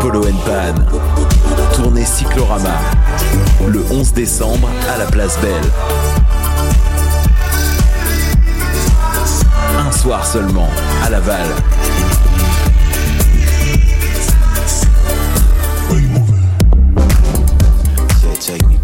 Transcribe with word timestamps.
Polo 0.00 0.22
Pan. 0.22 0.74
Tournée 1.74 2.04
Cyclorama. 2.04 2.78
Le 3.66 3.84
11 3.90 4.12
décembre 4.12 4.68
à 4.92 4.98
la 4.98 5.06
place 5.06 5.38
Belle. 5.40 5.52
Un 9.78 9.92
soir 9.92 10.26
seulement 10.26 10.68
à 11.04 11.10
Laval. 11.10 11.46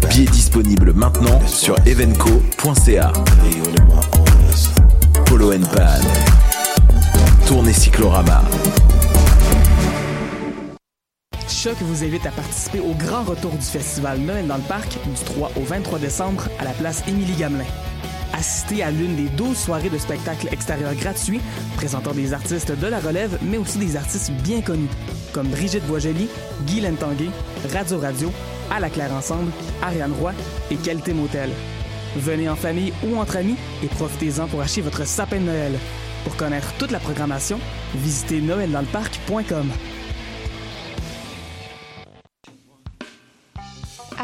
Billets 0.09 0.25
disponibles 0.29 0.93
maintenant 0.93 1.41
sur 1.47 1.75
evenco.ca. 1.85 3.13
Polo 5.25 5.51
Pan. 5.51 6.35
Tournée 7.47 7.73
Cyclorama. 7.73 8.41
Choc 11.47 11.77
vous 11.81 12.03
invite 12.03 12.25
à 12.25 12.31
participer 12.31 12.79
au 12.79 12.93
grand 12.93 13.23
retour 13.23 13.51
du 13.51 13.61
festival 13.65 14.19
Noël 14.19 14.47
dans 14.47 14.57
le 14.57 14.63
parc 14.63 14.97
du 15.05 15.23
3 15.25 15.51
au 15.55 15.61
23 15.61 15.99
décembre 15.99 16.47
à 16.59 16.63
la 16.63 16.71
place 16.71 17.03
Émilie 17.07 17.35
Gamelin. 17.35 17.65
Assistez 18.33 18.83
à 18.83 18.89
l'une 18.91 19.15
des 19.15 19.29
12 19.29 19.55
soirées 19.55 19.89
de 19.89 19.97
spectacles 19.97 20.47
extérieurs 20.51 20.95
gratuits 20.95 21.39
présentant 21.75 22.13
des 22.13 22.33
artistes 22.33 22.71
de 22.71 22.87
la 22.87 22.99
relève, 22.99 23.37
mais 23.43 23.57
aussi 23.57 23.77
des 23.77 23.95
artistes 23.95 24.31
bien 24.43 24.61
connus, 24.61 24.89
comme 25.33 25.47
Brigitte 25.47 25.85
Boisjoli, 25.85 26.27
Guy 26.65 26.81
Lentanguay, 26.81 27.29
Radio 27.71 27.99
Radio, 27.99 28.31
À 28.71 28.79
la 28.79 28.89
Claire 28.89 29.13
Ensemble, 29.13 29.51
Ariane 29.83 30.13
Roy 30.19 30.33
et 30.71 30.75
Qualité 30.75 31.13
Motel. 31.13 31.51
Venez 32.17 32.49
en 32.49 32.55
famille 32.55 32.93
ou 33.03 33.17
entre 33.17 33.37
amis 33.37 33.57
et 33.83 33.87
profitez-en 33.87 34.47
pour 34.47 34.61
acheter 34.61 34.81
votre 34.81 35.05
sapin 35.05 35.37
de 35.37 35.45
Noël. 35.45 35.73
Pour 36.23 36.35
connaître 36.37 36.73
toute 36.79 36.91
la 36.91 36.99
programmation, 36.99 37.59
visitez 37.93 38.41
noeldansleparc.com. 38.41 39.69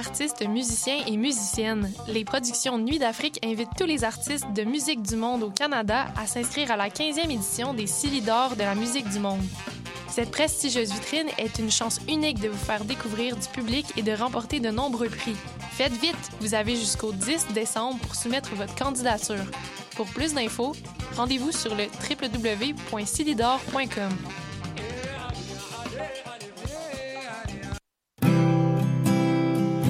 Artistes, 0.02 0.46
musiciens 0.48 1.06
et 1.06 1.16
musiciennes, 1.16 1.94
les 2.08 2.26
productions 2.26 2.80
Nuit 2.80 2.98
d'Afrique 2.98 3.40
invitent 3.46 3.76
tous 3.78 3.86
les 3.86 4.04
artistes 4.04 4.52
de 4.52 4.64
musique 4.64 5.04
du 5.04 5.16
monde 5.16 5.44
au 5.44 5.52
Canada 5.52 6.08
à 6.18 6.26
s'inscrire 6.26 6.72
à 6.72 6.76
la 6.76 6.90
15e 6.90 7.30
édition 7.30 7.76
des 7.76 7.86
Silidor 7.86 8.56
de 8.56 8.62
la 8.62 8.74
musique 8.74 9.08
du 9.10 9.20
monde. 9.20 9.44
Cette 10.10 10.32
prestigieuse 10.32 10.92
vitrine 10.92 11.28
est 11.38 11.60
une 11.60 11.70
chance 11.70 12.00
unique 12.10 12.40
de 12.40 12.50
vous 12.50 12.58
faire 12.58 12.84
découvrir 12.84 13.38
du 13.38 13.48
public 13.50 13.94
et 13.96 14.02
de 14.02 14.12
remporter 14.12 14.60
de 14.60 14.72
nombreux 14.72 15.10
prix. 15.10 15.36
Faites 15.70 15.94
vite, 15.94 16.32
vous 16.40 16.56
avez 16.56 16.76
jusqu'au 16.76 17.12
10 17.12 17.50
décembre 17.54 18.00
pour 18.00 18.16
soumettre 18.16 18.56
votre 18.56 18.74
candidature. 18.74 19.46
Pour 19.96 20.08
plus 20.08 20.34
d'infos, 20.34 20.76
rendez-vous 21.16 21.52
sur 21.52 21.76
le 21.76 21.84
www.silidor.com. 22.10 24.18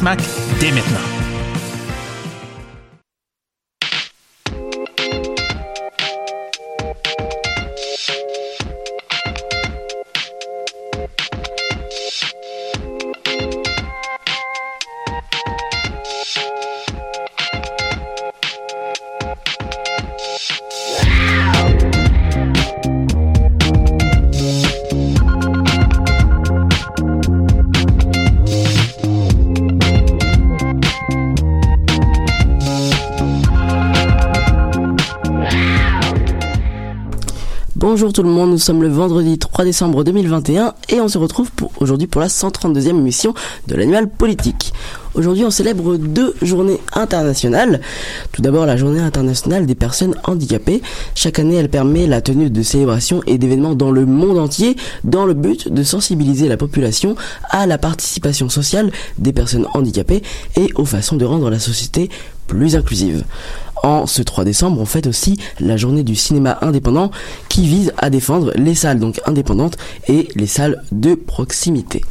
Smack 0.00 0.22
dès 0.60 0.72
maintenant. 0.72 1.29
Bonjour 37.80 38.12
tout 38.12 38.22
le 38.22 38.28
monde, 38.28 38.50
nous 38.50 38.58
sommes 38.58 38.82
le 38.82 38.90
vendredi 38.90 39.38
3 39.38 39.64
décembre 39.64 40.04
2021 40.04 40.74
et 40.90 41.00
on 41.00 41.08
se 41.08 41.16
retrouve 41.16 41.50
pour 41.50 41.72
aujourd'hui 41.80 42.06
pour 42.06 42.20
la 42.20 42.26
132e 42.26 42.90
émission 42.90 43.32
de 43.68 43.74
l'annual 43.74 44.06
politique. 44.06 44.74
Aujourd'hui, 45.14 45.46
on 45.46 45.50
célèbre 45.50 45.96
deux 45.96 46.34
journées 46.42 46.78
internationales. 46.92 47.80
Tout 48.32 48.42
d'abord, 48.42 48.66
la 48.66 48.76
journée 48.76 49.00
internationale 49.00 49.64
des 49.64 49.74
personnes 49.74 50.14
handicapées. 50.24 50.82
Chaque 51.14 51.38
année, 51.38 51.56
elle 51.56 51.70
permet 51.70 52.06
la 52.06 52.20
tenue 52.20 52.50
de 52.50 52.62
célébrations 52.62 53.22
et 53.26 53.38
d'événements 53.38 53.74
dans 53.74 53.92
le 53.92 54.04
monde 54.04 54.38
entier 54.38 54.76
dans 55.02 55.24
le 55.24 55.32
but 55.32 55.72
de 55.72 55.82
sensibiliser 55.82 56.48
la 56.48 56.58
population 56.58 57.16
à 57.48 57.66
la 57.66 57.78
participation 57.78 58.50
sociale 58.50 58.92
des 59.16 59.32
personnes 59.32 59.66
handicapées 59.72 60.22
et 60.54 60.68
aux 60.74 60.84
façons 60.84 61.16
de 61.16 61.24
rendre 61.24 61.48
la 61.48 61.58
société 61.58 62.10
plus 62.46 62.76
inclusive. 62.76 63.24
En 63.82 64.06
ce 64.06 64.22
3 64.22 64.44
décembre, 64.44 64.80
on 64.80 64.84
fête 64.84 65.06
aussi 65.06 65.38
la 65.58 65.76
journée 65.76 66.02
du 66.02 66.16
cinéma 66.16 66.58
indépendant 66.60 67.10
qui 67.48 67.66
vise 67.66 67.92
à 67.98 68.10
défendre 68.10 68.52
les 68.56 68.74
salles 68.74 68.98
donc 68.98 69.20
indépendantes 69.26 69.76
et 70.08 70.28
les 70.34 70.46
salles 70.46 70.82
de 70.92 71.14
proximité. 71.14 72.02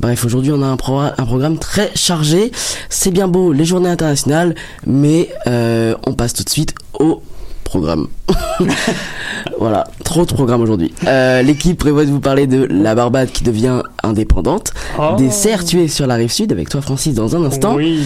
Bref, 0.00 0.24
aujourd'hui 0.24 0.52
on 0.52 0.62
a 0.62 0.66
un, 0.66 0.76
programme 0.76 1.58
très 1.58 1.90
chargé. 1.96 2.52
C'est 2.88 3.10
bien 3.10 3.26
beau 3.26 3.52
les 3.52 3.64
journées 3.64 3.88
internationales, 3.88 4.54
mais 4.86 5.28
euh, 5.48 5.94
on 6.06 6.14
passe 6.14 6.34
tout 6.34 6.44
de 6.44 6.50
suite 6.50 6.74
au 7.00 7.22
programme. 7.68 8.08
voilà, 9.58 9.84
trop 10.04 10.24
de 10.24 10.32
programmes 10.32 10.62
aujourd'hui. 10.62 10.92
Euh, 11.06 11.42
L'équipe 11.42 11.78
prévoit 11.78 12.04
de 12.04 12.10
vous 12.10 12.20
parler 12.20 12.46
de 12.46 12.64
la 12.64 12.94
Barbade 12.94 13.30
qui 13.30 13.44
devient 13.44 13.82
indépendante, 14.02 14.72
Oh. 14.98 15.14
des 15.16 15.30
serres 15.30 15.64
tuées 15.64 15.88
sur 15.88 16.06
la 16.06 16.14
rive 16.14 16.30
sud 16.32 16.50
avec 16.52 16.68
toi 16.68 16.80
Francis 16.80 17.14
dans 17.14 17.36
un 17.36 17.44
instant, 17.44 17.74
Oui. 17.76 18.00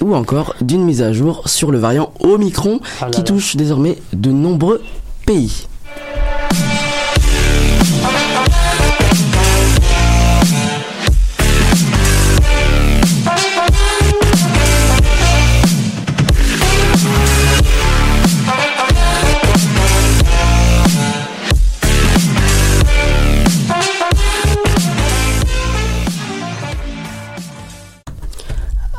ou 0.00 0.14
encore 0.14 0.54
d'une 0.60 0.84
mise 0.84 1.00
à 1.02 1.12
jour 1.12 1.42
sur 1.46 1.70
le 1.70 1.78
variant 1.78 2.12
Omicron 2.20 2.80
Ah 3.00 3.06
là 3.06 3.10
qui 3.10 3.18
là. 3.20 3.24
touche 3.24 3.56
désormais 3.56 3.98
de 4.12 4.30
nombreux 4.30 4.82
pays. 5.26 5.66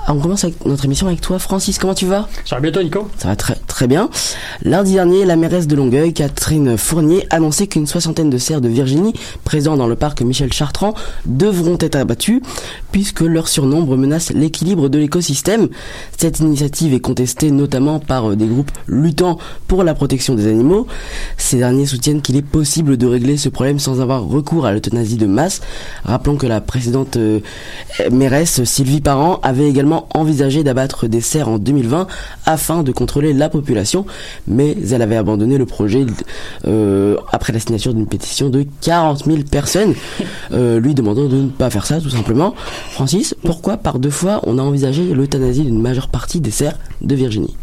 On 0.08 0.20
commence 0.20 0.44
avec 0.44 0.66
notre 0.66 0.86
émission 0.86 1.08
avec 1.08 1.22
toi, 1.22 1.40
Francis. 1.40 1.80
Comment 1.80 1.96
tu 1.96 2.06
vas? 2.06 2.28
Ça 2.46 2.56
va 2.56 2.62
bien, 2.62 2.72
toi, 2.72 2.84
Nico? 2.84 3.10
Ça 3.18 3.30
va 3.30 3.36
très 3.36 3.56
très 3.76 3.88
bien. 3.88 4.10
Lundi 4.64 4.94
dernier, 4.94 5.26
la 5.26 5.36
mairesse 5.36 5.68
de 5.68 5.76
Longueuil, 5.76 6.14
Catherine 6.14 6.78
Fournier, 6.78 7.28
annonçait 7.30 7.68
qu'une 7.68 7.88
soixantaine 7.88 8.30
de 8.30 8.38
cerfs 8.38 8.62
de 8.62 8.70
Virginie, 8.70 9.14
présents 9.44 9.76
dans 9.76 9.88
le 9.88 9.98
parc 9.98 10.22
Michel 10.22 10.54
Chartrand, 10.54 10.94
devront 11.26 11.78
être 11.82 11.98
abattus, 11.98 12.40
puisque 12.94 13.20
leur 13.20 13.50
surnombre 13.50 13.98
menace 13.98 14.32
l'équilibre 14.32 14.88
de 14.88 14.98
l'écosystème. 14.98 15.68
Cette 16.18 16.40
initiative 16.40 16.94
est 16.94 17.02
contestée 17.02 17.52
notamment 17.52 18.00
par 18.00 18.32
euh, 18.32 18.36
des 18.38 18.46
groupes 18.46 18.72
luttant 18.88 19.40
pour 19.68 19.84
la 19.84 19.94
protection 19.94 20.36
des 20.36 20.48
animaux. 20.48 20.88
Ces 21.36 21.58
derniers 21.58 21.86
soutiennent 21.86 22.22
qu'il 22.22 22.38
est 22.38 22.42
possible 22.42 22.96
de 22.96 23.06
régler 23.06 23.36
ce 23.36 23.50
problème 23.50 23.80
sans 23.80 24.00
avoir 24.00 24.24
recours 24.24 24.66
à 24.66 24.72
l'euthanasie 24.72 25.18
de 25.18 25.26
masse. 25.26 25.60
Rappelons 26.06 26.38
que 26.38 26.48
la 26.48 26.62
précédente 26.62 27.18
euh, 27.18 27.42
mairesse 28.10 28.64
Sylvie 28.64 29.02
Parent 29.02 29.42
avait 29.44 29.68
également 29.68 30.08
envisagé 30.14 30.64
d'abattre 30.64 31.08
des 31.08 31.20
cerfs 31.20 31.50
en 31.50 31.58
2020 31.60 32.08
afin 32.46 32.82
de 32.82 32.94
contrôler 32.94 33.34
la 33.34 33.50
population, 33.50 33.65
mais 34.48 34.76
elle 34.92 35.02
avait 35.02 35.16
abandonné 35.16 35.58
le 35.58 35.66
projet 35.66 36.06
euh, 36.68 37.18
après 37.32 37.54
la 37.54 37.60
signature 37.60 37.94
d'une 37.94 38.08
pétition 38.08 38.50
de 38.50 38.66
40 38.82 39.26
000 39.26 39.40
personnes, 39.50 39.94
euh, 40.52 40.80
lui 40.80 40.94
demandant 40.94 41.28
de 41.28 41.38
ne 41.38 41.50
pas 41.50 41.70
faire 41.70 41.86
ça 41.86 42.00
tout 42.00 42.10
simplement. 42.10 42.54
Francis, 42.92 43.36
pourquoi 43.44 43.78
par 43.78 44.00
deux 44.00 44.10
fois 44.10 44.42
on 44.44 44.58
a 44.58 44.62
envisagé 44.62 45.14
l'euthanasie 45.14 45.64
d'une 45.64 45.82
majeure 45.82 46.10
partie 46.10 46.42
des 46.42 46.52
cerfs 46.52 46.78
de 47.02 47.16
Virginie? 47.16 47.56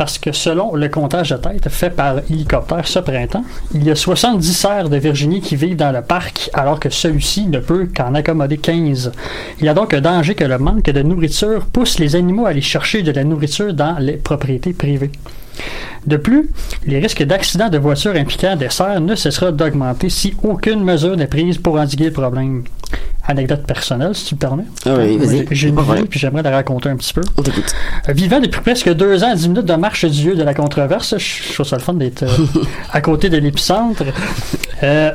Parce 0.00 0.18
que 0.18 0.32
selon 0.32 0.74
le 0.74 0.88
comptage 0.88 1.28
de 1.28 1.36
tête 1.36 1.68
fait 1.68 1.90
par 1.90 2.20
hélicoptère 2.30 2.88
ce 2.88 3.00
printemps, 3.00 3.44
il 3.74 3.84
y 3.84 3.90
a 3.90 3.94
70 3.94 4.54
cerfs 4.54 4.88
de 4.88 4.96
Virginie 4.96 5.42
qui 5.42 5.56
vivent 5.56 5.76
dans 5.76 5.92
le 5.92 6.00
parc 6.00 6.48
alors 6.54 6.80
que 6.80 6.88
celui-ci 6.88 7.48
ne 7.48 7.58
peut 7.58 7.86
qu'en 7.94 8.14
accommoder 8.14 8.56
15. 8.56 9.12
Il 9.58 9.66
y 9.66 9.68
a 9.68 9.74
donc 9.74 9.92
un 9.92 10.00
danger 10.00 10.34
que 10.34 10.44
le 10.44 10.56
manque 10.56 10.84
de 10.84 11.02
nourriture 11.02 11.66
pousse 11.66 11.98
les 11.98 12.16
animaux 12.16 12.46
à 12.46 12.48
aller 12.48 12.62
chercher 12.62 13.02
de 13.02 13.12
la 13.12 13.24
nourriture 13.24 13.74
dans 13.74 13.98
les 13.98 14.14
propriétés 14.14 14.72
privées. 14.72 15.10
De 16.06 16.16
plus, 16.16 16.50
les 16.86 16.98
risques 16.98 17.22
d'accidents 17.22 17.68
de 17.68 17.78
voiture 17.78 18.14
impliquant 18.16 18.56
des 18.56 18.70
cerfs 18.70 19.00
ne 19.00 19.14
cessera 19.14 19.52
d'augmenter 19.52 20.08
si 20.08 20.34
aucune 20.42 20.82
mesure 20.82 21.16
n'est 21.16 21.26
prise 21.26 21.58
pour 21.58 21.78
endiguer 21.78 22.06
le 22.06 22.12
problème. 22.12 22.64
Anecdote 23.28 23.64
personnelle, 23.64 24.14
si 24.14 24.24
tu 24.24 24.34
me 24.34 24.40
permets. 24.40 24.64
Ah 24.86 24.94
oui, 24.98 25.18
vas-y. 25.18 25.46
J'ai 25.50 25.68
une 25.68 25.80
vie, 25.80 26.04
puis 26.08 26.18
j'aimerais 26.18 26.42
la 26.42 26.50
raconter 26.50 26.88
un 26.88 26.96
petit 26.96 27.12
peu. 27.12 27.20
On 27.36 27.42
t'écoute. 27.42 27.72
Vivant 28.08 28.40
depuis 28.40 28.60
presque 28.60 28.92
deux 28.92 29.22
ans 29.22 29.32
à 29.32 29.34
10 29.36 29.48
minutes 29.50 29.66
de 29.66 29.74
marche 29.74 30.04
du 30.06 30.30
lieu 30.30 30.36
de 30.36 30.42
la 30.42 30.54
controverse, 30.54 31.16
je 31.18 31.52
trouve 31.52 31.66
ça 31.66 31.76
le 31.76 31.82
fun 31.82 31.94
d'être 31.94 32.24
euh, 32.24 32.28
à 32.92 33.00
côté 33.00 33.28
de 33.28 33.36
l'épicentre. 33.36 34.02
Euh, 34.82 35.12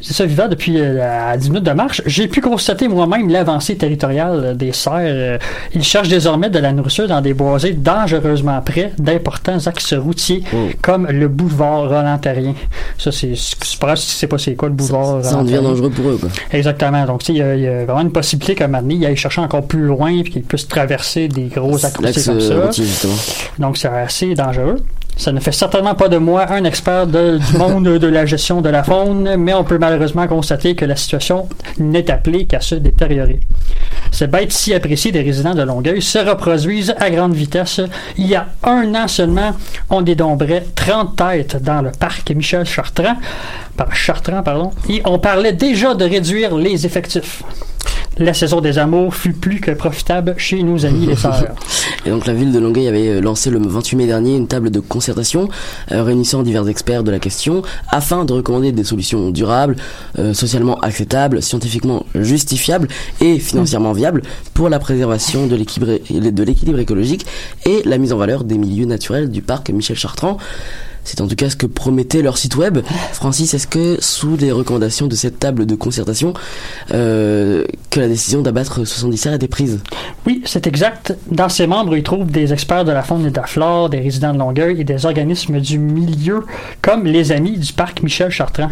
ça, 0.00 0.26
vivant 0.26 0.48
depuis 0.48 0.78
euh, 0.80 1.30
à 1.32 1.36
10 1.36 1.50
minutes 1.50 1.64
de 1.64 1.70
marche, 1.72 2.02
j'ai 2.06 2.28
pu 2.28 2.40
constater 2.40 2.88
moi-même 2.88 3.28
l'avancée 3.28 3.76
territoriale 3.76 4.56
des 4.56 4.72
cerfs. 4.72 4.92
Euh, 4.98 5.38
ils 5.74 5.82
cherchent 5.82 6.08
désormais 6.08 6.50
de 6.50 6.58
la 6.58 6.72
nourriture 6.72 7.08
dans 7.08 7.20
des 7.20 7.34
boisés 7.34 7.72
dangereusement 7.72 8.60
près 8.62 8.92
d'importants 8.98 9.58
axes 9.66 9.94
routiers, 9.94 10.42
comme 10.82 11.06
le 11.08 11.28
boulevard 11.28 11.88
Roland-Terrien. 11.88 12.54
Ça, 12.98 13.10
c'est 13.12 13.34
c'est 13.36 13.80
grave 13.80 13.96
si 13.96 14.06
tu 14.08 14.12
sais 14.14 14.26
pas 14.26 14.38
c'est 14.38 14.54
quoi 14.54 14.68
le 14.68 14.74
boulevard 14.74 15.24
Ça 15.24 15.36
en 15.38 15.42
devient 15.44 15.60
dangereux 15.62 15.90
pour 15.90 16.08
eux, 16.10 16.18
quoi. 16.18 16.28
Exactement. 16.52 17.04
Donc, 17.06 17.20
tu 17.22 17.26
sais, 17.26 17.32
il 17.34 17.38
y, 17.38 17.42
a- 17.42 17.54
il 17.56 17.62
y 17.62 17.68
a 17.68 17.84
vraiment 17.84 18.00
une 18.00 18.12
possibilité 18.12 18.54
qu'à 18.54 18.64
un 18.64 18.68
moment 18.68 18.82
donné, 18.82 18.94
il 18.94 19.06
aille 19.06 19.16
chercher 19.16 19.40
encore 19.40 19.66
plus 19.66 19.82
loin 19.84 20.22
puis 20.22 20.32
qu'il 20.32 20.42
puisse 20.42 20.66
traverser 20.68 21.28
des 21.28 21.44
gros 21.44 21.72
L'axe 22.00 22.24
comme 22.26 22.36
euh, 22.38 22.40
ça. 22.40 22.54
routier. 22.66 22.84
Donc, 23.58 23.76
c'est 23.76 23.88
assez 23.88 24.34
dangereux. 24.34 24.76
Ça 25.16 25.30
ne 25.30 25.38
fait 25.40 25.52
certainement 25.52 25.94
pas 25.94 26.08
de 26.08 26.16
moi 26.18 26.50
un 26.52 26.64
expert 26.64 27.06
de- 27.06 27.38
du 27.38 27.56
monde 27.58 27.84
de 27.84 28.06
la 28.08 28.26
gestion 28.26 28.60
de 28.60 28.68
la 28.68 28.82
faune, 28.82 29.36
mais 29.36 29.54
on 29.54 29.62
peut 29.64 29.78
malheureusement 29.78 30.26
constater 30.26 30.74
que 30.74 30.84
la 30.84 30.96
situation 30.96 31.48
n'est 31.78 32.10
appelée 32.10 32.46
qu'à 32.46 32.60
se 32.60 32.74
détériorer. 32.74 33.38
Ces 34.10 34.26
bêtes 34.26 34.52
si 34.52 34.74
appréciées 34.74 35.12
des 35.12 35.22
résidents 35.22 35.54
de 35.54 35.62
Longueuil 35.62 36.02
se 36.02 36.18
reproduisent 36.18 36.94
à 36.98 37.10
grande 37.10 37.34
vitesse. 37.34 37.80
Il 38.18 38.26
y 38.26 38.34
a 38.34 38.46
un 38.64 38.92
an 38.94 39.08
seulement, 39.08 39.52
on 39.90 40.02
dénombrait 40.02 40.64
30 40.74 41.16
têtes 41.16 41.62
dans 41.62 41.80
le 41.82 41.90
parc 41.92 42.30
Michel 42.32 42.64
Chartrand, 42.64 43.16
par 43.76 43.94
Chartrand, 43.94 44.42
pardon, 44.42 44.70
et 44.88 45.00
on 45.04 45.18
parlait 45.18 45.52
déjà 45.52 45.94
de 45.94 46.04
réduire 46.04 46.54
les 46.56 46.86
effectifs. 46.86 47.42
La 48.18 48.32
saison 48.32 48.60
des 48.60 48.78
amours 48.78 49.14
fut 49.14 49.32
plus 49.32 49.60
que 49.60 49.72
profitable 49.72 50.34
chez 50.38 50.62
nos 50.62 50.86
amis 50.86 51.06
les 51.06 51.16
sœurs. 51.16 51.46
Et 52.06 52.10
donc 52.10 52.26
la 52.26 52.34
ville 52.34 52.52
de 52.52 52.58
Longueuil 52.60 52.86
avait 52.86 53.08
euh, 53.08 53.20
lancé 53.20 53.50
le 53.50 53.58
28 53.58 53.96
mai 53.96 54.06
dernier 54.06 54.36
une 54.36 54.46
table 54.46 54.70
de 54.70 54.78
concertation 54.78 55.48
euh, 55.90 56.02
réunissant 56.04 56.42
divers 56.42 56.68
experts 56.68 57.02
de 57.02 57.10
la 57.10 57.18
question 57.18 57.62
afin 57.90 58.24
de 58.24 58.32
recommander 58.32 58.70
des 58.70 58.84
solutions 58.84 59.30
durables, 59.30 59.74
euh, 60.18 60.32
socialement 60.32 60.78
acceptables, 60.80 61.42
scientifiquement 61.42 62.06
justifiables 62.14 62.86
et 63.20 63.40
financièrement 63.40 63.92
viables 63.92 64.22
pour 64.52 64.68
la 64.68 64.78
préservation 64.78 65.46
de 65.46 65.56
l'équilibre 65.56 65.98
de 66.10 66.42
l'équilibre 66.44 66.78
écologique 66.78 67.26
et 67.66 67.82
la 67.84 67.98
mise 67.98 68.12
en 68.12 68.16
valeur 68.16 68.44
des 68.44 68.58
milieux 68.58 68.86
naturels 68.86 69.28
du 69.30 69.42
parc 69.42 69.70
Michel 69.70 69.96
Chartrand. 69.96 70.38
C'est 71.04 71.20
en 71.20 71.28
tout 71.28 71.36
cas 71.36 71.50
ce 71.50 71.56
que 71.56 71.66
promettait 71.66 72.22
leur 72.22 72.38
site 72.38 72.56
web. 72.56 72.78
Francis, 73.12 73.54
est-ce 73.54 73.66
que 73.66 73.98
sous 74.00 74.36
les 74.36 74.52
recommandations 74.52 75.06
de 75.06 75.14
cette 75.14 75.38
table 75.38 75.66
de 75.66 75.74
concertation, 75.74 76.34
euh, 76.92 77.64
que 77.90 78.00
la 78.00 78.08
décision 78.08 78.42
d'abattre 78.42 78.84
70 78.84 79.16
cerfs 79.16 79.32
a 79.32 79.36
été 79.36 79.48
prise? 79.48 79.80
Oui, 80.26 80.42
c'est 80.46 80.66
exact. 80.66 81.14
Dans 81.30 81.48
ses 81.48 81.66
membres, 81.66 81.96
il 81.96 82.02
trouve 82.02 82.30
des 82.30 82.52
experts 82.52 82.84
de 82.84 82.92
la 82.92 83.02
faune 83.02 83.26
et 83.26 83.30
de 83.30 83.36
la 83.36 83.46
flore, 83.46 83.90
des 83.90 84.00
résidents 84.00 84.32
de 84.32 84.38
Longueuil 84.38 84.80
et 84.80 84.84
des 84.84 85.06
organismes 85.06 85.60
du 85.60 85.78
milieu, 85.78 86.44
comme 86.82 87.04
les 87.04 87.32
amis 87.32 87.58
du 87.58 87.72
parc 87.72 88.02
Michel 88.02 88.30
Chartrand. 88.30 88.70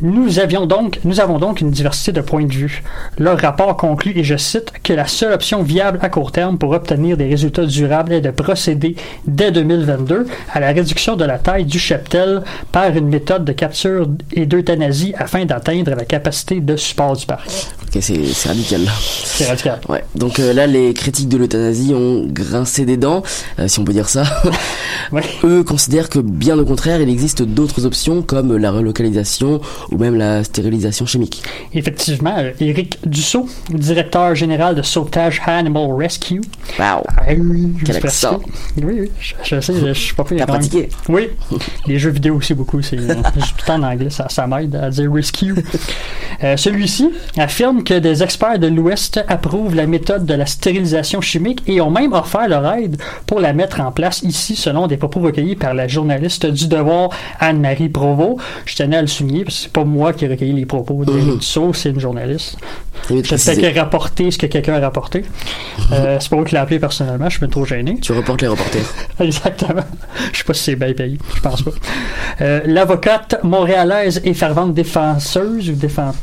Nous, 0.00 0.38
avions 0.38 0.66
donc, 0.66 1.00
nous 1.04 1.18
avons 1.18 1.38
donc 1.38 1.60
une 1.60 1.70
diversité 1.70 2.12
de 2.12 2.20
points 2.20 2.44
de 2.44 2.52
vue. 2.52 2.82
Leur 3.18 3.38
rapport 3.38 3.76
conclut, 3.76 4.12
et 4.16 4.22
je 4.22 4.36
cite, 4.36 4.72
que 4.84 4.92
la 4.92 5.06
seule 5.06 5.32
option 5.32 5.62
viable 5.62 5.98
à 6.02 6.08
court 6.08 6.30
terme 6.30 6.56
pour 6.56 6.70
obtenir 6.70 7.16
des 7.16 7.26
résultats 7.26 7.66
durables 7.66 8.12
est 8.12 8.20
de 8.20 8.30
procéder 8.30 8.94
dès 9.26 9.50
2022 9.50 10.26
à 10.52 10.60
la 10.60 10.68
réduction 10.68 11.16
de 11.16 11.24
la 11.24 11.38
taille 11.38 11.64
du 11.64 11.80
cheptel 11.80 12.42
par 12.70 12.96
une 12.96 13.08
méthode 13.08 13.44
de 13.44 13.52
capture 13.52 14.08
et 14.32 14.46
d'euthanasie 14.46 15.14
afin 15.18 15.44
d'atteindre 15.44 15.90
la 15.94 16.04
capacité 16.04 16.60
de 16.60 16.76
support 16.76 17.16
du 17.16 17.26
parc. 17.26 17.48
Ok, 17.88 18.02
c'est 18.02 18.48
radical. 18.48 18.82
C'est 19.24 19.46
radical. 19.46 19.80
Ouais. 19.88 20.04
Donc 20.14 20.38
euh, 20.38 20.52
là, 20.52 20.66
les 20.66 20.92
critiques 20.94 21.28
de 21.28 21.38
l'euthanasie 21.38 21.94
ont 21.94 22.26
grincé 22.26 22.84
des 22.84 22.96
dents, 22.98 23.22
euh, 23.58 23.66
si 23.66 23.78
on 23.80 23.84
peut 23.84 23.92
dire 23.92 24.08
ça. 24.08 24.24
Ouais. 25.10 25.22
Eux 25.42 25.64
considèrent 25.64 26.10
que 26.10 26.18
bien 26.18 26.58
au 26.58 26.66
contraire, 26.66 27.00
il 27.00 27.08
existe 27.08 27.42
d'autres 27.42 27.86
options 27.86 28.20
comme 28.20 28.54
la 28.58 28.70
relocalisation 28.70 29.60
ou 29.90 29.96
même 29.98 30.16
la 30.16 30.44
stérilisation 30.44 31.06
chimique. 31.06 31.42
Effectivement, 31.72 32.34
euh, 32.38 32.52
Éric 32.60 32.98
Dussault, 33.06 33.48
directeur 33.70 34.34
général 34.34 34.74
de 34.74 34.82
Sauvetage 34.82 35.40
Animal 35.46 35.92
Rescue. 35.96 36.40
Waouh 36.78 37.02
Ah 37.16 37.22
oui, 37.38 37.72
Quel 37.84 37.96
accent. 37.96 38.40
Oui, 38.76 38.84
oui, 39.00 39.10
je, 39.20 39.34
je 39.42 39.60
sais, 39.60 39.74
je, 39.74 39.86
je 39.88 39.92
suis 39.92 40.14
pas 40.14 40.24
pire. 40.24 40.38
T'as 40.38 40.46
pratiqué 40.46 40.88
Oui. 41.08 41.28
Les 41.86 41.98
jeux 41.98 42.10
vidéo 42.10 42.36
aussi 42.36 42.54
beaucoup. 42.54 42.82
C'est, 42.82 42.98
euh, 42.98 43.14
tout 43.56 43.70
en 43.70 43.82
anglais, 43.82 44.10
ça, 44.10 44.26
ça 44.28 44.46
m'aide 44.46 44.74
à 44.76 44.90
dire 44.90 45.12
rescue. 45.12 45.54
Euh, 46.44 46.56
celui-ci 46.56 47.10
affirme 47.36 47.82
que 47.82 47.94
des 47.94 48.22
experts 48.22 48.58
de 48.58 48.68
l'Ouest 48.68 49.20
approuvent 49.28 49.74
la 49.74 49.86
méthode 49.86 50.24
de 50.24 50.34
la 50.34 50.46
stérilisation 50.46 51.20
chimique 51.20 51.62
et 51.66 51.80
ont 51.80 51.90
même 51.90 52.12
offert 52.12 52.48
leur 52.48 52.64
aide 52.74 52.96
pour 53.26 53.40
la 53.40 53.52
mettre 53.52 53.80
en 53.80 53.90
place 53.92 54.22
ici, 54.22 54.54
selon 54.54 54.86
des 54.86 54.96
propos 54.96 55.20
recueillis 55.20 55.56
par 55.56 55.74
la 55.74 55.88
journaliste 55.88 56.46
du 56.46 56.68
Devoir 56.68 57.10
Anne-Marie 57.40 57.88
Provost. 57.88 58.38
Je 58.66 58.76
tenais 58.76 58.96
à 58.96 59.00
le 59.00 59.06
souligner 59.08 59.44
parce 59.44 59.67
c'est 59.68 59.72
pas 59.72 59.84
moi 59.84 60.12
qui 60.12 60.24
ai 60.24 60.28
recueilli 60.28 60.52
les 60.52 60.66
propos 60.66 61.04
d'Éric 61.04 61.38
Dussault, 61.38 61.72
c'est 61.74 61.90
une 61.90 62.00
journaliste. 62.00 62.56
Mieux 63.10 63.22
de 63.72 63.78
rapporter 63.78 64.30
ce 64.30 64.38
que 64.38 64.46
quelqu'un 64.46 64.74
a 64.74 64.80
rapporté. 64.80 65.24
Euh, 65.92 66.16
c'est 66.20 66.28
pas 66.30 66.36
moi 66.36 66.44
qui 66.44 66.54
l'ai 66.54 66.60
appelé 66.60 66.78
personnellement, 66.78 67.28
je 67.28 67.36
suis 67.38 67.48
trop 67.48 67.64
gêné. 67.64 67.98
Tu 68.00 68.12
reportes 68.12 68.42
les 68.42 68.48
reporters. 68.48 68.82
Exactement. 69.20 69.82
Je 70.32 70.38
sais 70.38 70.44
pas 70.44 70.54
si 70.54 70.64
c'est 70.64 70.76
bien 70.76 70.92
payé. 70.92 71.18
Je 71.36 71.40
pense 71.40 71.62
pas. 71.62 71.70
Euh, 72.40 72.60
L'avocate 72.66 73.36
montréalaise 73.44 74.20
et 74.24 74.34
fervente 74.34 74.74
défenseuse 74.74 75.68
ou 75.70 75.74
défenseuse. 75.74 76.20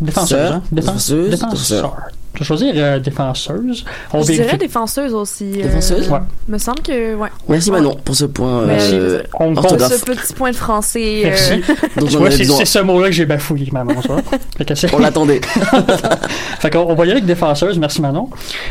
Défenseuse, 0.00 0.38
hein? 0.52 0.62
Défense- 0.72 1.10
Défenseuse. 1.10 1.30
Défenseur. 1.30 1.96
Je 2.34 2.40
vais 2.40 2.44
choisir 2.44 2.72
euh, 2.76 2.98
défenseuse. 2.98 3.84
On 4.12 4.22
Je 4.22 4.32
dirais 4.32 4.56
défenseuse 4.56 5.14
aussi. 5.14 5.52
euh, 5.60 5.62
Défenseuse? 5.62 6.08
Ouais. 6.08 6.18
Me 6.48 6.58
semble 6.58 6.80
que, 6.82 7.14
ouais. 7.14 7.28
Merci 7.48 7.70
Manon 7.70 7.96
pour 8.04 8.14
ce 8.16 8.24
point 8.24 8.62
Merci. 8.66 8.90
euh, 8.94 9.22
On 9.38 9.56
orthographe 9.56 9.92
Ce 9.92 10.04
petit 10.04 10.32
point 10.34 10.50
de 10.50 10.56
français. 10.56 11.22
euh, 11.24 11.28
Merci. 11.28 11.60
Tu 12.08 12.16
vois, 12.16 12.30
c'est 12.30 12.44
ce 12.64 12.78
mot-là 12.80 13.06
que 13.08 13.12
j'ai 13.14 13.26
bafouillé, 13.26 13.68
maman. 13.72 13.94
ça. 14.02 14.16
Fait 14.58 14.64
que 14.64 14.74
c'est- 14.74 14.92
On 14.94 14.98
l'attendait. 14.98 15.40
Fait 16.58 16.70
qu'on 16.70 16.80
on 16.80 16.94
va 16.94 17.04
y 17.04 17.08
aller 17.08 17.12
avec 17.12 17.26
défenseuse, 17.26 17.78
merci 17.78 18.00
Manon. 18.00 18.28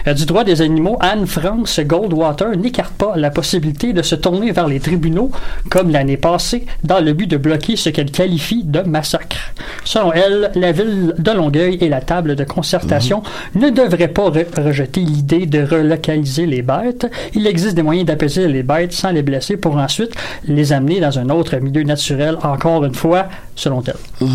Euh, 0.08 0.14
du 0.14 0.26
droit 0.26 0.44
des 0.44 0.62
animaux, 0.62 0.98
Anne-France 1.00 1.80
Goldwater 1.82 2.56
n'écarte 2.58 2.94
pas 2.94 3.14
la 3.16 3.30
possibilité 3.32 3.94
de 3.94 4.02
se 4.02 4.16
tourner 4.16 4.52
vers 4.52 4.68
les 4.68 4.80
tribunaux, 4.80 5.32
comme 5.70 5.90
l'année 5.90 6.18
passée, 6.18 6.66
dans 6.84 7.00
le 7.00 7.14
but 7.14 7.28
de 7.28 7.38
bloquer 7.38 7.76
ce 7.76 7.90
qu'elle 7.90 8.12
qualifie 8.12 8.64
de 8.64 8.82
massacre. 8.82 9.38
Selon 9.86 10.12
elle, 10.14 10.52
la 10.56 10.72
ville 10.72 11.14
de 11.18 11.32
Longueuil 11.32 11.78
et 11.82 11.90
la 11.90 12.02
table 12.02 12.36
de 12.36 12.44
concertation 12.44 13.24
ne 13.56 13.70
devrait 13.70 14.08
pas 14.08 14.30
re- 14.30 14.62
rejeter 14.62 15.02
l'idée 15.02 15.46
de 15.46 15.64
relocaliser 15.64 16.46
les 16.46 16.62
bêtes. 16.62 17.10
Il 17.34 17.46
existe 17.48 17.76
des 17.76 17.84
moyens 17.84 18.08
d'apaiser 18.08 18.48
les 18.48 18.64
bêtes 18.64 18.94
sans 18.94 19.12
les 19.12 19.22
blesser 19.22 19.58
pour 19.58 19.76
ensuite 19.78 20.12
les 20.46 20.74
amener 20.74 21.00
dans 21.00 21.20
un 21.20 21.30
autre 21.30 21.56
milieu 21.58 21.84
naturel, 21.84 22.38
encore 22.44 22.84
une 22.86 22.96
fois, 22.96 23.28
selon 23.56 23.84
elle. 23.86 24.28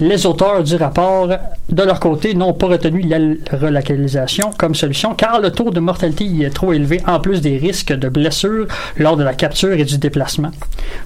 Les 0.00 0.26
auteurs 0.26 0.62
du 0.62 0.76
rapport, 0.76 1.28
de 1.28 1.82
leur 1.82 2.00
côté, 2.00 2.34
n'ont 2.34 2.52
pas 2.52 2.66
retenu 2.66 3.02
la 3.02 3.18
relocalisation 3.56 4.50
comme 4.58 4.74
solution 4.74 5.14
car 5.14 5.40
le 5.40 5.50
taux 5.50 5.70
de 5.70 5.80
mortalité 5.80 6.24
y 6.24 6.44
est 6.44 6.50
trop 6.50 6.72
élevé 6.72 7.00
en 7.06 7.20
plus 7.20 7.40
des 7.40 7.56
risques 7.56 7.92
de 7.92 8.08
blessures 8.08 8.66
lors 8.98 9.16
de 9.16 9.24
la 9.24 9.34
capture 9.34 9.72
et 9.72 9.84
du 9.84 9.98
déplacement. 9.98 10.50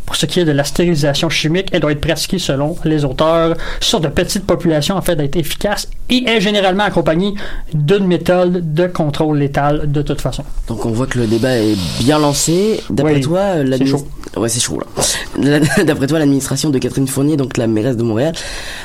Pour 0.07 0.17
ce 0.17 0.27
qui 0.27 0.41
est 0.41 0.45
de 0.45 0.53
la 0.53 0.65
stérilisation 0.65 1.29
chimique, 1.29 1.69
elle 1.73 1.81
doit 1.81 1.93
être 1.93 2.01
pratiquée 2.01 2.39
selon 2.39 2.77
les 2.85 3.05
auteurs 3.05 3.57
sur 3.81 4.01
de 4.01 4.09
petites 4.09 4.47
populations 4.47 4.97
afin 4.97 5.15
d'être 5.15 5.37
efficace 5.37 5.89
et 6.09 6.25
est 6.29 6.41
généralement 6.41 6.85
accompagnée 6.85 7.35
d'une 7.75 8.07
méthode 8.07 8.75
de 8.75 8.87
contrôle 8.87 9.39
létal 9.39 9.91
de 9.91 10.03
toute 10.03 10.21
façon. 10.21 10.45
Donc 10.69 10.85
on 10.87 10.91
voit 10.91 11.07
que 11.07 11.19
le 11.19 11.27
débat 11.27 11.57
est 11.59 11.77
bien 12.01 12.19
lancé. 12.19 12.81
D'après 12.91 13.15
Oui, 13.15 13.21
toi, 13.21 13.39
euh, 13.41 13.63
c'est 13.65 13.69
l'adminis- 13.71 13.91
chaud. 13.91 14.07
Ouais, 14.37 14.49
c'est 14.49 14.61
chaud 14.61 14.79
là. 14.81 15.03
La- 15.39 15.85
D'après 15.85 16.07
toi, 16.07 16.19
l'administration 16.19 16.71
de 16.71 16.79
Catherine 16.79 17.09
Fournier, 17.09 17.37
donc 17.37 17.57
la 17.57 17.67
mairesse 17.67 17.97
de 17.97 18.03
Montréal, 18.03 18.35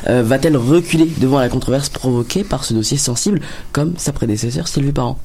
euh, 0.07 0.23
va-t-elle 0.23 0.57
reculer 0.57 1.07
devant 1.19 1.39
la 1.39 1.49
controverse 1.49 1.89
provoquée 1.89 2.43
par 2.43 2.63
ce 2.65 2.73
dossier 2.73 2.97
sensible, 2.97 3.41
comme 3.71 3.93
sa 3.97 4.11
prédécesseur 4.11 4.67
Sylvie 4.67 4.91
Parent? 4.91 5.19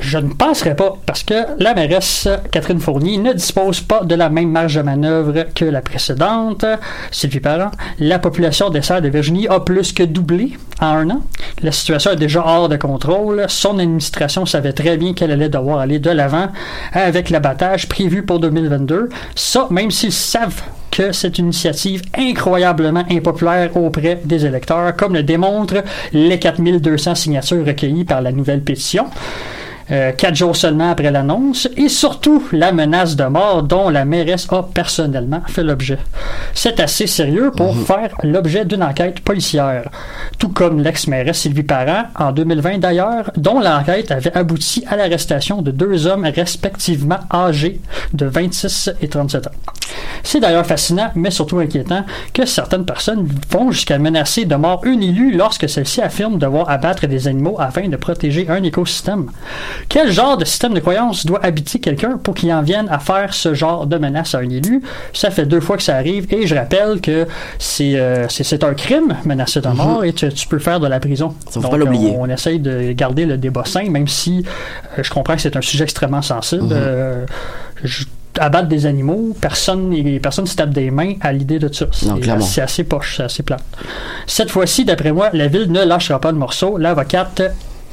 Je 0.00 0.16
ne 0.16 0.32
penserais 0.32 0.74
pas, 0.74 0.94
parce 1.04 1.22
que 1.22 1.34
la 1.58 1.74
mairesse 1.74 2.26
Catherine 2.50 2.80
Fournier 2.80 3.18
ne 3.18 3.34
dispose 3.34 3.80
pas 3.80 4.02
de 4.02 4.14
la 4.14 4.30
même 4.30 4.50
marge 4.50 4.76
de 4.76 4.82
manœuvre 4.82 5.44
que 5.54 5.66
la 5.66 5.82
précédente, 5.82 6.64
Sylvie 7.10 7.40
Parent. 7.40 7.70
La 7.98 8.18
population 8.18 8.70
des 8.70 8.80
serres 8.80 9.02
de 9.02 9.08
Virginie 9.08 9.46
a 9.48 9.60
plus 9.60 9.92
que 9.92 10.02
doublé 10.02 10.56
en 10.80 10.86
un 10.86 11.10
an. 11.10 11.22
La 11.62 11.70
situation 11.70 12.12
est 12.12 12.16
déjà 12.16 12.42
hors 12.44 12.70
de 12.70 12.76
contrôle. 12.76 13.44
Son 13.48 13.78
administration 13.78 14.46
savait 14.46 14.72
très 14.72 14.96
bien 14.96 15.12
qu'elle 15.12 15.32
allait 15.32 15.50
devoir 15.50 15.80
aller 15.80 15.98
de 15.98 16.10
l'avant 16.10 16.48
avec 16.94 17.28
l'abattage 17.28 17.86
prévu 17.86 18.22
pour 18.22 18.40
2022. 18.40 19.10
Ça, 19.34 19.68
même 19.70 19.90
s'ils 19.90 20.12
savent 20.12 20.62
que 20.90 21.12
c'est 21.12 21.38
une 21.38 21.46
initiative 21.46 22.02
incroyablement 22.16 23.04
impopulaire 23.10 23.76
auprès 23.76 24.20
des 24.24 24.46
électeurs, 24.46 24.96
comme 24.96 25.14
le 25.14 25.22
démontrent 25.22 25.84
les 26.12 26.38
4200 26.38 27.14
signatures 27.14 27.66
recueillies 27.66 28.04
par 28.04 28.22
la 28.22 28.32
nouvelle 28.32 28.62
pétition. 28.62 29.06
Euh, 29.90 30.12
quatre 30.12 30.36
jours 30.36 30.54
seulement 30.54 30.90
après 30.90 31.10
l'annonce, 31.10 31.68
et 31.76 31.88
surtout 31.88 32.46
la 32.52 32.70
menace 32.70 33.16
de 33.16 33.24
mort 33.24 33.64
dont 33.64 33.88
la 33.88 34.04
mairesse 34.04 34.46
a 34.50 34.62
personnellement 34.62 35.42
fait 35.48 35.64
l'objet. 35.64 35.98
C'est 36.54 36.78
assez 36.78 37.06
sérieux 37.06 37.50
pour 37.50 37.76
faire 37.76 38.14
l'objet 38.22 38.64
d'une 38.64 38.84
enquête 38.84 39.20
policière, 39.20 39.90
tout 40.38 40.50
comme 40.50 40.80
l'ex-mairesse 40.80 41.38
Sylvie 41.38 41.64
Parent 41.64 42.04
en 42.16 42.30
2020 42.30 42.78
d'ailleurs, 42.78 43.32
dont 43.36 43.58
l'enquête 43.58 44.12
avait 44.12 44.36
abouti 44.36 44.84
à 44.86 44.96
l'arrestation 44.96 45.60
de 45.60 45.72
deux 45.72 46.06
hommes 46.06 46.24
respectivement 46.24 47.18
âgés 47.32 47.80
de 48.12 48.26
26 48.26 48.90
et 49.00 49.08
37 49.08 49.46
ans. 49.48 49.50
C'est 50.22 50.40
d'ailleurs 50.40 50.66
fascinant, 50.66 51.10
mais 51.14 51.30
surtout 51.30 51.58
inquiétant, 51.58 52.04
que 52.32 52.46
certaines 52.46 52.84
personnes 52.84 53.28
vont 53.50 53.70
jusqu'à 53.70 53.98
menacer 53.98 54.44
de 54.44 54.54
mort 54.54 54.82
une 54.84 55.02
élue 55.02 55.32
lorsque 55.32 55.68
celle-ci 55.68 56.00
affirme 56.00 56.38
devoir 56.38 56.70
abattre 56.70 57.06
des 57.06 57.28
animaux 57.28 57.56
afin 57.58 57.88
de 57.88 57.96
protéger 57.96 58.48
un 58.48 58.62
écosystème. 58.62 59.30
Quel 59.88 60.10
genre 60.12 60.36
de 60.36 60.44
système 60.44 60.74
de 60.74 60.80
croyance 60.80 61.26
doit 61.26 61.44
habiter 61.44 61.78
quelqu'un 61.80 62.18
pour 62.22 62.34
qu'il 62.34 62.52
en 62.52 62.62
vienne 62.62 62.86
à 62.90 62.98
faire 62.98 63.34
ce 63.34 63.54
genre 63.54 63.86
de 63.86 63.96
menace 63.98 64.34
à 64.34 64.38
un 64.38 64.48
élu? 64.50 64.82
Ça 65.12 65.30
fait 65.30 65.46
deux 65.46 65.60
fois 65.60 65.76
que 65.76 65.82
ça 65.82 65.96
arrive 65.96 66.26
et 66.32 66.46
je 66.46 66.54
rappelle 66.54 67.00
que 67.00 67.26
c'est 67.58 67.96
euh, 67.98 68.26
c'est- 68.28 68.62
un 68.64 68.74
crime 68.74 69.16
menacer 69.24 69.60
de 69.60 69.68
mort 69.68 70.04
et 70.04 70.12
tu, 70.12 70.28
tu 70.32 70.46
peux 70.46 70.58
faire 70.58 70.80
de 70.80 70.86
la 70.86 71.00
prison. 71.00 71.34
faut 71.50 71.60
Donc, 71.60 71.70
pas 71.70 71.76
l'oublier. 71.78 72.14
On, 72.16 72.22
on 72.22 72.28
essaye 72.28 72.58
de 72.60 72.92
garder 72.92 73.24
le 73.26 73.36
débat 73.38 73.64
sain, 73.64 73.88
même 73.88 74.06
si 74.08 74.44
euh, 74.98 75.02
je 75.02 75.10
comprends 75.10 75.34
que 75.34 75.40
c'est 75.42 75.56
un 75.56 75.60
sujet 75.62 75.84
extrêmement 75.84 76.22
sensible. 76.22 76.68
Euh, 76.72 77.24
je- 77.82 78.04
abattre 78.38 78.68
des 78.68 78.86
animaux, 78.86 79.34
personne 79.40 79.90
les 79.90 80.20
personnes 80.20 80.46
se 80.46 80.54
tapent 80.54 80.70
des 80.70 80.90
mains 80.92 81.14
à 81.20 81.32
l'idée 81.32 81.58
de 81.58 81.72
ça. 81.72 81.86
C'est 82.40 82.60
assez 82.62 82.84
poche, 82.84 83.14
c'est 83.16 83.24
assez 83.24 83.42
plate. 83.42 83.62
Cette 84.26 84.50
fois-ci, 84.50 84.84
d'après 84.84 85.10
moi, 85.12 85.30
la 85.32 85.48
ville 85.48 85.70
ne 85.72 85.84
lâchera 85.84 86.20
pas 86.20 86.30
le 86.30 86.38
morceau. 86.38 86.78
L'avocate 86.78 87.42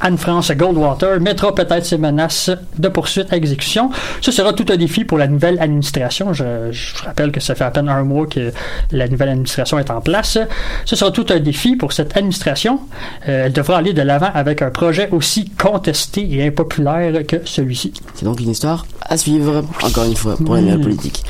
Anne-France 0.00 0.52
Goldwater 0.52 1.20
mettra 1.20 1.54
peut-être 1.54 1.84
ses 1.84 1.98
menaces 1.98 2.50
de 2.78 2.88
poursuite 2.88 3.32
à 3.32 3.36
exécution. 3.36 3.90
Ce 4.20 4.30
sera 4.30 4.52
tout 4.52 4.66
un 4.70 4.76
défi 4.76 5.04
pour 5.04 5.18
la 5.18 5.26
nouvelle 5.26 5.60
administration. 5.60 6.32
Je, 6.32 6.70
je 6.70 7.04
rappelle 7.04 7.32
que 7.32 7.40
ça 7.40 7.54
fait 7.54 7.64
à 7.64 7.70
peine 7.70 7.88
un 7.88 8.04
mois 8.04 8.26
que 8.26 8.52
la 8.92 9.08
nouvelle 9.08 9.30
administration 9.30 9.78
est 9.78 9.90
en 9.90 10.00
place. 10.00 10.38
Ce 10.84 10.96
sera 10.96 11.10
tout 11.10 11.26
un 11.30 11.40
défi 11.40 11.76
pour 11.76 11.92
cette 11.92 12.16
administration. 12.16 12.80
Euh, 13.28 13.46
elle 13.46 13.52
devra 13.52 13.78
aller 13.78 13.92
de 13.92 14.02
l'avant 14.02 14.30
avec 14.34 14.62
un 14.62 14.70
projet 14.70 15.08
aussi 15.10 15.50
contesté 15.50 16.28
et 16.32 16.46
impopulaire 16.46 17.26
que 17.26 17.36
celui-ci. 17.44 17.92
C'est 18.14 18.24
donc 18.24 18.40
une 18.40 18.50
histoire 18.50 18.86
à 19.08 19.16
suivre, 19.16 19.64
encore 19.82 20.04
une 20.04 20.16
fois, 20.16 20.36
pour 20.36 20.54
la 20.54 20.60
nouvelle 20.60 20.80
politique. 20.80 21.24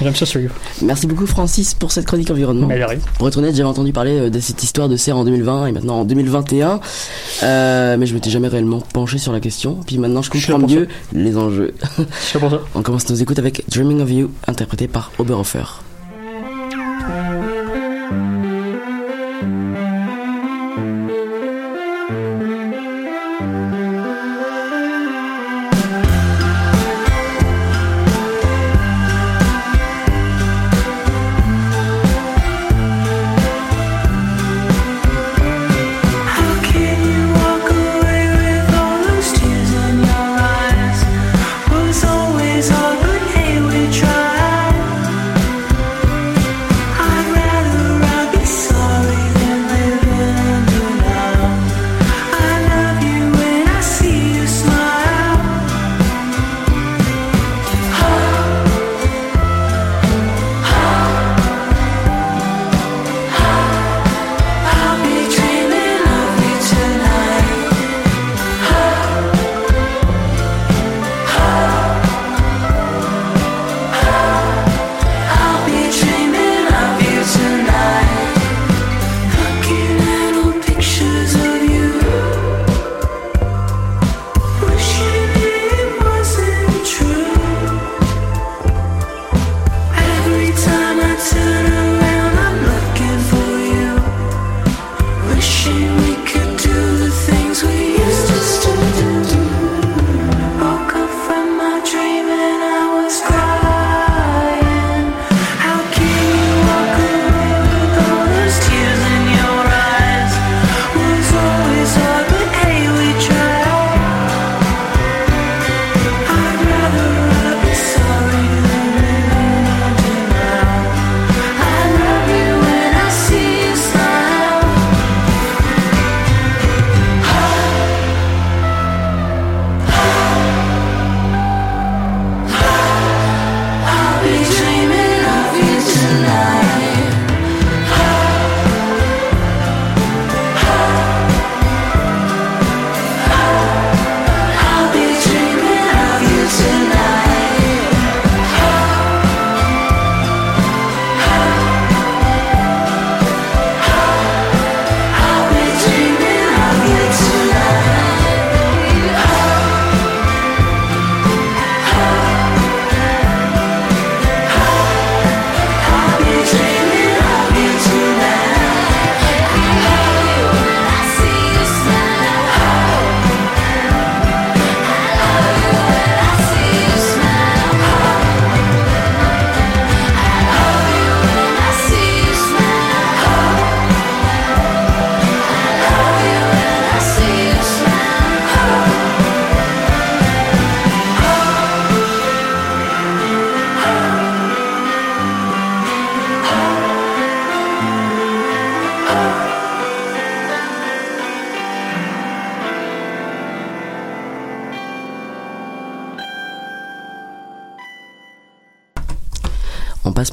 Merci 0.83 1.07
beaucoup 1.07 1.27
Francis 1.27 1.75
pour 1.75 1.93
cette 1.93 2.07
chronique 2.07 2.31
environnement. 2.31 2.67
Mais. 2.67 2.81
Pour 3.19 3.29
être 3.29 3.37
honnête, 3.37 3.55
j'avais 3.55 3.69
entendu 3.69 3.93
parler 3.93 4.19
euh, 4.19 4.31
de 4.31 4.41
cette 4.41 4.63
histoire 4.63 4.89
de 4.89 4.97
serre 4.97 5.17
en 5.17 5.25
2020 5.25 5.67
et 5.67 5.73
maintenant 5.73 6.01
en 6.01 6.05
2021, 6.05 6.81
euh, 7.43 7.97
mais 7.97 8.07
je 8.07 8.15
m'étais 8.15 8.31
jamais 8.31 8.49
réellement 8.49 8.83
penché 8.93 9.19
sur 9.19 9.33
la 9.33 9.41
question. 9.41 9.79
Puis 9.87 9.99
maintenant, 9.99 10.23
je 10.23 10.31
comprends 10.31 10.59
mieux 10.59 10.89
les 11.13 11.37
enjeux. 11.37 11.75
On 12.75 12.83
commence 12.83 13.09
nos 13.09 13.17
écoutes 13.17 13.39
avec 13.39 13.65
Dreaming 13.69 14.01
of 14.01 14.11
You, 14.11 14.31
interprété 14.47 14.89
par 14.89 15.13
Oberhofer. 15.19 15.83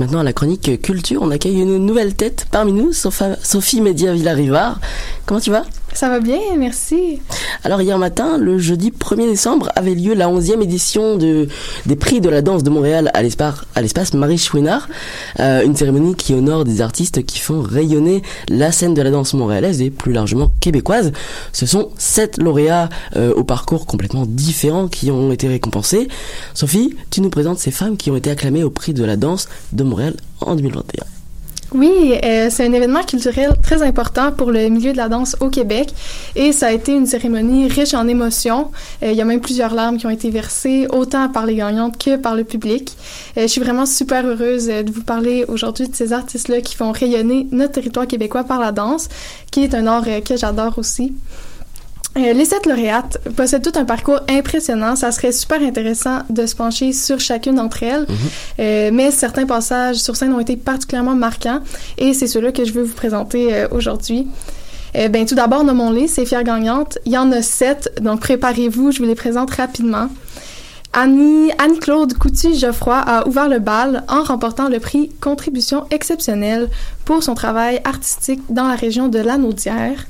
Maintenant 0.05 0.19
à 0.19 0.23
la 0.23 0.33
chronique 0.33 0.83
culture. 0.83 1.23
On 1.23 1.31
accueille 1.31 1.59
une 1.59 1.77
nouvelle 1.79 2.13
tête 2.13 2.45
parmi 2.51 2.73
nous, 2.73 2.93
Sophie 2.93 3.81
Média 3.81 4.13
Villarivard. 4.13 4.79
Comment 5.25 5.39
tu 5.39 5.49
vas? 5.49 5.65
Ça 5.93 6.09
va 6.09 6.19
bien, 6.19 6.37
merci. 6.57 7.21
Alors 7.65 7.81
hier 7.81 7.97
matin, 7.97 8.37
le 8.37 8.59
jeudi 8.59 8.91
1er 8.91 9.27
décembre, 9.27 9.71
avait 9.75 9.95
lieu 9.95 10.13
la 10.13 10.29
11e 10.29 10.61
édition 10.61 11.17
de, 11.17 11.47
des 11.87 11.95
prix 11.95 12.21
de 12.21 12.29
la 12.29 12.43
danse 12.43 12.61
de 12.61 12.69
Montréal 12.69 13.09
à 13.15 13.23
l'espace, 13.23 14.13
Marie 14.13 14.37
Chouinard. 14.37 14.87
Euh, 15.39 15.65
une 15.65 15.75
cérémonie 15.75 16.13
qui 16.13 16.35
honore 16.35 16.63
des 16.63 16.81
artistes 16.81 17.25
qui 17.25 17.39
font 17.39 17.63
rayonner 17.63 18.21
la 18.49 18.71
scène 18.71 18.93
de 18.93 19.01
la 19.01 19.09
danse 19.09 19.33
montréalaise 19.33 19.81
et 19.81 19.89
plus 19.89 20.13
largement 20.13 20.51
québécoise. 20.59 21.11
Ce 21.53 21.65
sont 21.65 21.89
sept 21.97 22.37
lauréats 22.37 22.87
euh, 23.15 23.33
au 23.33 23.43
parcours 23.43 23.87
complètement 23.87 24.27
différents 24.27 24.87
qui 24.87 25.09
ont 25.09 25.31
été 25.31 25.47
récompensés. 25.47 26.07
Sophie, 26.53 26.95
tu 27.09 27.21
nous 27.21 27.31
présentes 27.31 27.57
ces 27.57 27.71
femmes 27.71 27.97
qui 27.97 28.11
ont 28.11 28.15
été 28.15 28.29
acclamées 28.29 28.63
au 28.63 28.69
prix 28.69 28.93
de 28.93 29.03
la 29.03 29.17
danse 29.17 29.49
de 29.73 29.83
Montréal 29.83 30.13
en 30.39 30.55
2021. 30.55 31.03
Oui, 31.75 32.17
euh, 32.23 32.47
c'est 32.49 32.65
un 32.65 32.71
événement 32.71 33.03
culturel 33.03 33.51
très 33.61 33.83
important 33.83 34.31
pour 34.31 34.49
le 34.49 34.69
milieu 34.69 34.93
de 34.93 34.97
la 34.97 35.09
danse 35.09 35.35
au 35.41 35.49
Québec 35.49 35.93
et 36.33 36.53
ça 36.53 36.67
a 36.67 36.71
été 36.71 36.93
une 36.93 37.05
cérémonie 37.05 37.67
riche 37.67 37.93
en 37.93 38.07
émotions. 38.07 38.71
Euh, 39.03 39.11
il 39.11 39.17
y 39.17 39.21
a 39.21 39.25
même 39.25 39.41
plusieurs 39.41 39.73
larmes 39.73 39.97
qui 39.97 40.05
ont 40.05 40.09
été 40.09 40.29
versées, 40.29 40.87
autant 40.89 41.27
par 41.27 41.45
les 41.45 41.55
gagnantes 41.55 41.97
que 42.01 42.15
par 42.15 42.33
le 42.33 42.45
public. 42.45 42.95
Euh, 43.37 43.41
je 43.41 43.47
suis 43.47 43.59
vraiment 43.59 43.85
super 43.85 44.25
heureuse 44.25 44.69
euh, 44.69 44.83
de 44.83 44.91
vous 44.93 45.03
parler 45.03 45.43
aujourd'hui 45.49 45.89
de 45.89 45.95
ces 45.97 46.13
artistes-là 46.13 46.61
qui 46.61 46.77
font 46.77 46.93
rayonner 46.93 47.45
notre 47.51 47.73
territoire 47.73 48.07
québécois 48.07 48.45
par 48.45 48.61
la 48.61 48.71
danse, 48.71 49.09
qui 49.51 49.61
est 49.65 49.75
un 49.75 49.85
art 49.85 50.05
euh, 50.07 50.21
que 50.21 50.37
j'adore 50.37 50.79
aussi. 50.79 51.11
Euh, 52.17 52.31
les 52.31 52.45
sept 52.45 52.65
lauréates 52.65 53.17
possèdent 53.35 53.63
tout 53.69 53.77
un 53.77 53.83
parcours 53.83 54.21
impressionnant. 54.29 54.95
Ça 54.95 55.11
serait 55.11 55.33
super 55.33 55.61
intéressant 55.61 56.19
de 56.29 56.45
se 56.45 56.55
pencher 56.55 56.93
sur 56.93 57.19
chacune 57.19 57.55
d'entre 57.55 57.83
elles. 57.83 58.05
Euh, 58.59 58.89
mais 58.93 59.11
certains 59.11 59.45
passages 59.45 59.97
sur 59.97 60.15
scène 60.15 60.33
ont 60.33 60.39
été 60.39 60.55
particulièrement 60.55 61.15
marquants 61.15 61.59
et 61.97 62.13
c'est 62.13 62.27
ceux-là 62.27 62.51
que 62.51 62.63
je 62.63 62.71
veux 62.71 62.83
vous 62.83 62.95
présenter 62.95 63.53
euh, 63.53 63.67
aujourd'hui. 63.71 64.27
Euh, 64.95 65.09
ben, 65.09 65.25
tout 65.25 65.35
d'abord, 65.35 65.63
nommons-les, 65.63 66.07
ces 66.07 66.25
fières 66.25 66.43
gagnantes. 66.43 66.97
Il 67.05 67.11
y 67.11 67.17
en 67.17 67.31
a 67.31 67.41
sept, 67.41 67.91
donc 68.01 68.21
préparez-vous, 68.21 68.91
je 68.91 68.99
vous 68.99 69.05
les 69.05 69.15
présente 69.15 69.51
rapidement. 69.51 70.07
Annie, 70.93 71.51
Annie-Claude 71.57 72.13
Coutu-Geoffroy 72.13 72.97
a 72.97 73.27
ouvert 73.27 73.49
le 73.49 73.59
bal 73.59 74.05
en 74.07 74.23
remportant 74.23 74.69
le 74.69 74.79
prix 74.79 75.11
Contribution 75.19 75.85
exceptionnelle 75.91 76.69
pour 77.03 77.21
son 77.21 77.33
travail 77.33 77.81
artistique 77.83 78.39
dans 78.49 78.69
la 78.69 78.75
région 78.75 79.09
de 79.09 79.19
Lanaudière. 79.19 80.05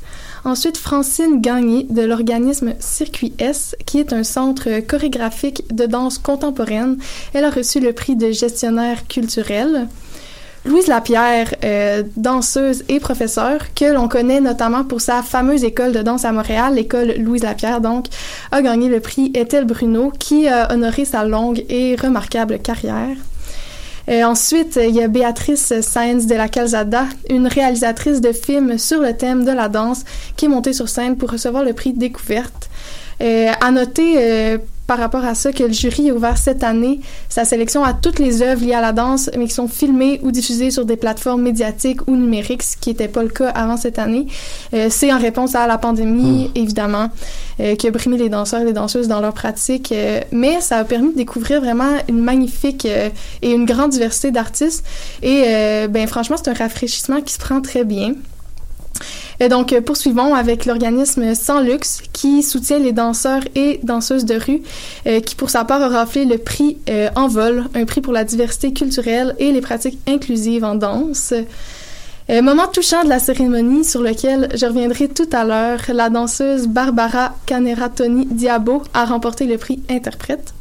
Ensuite, 0.46 0.78
Francine 0.78 1.42
Gagné 1.42 1.88
de 1.90 2.04
l'organisme 2.04 2.76
Circuit 2.80 3.34
S, 3.40 3.76
qui 3.88 4.00
est 4.00 4.14
un 4.14 4.24
centre 4.24 4.80
chorégraphique 4.82 5.64
de 5.76 5.88
danse 5.88 6.20
contemporaine. 6.20 6.98
Elle 7.34 7.46
a 7.46 7.50
reçu 7.50 7.80
le 7.80 7.94
prix 7.94 8.16
de 8.16 8.30
gestionnaire 8.30 9.08
culturel. 9.08 9.88
Louise 10.64 10.86
Lapierre, 10.86 11.56
euh, 11.64 12.04
danseuse 12.16 12.84
et 12.90 13.00
professeure, 13.00 13.74
que 13.74 13.92
l'on 13.92 14.08
connaît 14.08 14.40
notamment 14.40 14.84
pour 14.84 15.02
sa 15.02 15.24
fameuse 15.24 15.64
école 15.64 15.94
de 15.94 16.04
danse 16.04 16.26
à 16.26 16.32
Montréal, 16.32 16.76
l'école 16.76 17.16
Louise 17.18 17.44
Lapierre, 17.44 17.82
donc, 17.82 18.06
a 18.52 18.62
gagné 18.62 18.88
le 18.88 19.00
prix 19.00 19.32
Ethel 19.34 19.66
Bruno, 19.66 20.12
qui 20.20 20.48
a 20.48 20.72
honoré 20.72 21.06
sa 21.06 21.26
longue 21.26 21.66
et 21.70 21.96
remarquable 21.96 22.60
carrière. 22.60 23.18
Euh, 24.10 24.24
ensuite, 24.24 24.80
il 24.82 24.96
y 24.96 25.02
a 25.02 25.08
Béatrice 25.08 25.82
Saenz 25.82 26.28
de 26.28 26.36
la 26.36 26.48
Calzada, 26.48 27.06
une 27.30 27.48
réalisatrice 27.48 28.22
de 28.22 28.32
films 28.32 28.78
sur 28.78 29.02
le 29.02 29.14
thème 29.14 29.46
de 29.46 29.52
la 29.52 29.68
danse, 29.68 30.04
qui 30.36 30.46
est 30.46 30.50
montée 30.50 30.74
sur 30.74 30.90
scène 30.90 31.18
pour 31.18 31.32
recevoir 31.32 31.64
le 31.64 31.74
prix 31.74 31.94
Découverte. 31.94 32.70
Euh, 33.22 33.52
à 33.62 33.72
noter 33.72 34.16
euh, 34.18 34.58
par 34.88 34.98
rapport 34.98 35.26
à 35.26 35.36
ça 35.36 35.52
que 35.52 35.64
le 35.64 35.74
jury 35.74 36.10
a 36.10 36.14
ouvert 36.14 36.38
cette 36.38 36.64
année 36.64 37.00
sa 37.30 37.46
sélection 37.46 37.84
à 37.84 37.94
toutes 37.94 38.20
les 38.20 38.42
œuvres 38.42 38.64
liées 38.64 38.74
à 38.74 38.82
la 38.82 38.92
danse, 38.92 39.30
mais 39.38 39.46
qui 39.46 39.54
sont 39.54 39.68
filmées 39.68 40.20
ou 40.24 40.32
diffusées 40.32 40.72
sur 40.72 40.86
des 40.86 40.98
plateformes 40.98 41.42
médiatiques 41.42 42.08
ou 42.08 42.16
numériques, 42.16 42.64
ce 42.64 42.78
qui 42.78 42.90
n'était 42.90 43.08
pas 43.08 43.24
le 43.24 43.30
cas 43.30 43.50
avant 43.50 43.78
cette 43.78 44.00
année. 44.00 44.28
Euh, 44.74 44.88
C'est 44.90 45.12
en 45.12 45.20
réponse 45.20 45.56
à 45.56 45.68
la 45.68 45.78
pandémie, 45.78 46.52
évidemment, 46.56 47.10
euh, 47.60 47.76
qui 47.76 47.88
a 47.88 47.92
brimé 47.92 48.18
les 48.18 48.30
danseurs 48.30 48.62
et 48.62 48.66
les 48.66 48.74
danseuses 48.74 49.08
dans 49.08 49.22
leur 49.22 49.34
pratique, 49.34 49.92
euh, 49.92 50.22
mais 50.32 50.62
ça 50.62 50.78
a 50.78 50.84
permis 50.84 51.12
de 51.12 51.18
découvrir 51.18 51.62
vraiment 51.62 51.92
une 52.08 52.22
magnifique 52.22 52.86
et 52.86 53.52
une 53.52 53.66
grande 53.66 53.92
diversité 53.92 54.32
d'artistes. 54.32 54.86
Et 55.22 55.44
ben 55.90 56.08
franchement, 56.08 56.36
c'est 56.38 56.50
un 56.50 56.54
rafraîchissement 56.54 57.22
qui 57.22 57.34
se 57.34 57.40
prend 57.40 57.62
très 57.62 57.84
bien. 57.84 58.14
Et 59.40 59.50
donc, 59.50 59.74
euh, 59.74 59.82
poursuivons 59.82 60.34
avec 60.34 60.66
l'organisme 60.66 61.36
Sans 61.36 61.60
Luxe 61.60 62.02
qui 62.14 62.44
soutient 62.44 62.80
les 62.80 62.94
danseurs 62.94 63.42
et 63.56 63.80
danseuses 63.84 64.26
de 64.26 64.36
rue, 64.36 64.62
euh, 65.08 65.20
qui 65.20 65.36
pour 65.36 65.50
sa 65.50 65.66
part 65.66 65.82
a 65.82 65.90
raflé 65.90 66.26
le 66.26 66.38
prix 66.38 66.78
euh, 66.90 67.10
Envol, 67.16 67.66
un 67.76 67.86
prix 67.86 68.02
pour 68.02 68.14
la 68.14 68.24
diversité 68.24 68.74
culturelle 68.74 69.36
et 69.40 69.52
les 69.52 69.62
pratiques 69.62 70.00
inclusives 70.08 70.64
en 70.64 70.76
danse. 70.76 71.34
Euh, 72.28 72.42
moment 72.42 72.68
touchant 72.68 73.04
de 73.04 73.10
la 73.10 73.20
cérémonie 73.20 73.86
sur 73.86 74.02
lequel 74.02 74.50
je 74.56 74.66
reviendrai 74.66 75.08
tout 75.10 75.30
à 75.32 75.44
l'heure, 75.44 75.80
la 75.90 76.10
danseuse 76.10 76.68
Barbara 76.68 77.36
Caneratoni 77.46 78.26
Diabo 78.26 78.82
a 78.96 79.06
remporté 79.06 79.46
le 79.46 79.58
prix 79.58 79.84
Interprète. 79.90 80.54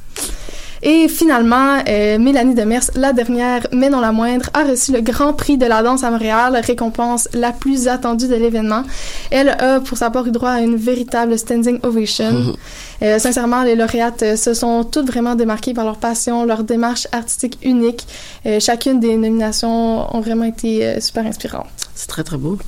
Et 0.87 1.09
finalement, 1.09 1.83
euh, 1.89 2.19
Mélanie 2.19 2.55
Demers, 2.55 2.91
la 2.95 3.15
dernière, 3.15 3.67
mais 3.73 3.89
non 3.89 4.01
la 4.01 4.13
moindre, 4.13 4.51
a 4.53 4.65
reçu 4.65 4.93
le 4.93 5.01
Grand 5.01 5.33
Prix 5.33 5.57
de 5.57 5.65
la 5.65 5.83
danse 5.83 6.05
à 6.05 6.11
Montréal, 6.11 6.61
récompense 6.63 7.27
la 7.33 7.53
plus 7.53 7.89
attendue 7.89 8.29
de 8.29 8.35
l'événement. 8.35 8.83
Elle 9.31 9.49
a, 9.49 9.81
pour 9.81 9.97
sa 9.97 10.11
part, 10.11 10.27
eu 10.27 10.31
droit 10.31 10.51
à 10.51 10.61
une 10.61 10.77
véritable 10.77 11.39
standing 11.39 11.81
ovation. 11.83 12.55
Euh, 13.03 13.19
sincèrement, 13.19 13.63
les 13.63 13.77
lauréates 13.77 14.23
euh, 14.23 14.37
se 14.37 14.55
sont 14.55 14.85
toutes 14.85 15.07
vraiment 15.07 15.35
démarquées 15.35 15.75
par 15.75 15.85
leur 15.85 15.97
passion, 15.97 16.45
leur 16.45 16.65
démarche 16.65 17.09
artistique 17.13 17.59
unique. 17.63 18.07
Euh, 18.47 18.61
chacune 18.61 19.01
des 19.01 19.17
nominations 19.17 20.15
ont 20.15 20.21
vraiment 20.21 20.45
été 20.45 21.01
super 21.01 21.27
inspirantes. 21.27 21.67
C'est 21.95 22.09
très 22.09 22.25
très 22.25 22.37
beau. 22.37 22.59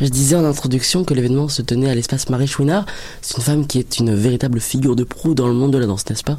Je 0.00 0.06
disais 0.06 0.36
en 0.36 0.44
introduction 0.44 1.04
que 1.04 1.12
l'événement 1.12 1.48
se 1.48 1.62
tenait 1.62 1.90
à 1.90 1.94
l'espace 1.94 2.28
Marie 2.28 2.46
Chouinard. 2.46 2.86
C'est 3.20 3.36
une 3.36 3.42
femme 3.42 3.66
qui 3.66 3.78
est 3.78 3.98
une 3.98 4.14
véritable 4.14 4.60
figure 4.60 4.94
de 4.94 5.04
proue 5.04 5.34
dans 5.34 5.48
le 5.48 5.54
monde 5.54 5.72
de 5.72 5.78
la 5.78 5.86
danse, 5.86 6.08
n'est-ce 6.08 6.22
pas? 6.22 6.38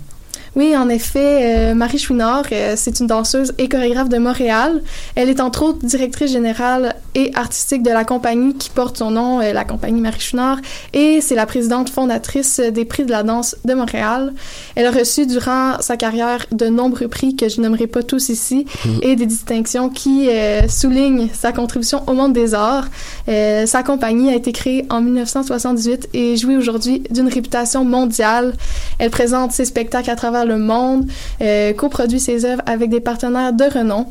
Oui, 0.56 0.76
en 0.78 0.88
effet, 0.88 1.72
euh, 1.72 1.76
Marie 1.76 1.98
Chouinard, 1.98 2.46
euh, 2.54 2.76
c'est 2.78 3.02
une 3.02 3.08
danseuse 3.08 3.54
et 3.58 3.68
chorégraphe 3.68 4.08
de 4.08 4.18
Montréal. 4.18 4.82
Elle 5.16 5.30
est 5.30 5.42
entre 5.42 5.64
autres 5.64 5.86
directrice 5.86 6.32
générale 6.32 6.96
et 7.14 7.32
artistique 7.36 7.84
de 7.84 7.90
la 7.90 8.06
compagnie 8.06 8.54
qui 8.54 8.70
porte 8.70 8.98
son 8.98 9.12
nom, 9.12 9.42
euh, 9.42 9.52
la 9.52 9.66
compagnie 9.66 10.00
Marie 10.00 10.22
Chouinard, 10.22 10.60
et 10.94 11.20
c'est 11.20 11.36
la 11.36 11.46
présidente 11.46 11.90
fondatrice 11.90 12.62
des 12.62 12.86
prix 12.86 13.04
de 13.04 13.12
la 13.12 13.24
danse 13.24 13.58
de 13.66 13.74
Montréal. 13.74 14.34
Elle 14.76 14.86
a 14.86 14.92
reçu 14.92 15.26
durant 15.26 15.82
sa 15.82 15.98
carrière 15.98 16.46
de 16.54 16.68
nombreux 16.68 17.10
prix 17.10 17.36
que 17.36 17.50
je 17.50 17.60
nommerai 17.60 17.88
pas 17.88 18.04
tous 18.04 18.30
ici 18.30 18.66
et 19.02 19.18
des 19.18 19.26
distinctions 19.26 19.90
qui 19.90 20.30
soulignent 20.70 21.30
sa 21.34 21.52
contribution 21.52 22.04
au 22.08 22.14
monde 22.14 22.34
des 22.34 22.54
arts. 22.54 22.88
Sa 23.28 23.84
compagnie 23.84 24.30
a 24.30 24.36
été 24.36 24.52
créée 24.52 24.86
en 24.90 25.02
1978 25.02 26.10
et 26.14 26.38
jouit 26.38 26.58
aujourd'hui 26.58 27.04
d'une 27.10 27.28
réputation 27.28 27.84
mondiale. 27.84 28.54
Elle 29.00 29.12
présente 29.12 29.52
ses 29.52 29.66
spectacles 29.66 30.10
à 30.10 30.16
travers 30.16 30.45
le 30.46 30.58
monde, 30.58 31.08
euh, 31.42 31.74
coproduit 31.74 32.20
ses 32.20 32.46
œuvres 32.46 32.62
avec 32.66 32.90
des 32.90 33.00
partenaires 33.00 33.54
de 33.54 33.64
renom, 33.64 34.08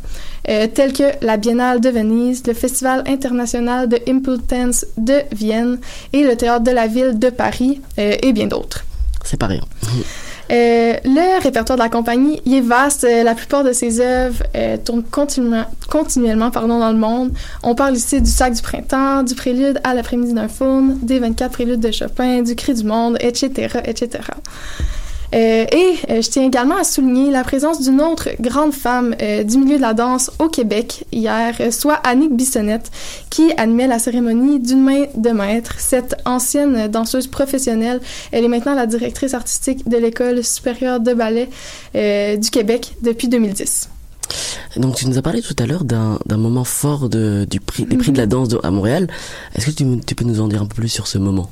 euh, 0.49 0.67
tels 0.67 0.93
que 0.93 1.05
la 1.23 1.37
Biennale 1.37 1.81
de 1.81 1.89
Venise, 1.89 2.47
le 2.47 2.55
Festival 2.55 3.03
international 3.07 3.89
de 3.89 3.99
Impulse 4.09 4.87
de 4.97 5.21
Vienne 5.33 5.79
et 6.13 6.25
le 6.25 6.37
Théâtre 6.37 6.65
de 6.65 6.71
la 6.71 6.87
Ville 6.87 7.19
de 7.19 7.31
Paris, 7.31 7.81
euh, 7.99 8.17
et 8.23 8.33
bien 8.33 8.47
d'autres. 8.47 8.85
C'est 9.25 9.39
pas 9.39 9.47
rien. 9.47 9.63
Euh, 10.53 10.95
le 11.05 11.43
répertoire 11.43 11.79
de 11.79 11.83
la 11.83 11.89
compagnie 11.89 12.41
il 12.45 12.55
est 12.55 12.61
vaste. 12.61 13.05
Euh, 13.05 13.23
la 13.23 13.35
plupart 13.35 13.65
de 13.65 13.73
ses 13.73 14.01
œuvres 14.01 14.43
euh, 14.55 14.77
tournent 14.77 15.03
continuellement, 15.03 15.65
continuellement 15.89 16.51
pardon, 16.51 16.79
dans 16.79 16.93
le 16.93 16.99
monde. 16.99 17.33
On 17.63 17.75
parle 17.75 17.97
ici 17.97 18.21
du 18.21 18.31
sac 18.31 18.53
du 18.53 18.61
printemps, 18.61 19.23
du 19.23 19.35
prélude 19.35 19.81
à 19.85 19.95
l'après-midi 19.95 20.35
d'un 20.35 20.49
faune, 20.49 20.99
des 21.03 21.19
24 21.19 21.53
préludes 21.53 21.81
de 21.81 21.91
Chopin, 21.91 22.43
du 22.43 22.55
cri 22.55 22.75
du 22.75 22.85
monde, 22.85 23.17
etc., 23.21 23.79
etc. 23.87 24.21
Euh, 25.35 25.65
et 25.73 25.95
euh, 26.11 26.23
je 26.23 26.31
tiens 26.31 26.45
également 26.45 26.77
à 26.77 26.85
souligner 26.85 27.31
la 27.33 27.43
présence 27.43 27.81
d'une 27.83 28.01
autre 28.01 28.29
grande 28.41 28.73
femme 28.73 29.17
euh, 29.21 29.43
du 29.43 29.59
milieu 29.59 29.77
de 29.77 29.83
la 29.83 29.93
danse 29.93 30.31
au 30.39 30.49
Québec 30.49 31.05
hier, 31.13 31.57
soit 31.73 31.95
Annick 31.95 32.33
Bissonnette, 32.37 32.91
qui 33.31 33.53
animait 33.57 33.89
la 33.89 33.99
cérémonie 33.99 34.61
d'une 34.61 34.83
main 34.83 35.05
de 35.17 35.31
maître. 35.31 35.75
Cette 35.79 36.15
ancienne 36.25 36.87
danseuse 36.89 37.27
professionnelle, 37.27 38.01
elle 38.33 38.45
est 38.45 38.49
maintenant 38.49 38.75
la 38.75 38.87
directrice 38.87 39.35
artistique 39.35 39.89
de 39.89 39.97
l'École 39.97 40.45
supérieure 40.45 41.01
de 41.01 41.13
ballet 41.15 41.49
du 41.95 42.51
Québec 42.51 42.95
depuis 43.03 43.29
2010. 43.29 43.89
Donc 44.77 44.97
tu 44.97 45.07
nous 45.07 45.19
as 45.19 45.23
parlé 45.23 45.43
tout 45.43 45.55
à 45.59 45.67
l'heure 45.67 45.85
d'un 45.85 46.19
d'un 46.27 46.37
moment 46.37 46.65
fort 46.65 47.09
de, 47.09 47.47
du 47.49 47.61
prix, 47.61 47.85
des 47.85 47.97
prix 47.97 48.11
de 48.13 48.19
la 48.19 48.27
danse 48.27 48.49
de- 48.49 48.59
à 48.63 48.71
Montréal. 48.71 49.09
Est-ce 49.55 49.67
que 49.67 49.71
tu, 49.71 49.85
tu 50.05 50.15
peux 50.15 50.25
nous 50.25 50.41
en 50.41 50.49
dire 50.49 50.63
un 50.63 50.67
peu 50.67 50.75
plus 50.75 50.89
sur 50.89 51.07
ce 51.07 51.19
moment? 51.19 51.51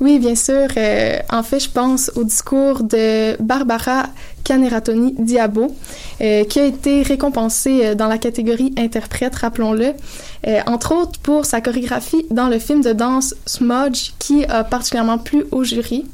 Oui, 0.00 0.18
bien 0.18 0.34
sûr. 0.34 0.68
Euh, 0.78 1.18
en 1.30 1.42
fait, 1.42 1.60
je 1.60 1.68
pense 1.68 2.10
au 2.16 2.24
discours 2.24 2.82
de 2.82 3.36
Barbara 3.42 4.04
Caneratoni 4.44 5.14
Diabo, 5.18 5.76
euh, 6.22 6.44
qui 6.44 6.58
a 6.58 6.64
été 6.64 7.02
récompensée 7.02 7.84
euh, 7.84 7.94
dans 7.94 8.08
la 8.08 8.16
catégorie 8.16 8.74
interprète, 8.78 9.34
rappelons-le, 9.36 9.92
entre 10.66 10.94
autres 10.94 11.20
pour 11.20 11.44
sa 11.44 11.60
chorégraphie 11.60 12.24
dans 12.30 12.48
le 12.48 12.58
film 12.58 12.80
de 12.80 12.92
danse 12.94 13.34
Smudge, 13.44 14.12
qui 14.18 14.46
a 14.46 14.64
particulièrement 14.64 15.18
plu 15.18 15.44
au 15.50 15.64
jury. 15.64 16.06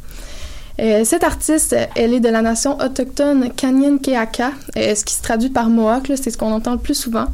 Euh, 0.78 1.04
cette 1.04 1.24
artiste, 1.24 1.74
elle 1.94 2.12
est 2.12 2.20
de 2.20 2.28
la 2.28 2.42
nation 2.42 2.78
autochtone 2.78 3.50
Kanyenkeaka, 3.54 4.52
euh, 4.76 4.94
ce 4.94 5.04
qui 5.04 5.14
se 5.14 5.22
traduit 5.22 5.48
par 5.48 5.68
Mohawk, 5.68 6.12
c'est 6.16 6.30
ce 6.30 6.36
qu'on 6.36 6.52
entend 6.52 6.72
le 6.72 6.78
plus 6.78 6.94
souvent. 6.94 7.26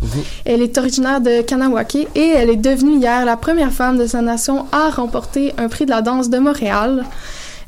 Elle 0.45 0.63
est 0.63 0.79
originaire 0.79 1.21
de 1.21 1.43
Kanawake 1.43 2.07
et 2.15 2.29
elle 2.29 2.51
est 2.51 2.57
devenue 2.57 2.97
hier 2.97 3.25
la 3.25 3.37
première 3.37 3.73
femme 3.73 3.99
de 3.99 4.07
sa 4.07 4.23
nation 4.23 4.67
à 4.71 4.91
remporter 4.91 5.53
un 5.59 5.69
prix 5.69 5.87
de 5.87 5.91
la 5.91 6.03
danse 6.03 6.31
de 6.31 6.39
Montréal. 6.39 7.05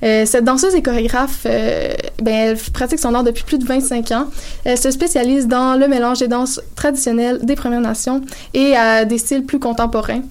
Euh, 0.03 0.27
cette 0.27 0.45
danseuse 0.45 0.75
et 0.75 0.83
chorégraphe, 0.83 1.47
euh, 1.47 1.95
ben, 2.23 2.35
elle 2.35 2.59
pratique 2.73 2.99
son 2.99 3.15
art 3.15 3.25
depuis 3.25 3.45
plus 3.45 3.59
de 3.59 3.65
25 3.65 4.11
ans. 4.13 4.27
Elle 4.65 4.79
se 4.79 4.91
spécialise 4.91 5.47
dans 5.47 5.79
le 5.79 5.89
mélange 5.89 6.19
des 6.19 6.29
danses 6.29 6.61
traditionnelles 6.75 7.41
des 7.45 7.55
Premières 7.55 7.81
Nations 7.81 8.21
et 8.53 8.77
à 8.77 9.05
des 9.05 9.19
styles 9.19 9.45
plus 9.45 9.59
contemporains. 9.59 10.23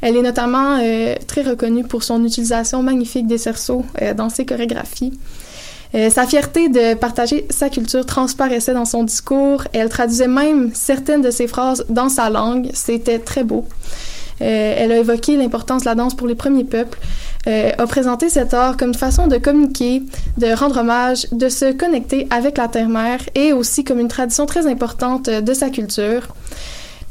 Elle 0.00 0.16
est 0.16 0.22
notamment 0.22 0.78
euh, 0.80 1.14
très 1.26 1.42
reconnue 1.42 1.84
pour 1.84 2.02
son 2.02 2.24
utilisation 2.24 2.82
magnifique 2.82 3.26
des 3.26 3.38
cerceaux 3.38 3.84
euh, 4.00 4.14
dans 4.14 4.28
ses 4.28 4.46
chorégraphies. 4.46 5.18
Euh, 5.94 6.10
sa 6.10 6.26
fierté 6.26 6.68
de 6.68 6.94
partager 6.94 7.46
sa 7.48 7.70
culture 7.70 8.04
transparaissait 8.04 8.74
dans 8.74 8.84
son 8.84 9.04
discours. 9.04 9.64
Elle 9.72 9.88
traduisait 9.88 10.28
même 10.28 10.70
certaines 10.74 11.22
de 11.22 11.30
ses 11.30 11.46
phrases 11.46 11.84
dans 11.88 12.08
sa 12.08 12.28
langue. 12.28 12.70
C'était 12.74 13.18
très 13.18 13.42
beau. 13.42 13.66
Euh, 14.40 14.74
elle 14.76 14.92
a 14.92 14.98
évoqué 14.98 15.36
l'importance 15.36 15.82
de 15.82 15.88
la 15.88 15.94
danse 15.94 16.14
pour 16.14 16.28
les 16.28 16.34
premiers 16.34 16.64
peuples, 16.64 16.98
euh, 17.48 17.70
a 17.78 17.86
présenté 17.86 18.28
cet 18.28 18.52
art 18.52 18.76
comme 18.76 18.88
une 18.88 18.94
façon 18.94 19.26
de 19.26 19.38
communiquer, 19.38 20.02
de 20.36 20.52
rendre 20.52 20.80
hommage, 20.80 21.26
de 21.32 21.48
se 21.48 21.72
connecter 21.72 22.26
avec 22.30 22.58
la 22.58 22.68
terre-mère 22.68 23.20
et 23.34 23.52
aussi 23.52 23.84
comme 23.84 24.00
une 24.00 24.08
tradition 24.08 24.44
très 24.44 24.66
importante 24.66 25.28
euh, 25.28 25.40
de 25.40 25.54
sa 25.54 25.70
culture. 25.70 26.28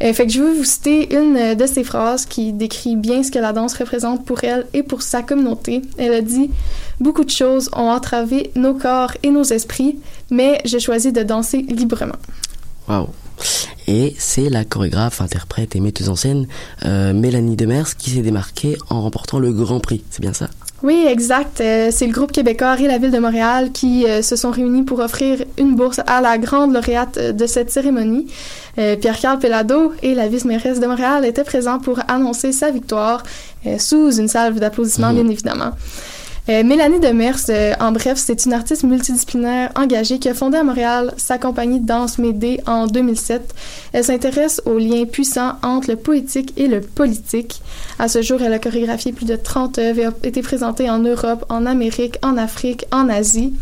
Euh, 0.04 0.14
fait 0.14 0.28
que 0.28 0.32
je 0.32 0.44
veux 0.44 0.54
vous 0.54 0.64
citer 0.64 1.16
une 1.16 1.56
de 1.56 1.66
ses 1.66 1.84
phrases 1.84 2.28
qui 2.28 2.54
décrit 2.54 2.96
bien 2.96 3.24
ce 3.24 3.32
que 3.32 3.40
la 3.40 3.52
danse 3.52 3.74
représente 3.74 4.26
pour 4.26 4.44
elle 4.44 4.68
et 4.76 4.84
pour 4.84 5.02
sa 5.02 5.24
communauté. 5.24 5.82
Elle 5.98 6.14
a 6.14 6.22
dit 6.22 6.52
Beaucoup 7.00 7.24
de 7.24 7.32
choses 7.32 7.70
ont 7.74 7.90
entravé 7.90 8.52
nos 8.56 8.76
corps 8.76 9.14
et 9.24 9.32
nos 9.32 9.44
esprits, 9.44 9.98
mais 10.30 10.62
j'ai 10.66 10.80
choisi 10.80 11.12
de 11.12 11.24
danser 11.24 11.66
librement. 11.68 12.18
Waouh. 12.88 13.08
Et 13.88 14.16
c'est 14.18 14.50
la 14.50 14.66
chorégraphe, 14.66 15.22
interprète 15.22 15.76
et 15.76 15.80
metteuse 15.80 16.10
en 16.10 16.16
scène 16.16 16.48
euh, 16.86 17.14
Mélanie 17.14 17.56
Demers 17.56 17.96
qui 17.96 18.12
s'est 18.12 18.22
démarquée 18.22 18.78
en 18.90 19.02
remportant 19.02 19.40
le 19.40 19.52
Grand 19.54 19.80
Prix. 19.80 20.04
C'est 20.10 20.22
bien 20.22 20.34
ça? 20.34 20.50
Oui, 20.84 21.06
exact. 21.08 21.60
Euh, 21.60 21.90
c'est 21.92 22.06
le 22.06 22.14
groupe 22.14 22.32
québécois 22.32 22.80
et 22.80 22.88
la 22.88 23.00
ville 23.00 23.10
de 23.10 23.18
Montréal 23.18 23.72
qui 23.72 24.06
euh, 24.06 24.22
se 24.22 24.36
sont 24.36 24.52
réunis 24.52 24.84
pour 24.84 25.00
offrir 25.00 25.44
une 25.58 25.76
bourse 25.76 26.02
à 26.06 26.22
la 26.22 26.38
grande 26.38 26.72
lauréate 26.72 27.18
de 27.36 27.48
cette 27.48 27.72
cérémonie. 27.72 28.28
Euh, 28.78 28.96
Pierre-Carl 28.96 29.40
Pellado 29.40 29.94
et 30.04 30.14
la 30.14 30.28
vice-mairesse 30.28 30.80
de 30.80 30.86
Montréal 30.86 31.26
étaient 31.26 31.44
présents 31.44 31.80
pour 31.80 32.00
annoncer 32.08 32.52
sa 32.52 32.70
victoire 32.70 33.24
sous 33.80 34.18
une 34.18 34.28
salve 34.28 34.60
d'applaudissements, 34.60 35.12
bien 35.12 35.28
évidemment. 35.28 35.72
Euh, 36.50 36.64
Mélanie 36.64 37.02
Demers, 37.02 37.36
euh, 37.50 37.74
en 37.82 37.92
bref, 37.92 38.18
c'est 38.18 38.46
une 38.46 38.54
artiste 38.54 38.84
multidisciplinaire 38.84 39.70
engagée 39.76 40.18
qui 40.18 40.30
a 40.30 40.34
fondé 40.34 40.58
à 40.58 40.64
Montréal 40.64 41.14
sa 41.18 41.38
compagnie 41.38 41.82
danse 41.82 42.20
Médée 42.20 42.62
en 42.66 42.88
2007. 42.88 43.54
Elle 43.92 44.06
s'intéresse 44.06 44.62
aux 44.66 44.78
liens 44.78 45.04
puissants 45.04 45.56
entre 45.62 45.90
le 45.90 45.98
poétique 45.98 46.54
et 46.56 46.68
le 46.68 46.80
politique. 46.80 47.62
À 48.00 48.08
ce 48.08 48.22
jour, 48.22 48.42
elle 48.42 48.54
a 48.54 48.60
chorégraphié 48.60 49.12
plus 49.12 49.26
de 49.26 49.36
30 49.36 49.78
œuvres 49.80 50.00
et 50.00 50.06
a 50.06 50.14
été 50.24 50.42
présentée 50.42 50.90
en 50.90 51.00
Europe, 51.00 51.46
en 51.50 51.66
Amérique, 51.66 52.18
en 52.24 52.38
Afrique, 52.38 52.86
en 52.94 53.10
Asie. 53.10 53.54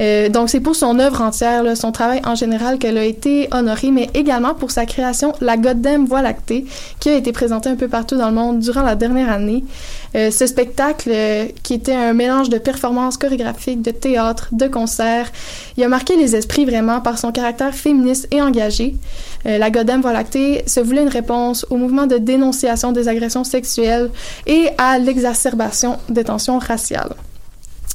Euh, 0.00 0.28
donc, 0.28 0.48
c'est 0.50 0.60
pour 0.60 0.76
son 0.76 0.98
œuvre 0.98 1.20
entière, 1.20 1.62
là, 1.62 1.76
son 1.76 1.92
travail 1.92 2.20
en 2.24 2.34
général, 2.34 2.78
qu'elle 2.78 2.98
a 2.98 3.04
été 3.04 3.48
honorée, 3.52 3.90
mais 3.90 4.08
également 4.14 4.54
pour 4.54 4.70
sa 4.70 4.86
création 4.86 5.32
La 5.40 5.56
Goddamn 5.56 6.06
Voie 6.06 6.22
lactée, 6.22 6.64
qui 7.00 7.10
a 7.10 7.16
été 7.16 7.32
présentée 7.32 7.68
un 7.68 7.76
peu 7.76 7.88
partout 7.88 8.16
dans 8.16 8.28
le 8.28 8.34
monde 8.34 8.60
durant 8.60 8.82
la 8.82 8.96
dernière 8.96 9.30
année. 9.30 9.64
Euh, 10.16 10.30
ce 10.30 10.46
spectacle, 10.46 11.10
euh, 11.12 11.46
qui 11.62 11.74
était 11.74 11.94
un 11.94 12.12
mélange 12.12 12.48
de 12.48 12.58
performances 12.58 13.16
chorégraphiques, 13.16 13.82
de 13.82 13.92
théâtre, 13.92 14.48
de 14.52 14.66
concerts, 14.66 15.30
il 15.76 15.84
a 15.84 15.88
marqué 15.88 16.16
les 16.16 16.34
esprits 16.34 16.64
vraiment 16.64 17.00
par 17.00 17.18
son 17.18 17.30
caractère 17.30 17.74
féministe 17.74 18.26
et 18.32 18.42
engagé. 18.42 18.96
Euh, 19.46 19.58
la 19.58 19.70
Goddamn 19.70 20.00
Voie 20.00 20.12
lactée 20.12 20.64
se 20.66 20.80
voulait 20.80 21.02
une 21.02 21.08
réponse 21.08 21.64
au 21.70 21.76
mouvement 21.76 22.06
de 22.06 22.18
dénonciation 22.18 22.90
des 22.90 23.06
agressions 23.06 23.44
sexuelles 23.44 24.10
et 24.46 24.68
à 24.78 24.98
l'exacerbation 24.98 25.98
des 26.08 26.24
tensions 26.24 26.58
raciales. 26.58 27.14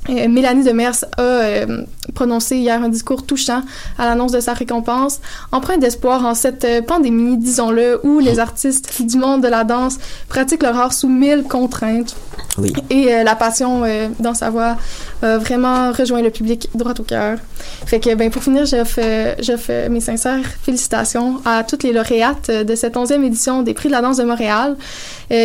Euh, 0.09 0.27
Mélanie 0.27 0.63
Demers 0.63 1.03
a 1.17 1.21
euh, 1.21 1.83
prononcé 2.13 2.57
hier 2.57 2.81
un 2.81 2.89
discours 2.89 3.25
touchant 3.25 3.61
à 3.97 4.05
l'annonce 4.05 4.31
de 4.31 4.39
sa 4.39 4.53
récompense, 4.53 5.19
empreint 5.51 5.77
d'espoir 5.77 6.25
en 6.25 6.35
cette 6.35 6.63
euh, 6.63 6.81
pandémie, 6.81 7.37
disons-le, 7.37 7.99
où 8.03 8.19
les 8.19 8.39
artistes 8.39 9.01
du 9.01 9.17
monde 9.17 9.41
de 9.41 9.47
la 9.47 9.63
danse 9.63 9.97
pratiquent 10.29 10.63
leur 10.63 10.77
art 10.77 10.93
sous 10.93 11.09
mille 11.09 11.43
contraintes. 11.43 12.15
Oui. 12.57 12.73
Et 12.89 13.13
euh, 13.13 13.23
la 13.23 13.35
passion 13.35 13.83
dans 14.19 14.33
sa 14.33 14.49
voix 14.49 14.77
a 15.21 15.37
vraiment 15.37 15.91
rejoint 15.91 16.21
le 16.21 16.29
public 16.29 16.69
droit 16.73 16.93
au 16.97 17.03
cœur. 17.03 17.37
Fait 17.85 17.99
que, 17.99 18.13
ben, 18.15 18.29
pour 18.29 18.43
finir, 18.43 18.65
j'offre 18.65 19.89
mes 19.89 19.99
sincères 19.99 20.45
félicitations 20.61 21.41
à 21.45 21.63
toutes 21.63 21.83
les 21.83 21.91
lauréates 21.91 22.49
de 22.49 22.75
cette 22.75 22.95
11e 22.95 23.23
édition 23.23 23.63
des 23.63 23.73
Prix 23.73 23.89
de 23.89 23.93
la 23.93 24.01
danse 24.01 24.17
de 24.17 24.23
Montréal, 24.23 24.77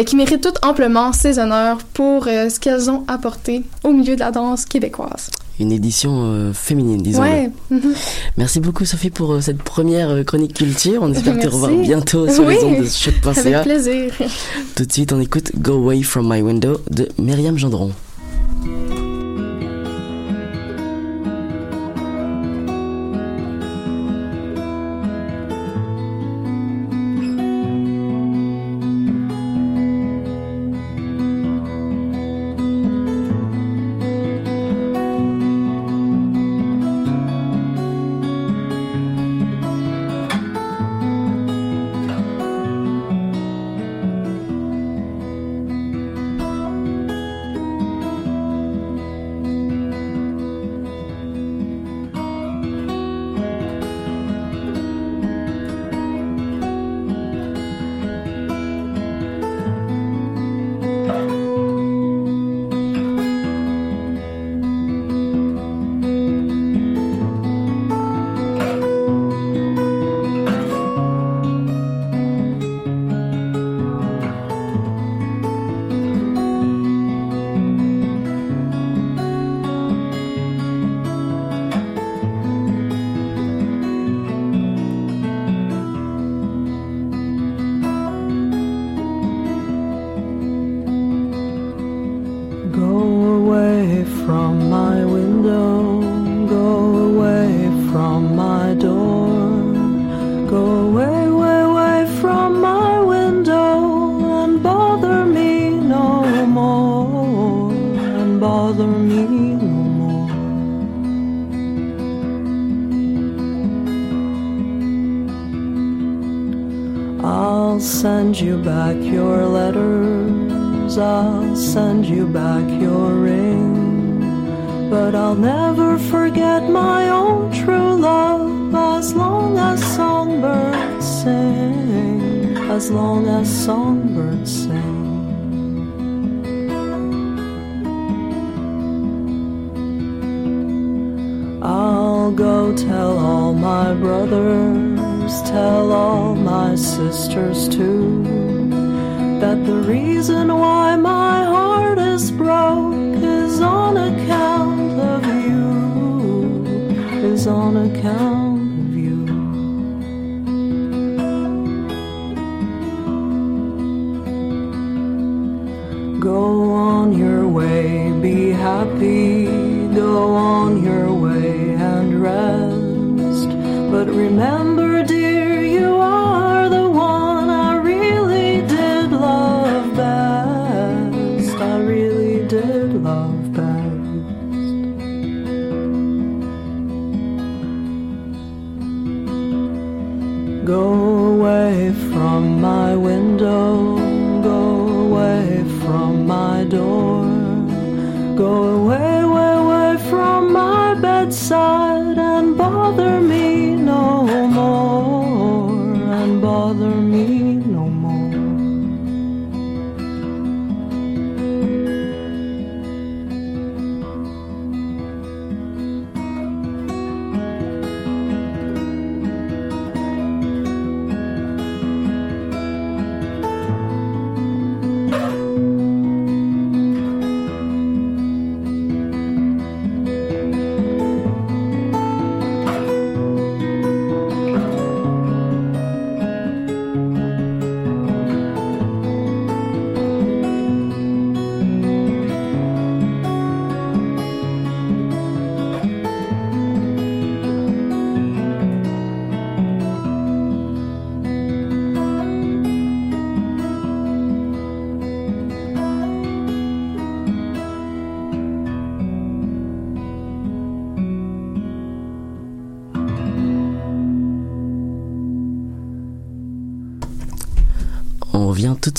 qui 0.07 0.17
méritent 0.17 0.43
toutes 0.43 0.65
amplement 0.65 1.13
ces 1.13 1.39
honneurs 1.39 1.79
pour 1.95 2.25
ce 2.25 2.61
qu'elles 2.61 2.91
ont 2.91 3.05
apporté 3.09 3.65
au 3.83 3.93
milieu 3.93 4.15
de 4.15 4.21
la 4.21 4.31
danse 4.31 4.50
québécoise. 4.57 5.31
Une 5.59 5.73
édition 5.73 6.23
euh, 6.25 6.53
féminine, 6.53 7.03
disons. 7.03 7.23
Ouais. 7.23 7.51
mhm. 7.71 7.95
Merci 8.39 8.61
beaucoup 8.61 8.85
Sophie 8.85 9.11
pour 9.11 9.33
euh, 9.35 9.41
cette 9.41 9.63
première 9.63 10.11
euh, 10.11 10.23
chronique 10.23 10.55
culture. 10.55 11.03
On 11.03 11.13
espère 11.13 11.39
te 11.39 11.47
revoir 11.47 11.71
bientôt 11.73 12.29
sur 12.29 12.45
Oui, 12.47 12.55
les 12.55 12.65
ondes 12.65 12.85
de 12.85 12.89
choc.ca. 12.89 13.31
Avec 13.41 13.63
plaisir. 13.63 14.13
Tout 14.75 14.85
de 14.87 14.93
suite, 14.93 15.13
on 15.13 15.21
écoute 15.21 15.53
Go 15.57 15.75
Away 15.75 16.03
From 16.03 16.33
My 16.33 16.41
Window 16.41 16.81
de 16.91 17.09
Myriam 17.19 17.59
Gendron. 17.59 17.93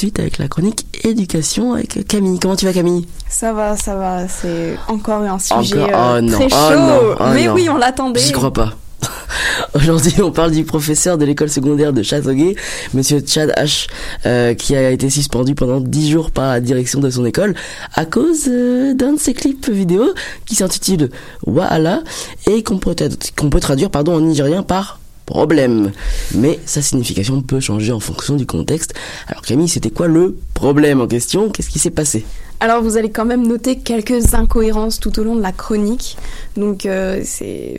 Suite 0.01 0.19
avec 0.19 0.39
la 0.39 0.47
chronique 0.47 0.85
éducation 1.03 1.73
avec 1.75 2.07
Camille. 2.07 2.39
Comment 2.39 2.55
tu 2.55 2.65
vas 2.65 2.73
Camille? 2.73 3.05
Ça 3.29 3.53
va, 3.53 3.77
ça 3.77 3.95
va. 3.95 4.27
C'est 4.27 4.75
encore 4.87 5.21
un 5.21 5.37
sujet 5.37 5.83
Encore- 5.83 5.99
euh, 5.99 6.17
oh 6.17 6.21
non, 6.21 6.31
très 6.37 6.45
oh 6.45 6.49
chaud. 6.49 6.79
non, 6.79 6.99
oh 7.19 7.23
Mais 7.35 7.45
non. 7.45 7.53
oui, 7.53 7.69
on 7.69 7.77
l'attendait. 7.77 8.19
J'y 8.19 8.31
crois 8.31 8.51
pas. 8.51 8.73
Aujourd'hui, 9.75 10.13
on 10.21 10.31
parle 10.31 10.51
du 10.51 10.63
professeur 10.63 11.17
de 11.19 11.25
l'école 11.25 11.49
secondaire 11.49 11.93
de 11.93 12.01
Châteauguay, 12.03 12.55
Monsieur 12.95 13.21
Chad 13.25 13.51
H, 13.57 13.87
euh, 14.25 14.53
qui 14.55 14.75
a 14.75 14.89
été 14.91 15.09
suspendu 15.09 15.53
pendant 15.55 15.79
10 15.81 16.09
jours 16.11 16.31
par 16.31 16.49
la 16.51 16.59
direction 16.59 16.99
de 16.99 17.09
son 17.09 17.25
école 17.25 17.53
à 17.93 18.05
cause 18.05 18.45
euh, 18.47 18.93
d'un 18.95 19.13
de 19.13 19.19
ses 19.19 19.33
clips 19.33 19.69
vidéo 19.69 20.13
qui 20.45 20.55
s'intitule 20.55 21.09
Wahala 21.45 22.01
et 22.49 22.63
qu'on 22.63 22.77
peut, 22.79 22.93
trad- 22.93 23.31
qu'on 23.37 23.49
peut 23.51 23.59
traduire 23.59 23.91
pardon, 23.91 24.15
en 24.15 24.21
nigérien 24.21 24.63
par 24.63 24.99
problème. 25.31 25.91
Mais 26.35 26.59
sa 26.65 26.81
signification 26.81 27.41
peut 27.41 27.61
changer 27.61 27.93
en 27.93 28.01
fonction 28.01 28.35
du 28.35 28.45
contexte. 28.45 28.93
Alors 29.27 29.41
Camille, 29.43 29.69
c'était 29.69 29.89
quoi 29.89 30.07
le 30.07 30.37
problème 30.53 30.99
en 30.99 31.07
question? 31.07 31.49
Qu'est-ce 31.49 31.69
qui 31.69 31.79
s'est 31.79 31.89
passé? 31.89 32.25
Alors 32.59 32.83
vous 32.83 32.97
allez 32.97 33.09
quand 33.09 33.25
même 33.25 33.47
noter 33.47 33.77
quelques 33.77 34.33
incohérences 34.35 34.99
tout 34.99 35.17
au 35.19 35.23
long 35.23 35.35
de 35.35 35.41
la 35.41 35.53
chronique. 35.53 36.17
Donc 36.57 36.85
euh, 36.85 37.23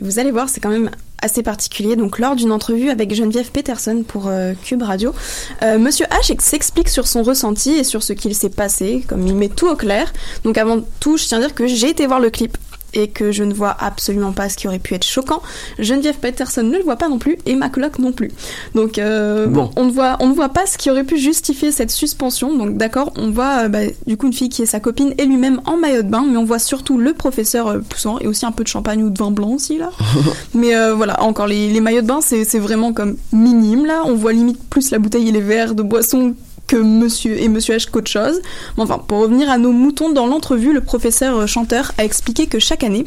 vous 0.01 0.19
allez 0.19 0.31
voir, 0.31 0.49
c'est 0.49 0.59
quand 0.61 0.69
même 0.69 0.89
assez 1.21 1.43
particulier. 1.43 1.95
Donc 1.95 2.19
lors 2.19 2.35
d'une 2.35 2.51
entrevue 2.51 2.89
avec 2.89 3.13
Geneviève 3.13 3.51
Peterson 3.51 4.03
pour 4.05 4.27
euh, 4.27 4.53
Cube 4.61 4.81
Radio, 4.81 5.13
euh, 5.61 5.77
Monsieur 5.77 6.05
H 6.07 6.37
s'explique 6.41 6.89
sur 6.89 7.07
son 7.07 7.21
ressenti 7.21 7.71
et 7.71 7.83
sur 7.83 8.01
ce 8.03 8.13
qu'il 8.13 8.35
s'est 8.35 8.49
passé, 8.49 9.05
comme 9.07 9.25
il 9.27 9.35
met 9.35 9.47
tout 9.47 9.69
au 9.69 9.75
clair. 9.75 10.11
Donc 10.43 10.57
avant 10.57 10.81
tout, 10.99 11.17
je 11.17 11.27
tiens 11.27 11.37
à 11.37 11.41
dire 11.41 11.55
que 11.55 11.67
j'ai 11.67 11.89
été 11.89 12.07
voir 12.07 12.19
le 12.19 12.29
clip 12.29 12.57
et 12.93 13.07
que 13.07 13.31
je 13.31 13.43
ne 13.43 13.53
vois 13.53 13.75
absolument 13.79 14.31
pas 14.31 14.49
ce 14.49 14.57
qui 14.57 14.67
aurait 14.67 14.79
pu 14.79 14.93
être 14.93 15.05
choquant. 15.05 15.41
Geneviève 15.79 16.15
Peterson 16.17 16.63
ne 16.63 16.77
le 16.77 16.83
voit 16.83 16.95
pas 16.95 17.09
non 17.09 17.17
plus 17.19 17.37
et 17.45 17.55
ma 17.55 17.69
coloc 17.69 17.99
non 17.99 18.11
plus. 18.11 18.31
Donc 18.75 18.97
euh, 18.97 19.47
Bon. 19.47 19.71
on 19.75 19.85
ne 19.85 19.91
voit 19.91 20.17
on 20.19 20.27
ne 20.27 20.33
voit 20.33 20.49
pas 20.49 20.65
ce 20.65 20.77
qui 20.77 20.89
aurait 20.89 21.03
pu 21.03 21.17
justifier 21.17 21.71
cette 21.71 21.91
suspension. 21.91 22.55
Donc 22.57 22.77
d'accord, 22.77 23.11
on 23.17 23.31
voit 23.31 23.65
euh, 23.65 23.67
bah, 23.69 23.79
du 24.07 24.17
coup 24.17 24.27
une 24.27 24.33
fille 24.33 24.49
qui 24.49 24.61
est 24.61 24.67
sa 24.67 24.79
copine 24.79 25.13
et 25.17 25.25
lui-même 25.25 25.61
en 25.65 25.77
maillot 25.77 26.01
de 26.03 26.09
bain, 26.09 26.25
mais 26.29 26.37
on 26.37 26.45
voit 26.45 26.59
surtout 26.59 26.97
le 26.97 27.13
professeur 27.13 27.67
euh, 27.67 27.79
poussant 27.79 28.19
et 28.19 28.27
aussi 28.27 28.45
un 28.45 28.51
peu 28.51 28.63
de 28.63 28.69
champagne 28.69 29.03
ou 29.03 29.09
de 29.09 29.17
vin 29.17 29.31
blanc 29.31 29.49
aussi 29.51 29.77
là. 29.77 29.89
mais 30.53 30.73
voilà, 30.93 31.21
encore 31.23 31.47
les, 31.47 31.69
les 31.71 31.81
maillots 31.81 32.01
de 32.01 32.07
bain, 32.07 32.19
c'est 32.21 32.45
c'est 32.45 32.59
vraiment 32.59 32.93
comme 32.93 33.15
minime 33.31 33.85
là. 33.85 34.03
On 34.05 34.15
voit 34.15 34.33
limite 34.33 34.59
plus 34.69 34.91
la 34.91 34.99
bouteille 34.99 35.29
et 35.29 35.31
les 35.31 35.41
verres 35.41 35.75
de 35.75 35.83
boisson 35.83 36.35
que 36.67 36.77
monsieur 36.77 37.39
et 37.41 37.47
monsieur 37.49 37.75
H 37.75 37.89
qu'autre 37.89 38.09
chose. 38.09 38.41
Mais 38.77 38.83
enfin, 38.83 38.97
pour 38.97 39.19
revenir 39.19 39.49
à 39.49 39.57
nos 39.57 39.71
moutons, 39.71 40.11
dans 40.11 40.27
l'entrevue, 40.27 40.73
le 40.73 40.81
professeur 40.81 41.37
euh, 41.37 41.47
chanteur 41.47 41.91
a 41.97 42.03
expliqué 42.03 42.47
que 42.47 42.59
chaque 42.59 42.83
année, 42.83 43.05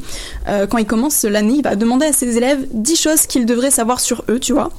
euh, 0.48 0.66
quand 0.66 0.78
il 0.78 0.86
commence 0.86 1.24
l'année, 1.24 1.54
il 1.56 1.62
va 1.62 1.76
demander 1.76 2.06
à 2.06 2.12
ses 2.12 2.36
élèves 2.36 2.66
10 2.72 2.96
choses 2.96 3.26
qu'ils 3.26 3.46
devraient 3.46 3.70
savoir 3.70 4.00
sur 4.00 4.24
eux, 4.28 4.38
tu 4.38 4.52
vois. 4.52 4.70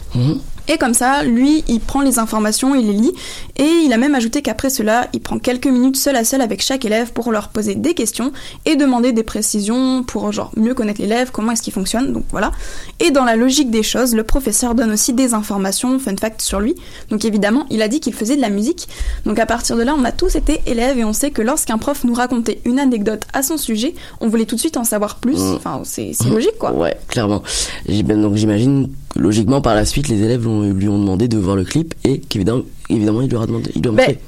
Et 0.67 0.77
comme 0.77 0.93
ça, 0.93 1.23
lui, 1.23 1.63
il 1.67 1.79
prend 1.79 2.01
les 2.01 2.19
informations, 2.19 2.75
il 2.75 2.87
les 2.87 2.93
lit, 2.93 3.13
et 3.57 3.63
il 3.85 3.93
a 3.93 3.97
même 3.97 4.15
ajouté 4.15 4.41
qu'après 4.41 4.69
cela, 4.69 5.07
il 5.13 5.21
prend 5.21 5.39
quelques 5.39 5.67
minutes 5.67 5.97
seul 5.97 6.15
à 6.15 6.23
seul 6.23 6.41
avec 6.41 6.61
chaque 6.61 6.85
élève 6.85 7.11
pour 7.13 7.31
leur 7.31 7.49
poser 7.49 7.75
des 7.75 7.93
questions 7.93 8.31
et 8.65 8.75
demander 8.75 9.11
des 9.11 9.23
précisions 9.23 10.03
pour 10.03 10.31
genre 10.31 10.51
mieux 10.57 10.73
connaître 10.73 11.01
l'élève, 11.01 11.31
comment 11.31 11.51
est-ce 11.51 11.61
qu'il 11.61 11.73
fonctionne, 11.73 12.13
donc 12.13 12.23
voilà. 12.31 12.51
Et 12.99 13.11
dans 13.11 13.23
la 13.23 13.35
logique 13.35 13.71
des 13.71 13.83
choses, 13.83 14.15
le 14.15 14.23
professeur 14.23 14.75
donne 14.75 14.91
aussi 14.91 15.13
des 15.13 15.33
informations, 15.33 15.99
fun 15.99 16.15
fact 16.17 16.41
sur 16.41 16.59
lui. 16.59 16.75
Donc 17.09 17.25
évidemment, 17.25 17.65
il 17.69 17.81
a 17.81 17.87
dit 17.87 17.99
qu'il 17.99 18.13
faisait 18.13 18.35
de 18.35 18.41
la 18.41 18.49
musique. 18.49 18.87
Donc 19.25 19.39
à 19.39 19.45
partir 19.45 19.77
de 19.77 19.83
là, 19.83 19.95
on 19.97 20.03
a 20.03 20.11
tous 20.11 20.35
été 20.35 20.61
élèves 20.65 20.97
et 20.97 21.03
on 21.03 21.13
sait 21.13 21.31
que 21.31 21.41
lorsqu'un 21.41 21.77
prof 21.77 22.03
nous 22.03 22.13
racontait 22.13 22.61
une 22.65 22.79
anecdote 22.79 23.23
à 23.33 23.43
son 23.43 23.57
sujet, 23.57 23.95
on 24.21 24.27
voulait 24.27 24.45
tout 24.45 24.55
de 24.55 24.59
suite 24.59 24.77
en 24.77 24.83
savoir 24.83 25.15
plus. 25.15 25.39
Mm. 25.39 25.55
Enfin, 25.55 25.81
c'est 25.83 26.13
logique 26.29 26.57
quoi. 26.59 26.71
Ouais, 26.73 26.97
clairement. 27.07 27.41
Ben, 27.87 28.21
Donc 28.21 28.35
j'imagine 28.35 28.89
logiquement 29.17 29.61
par 29.61 29.75
la 29.75 29.85
suite 29.85 30.07
les 30.07 30.21
élèves 30.23 30.43
lui 30.43 30.87
ont 30.87 30.99
demandé 30.99 31.27
de 31.27 31.37
voir 31.37 31.55
le 31.55 31.63
clip 31.63 31.93
et 32.03 32.19
qu'évidemment 32.19 32.63
évidemment 32.89 33.21
il 33.21 33.31
leur 33.31 33.41
a 33.41 33.47
demandé 33.47 33.71
il 33.75 33.87
a 33.87 33.91
Ben, 33.91 33.97
montré. 33.97 34.19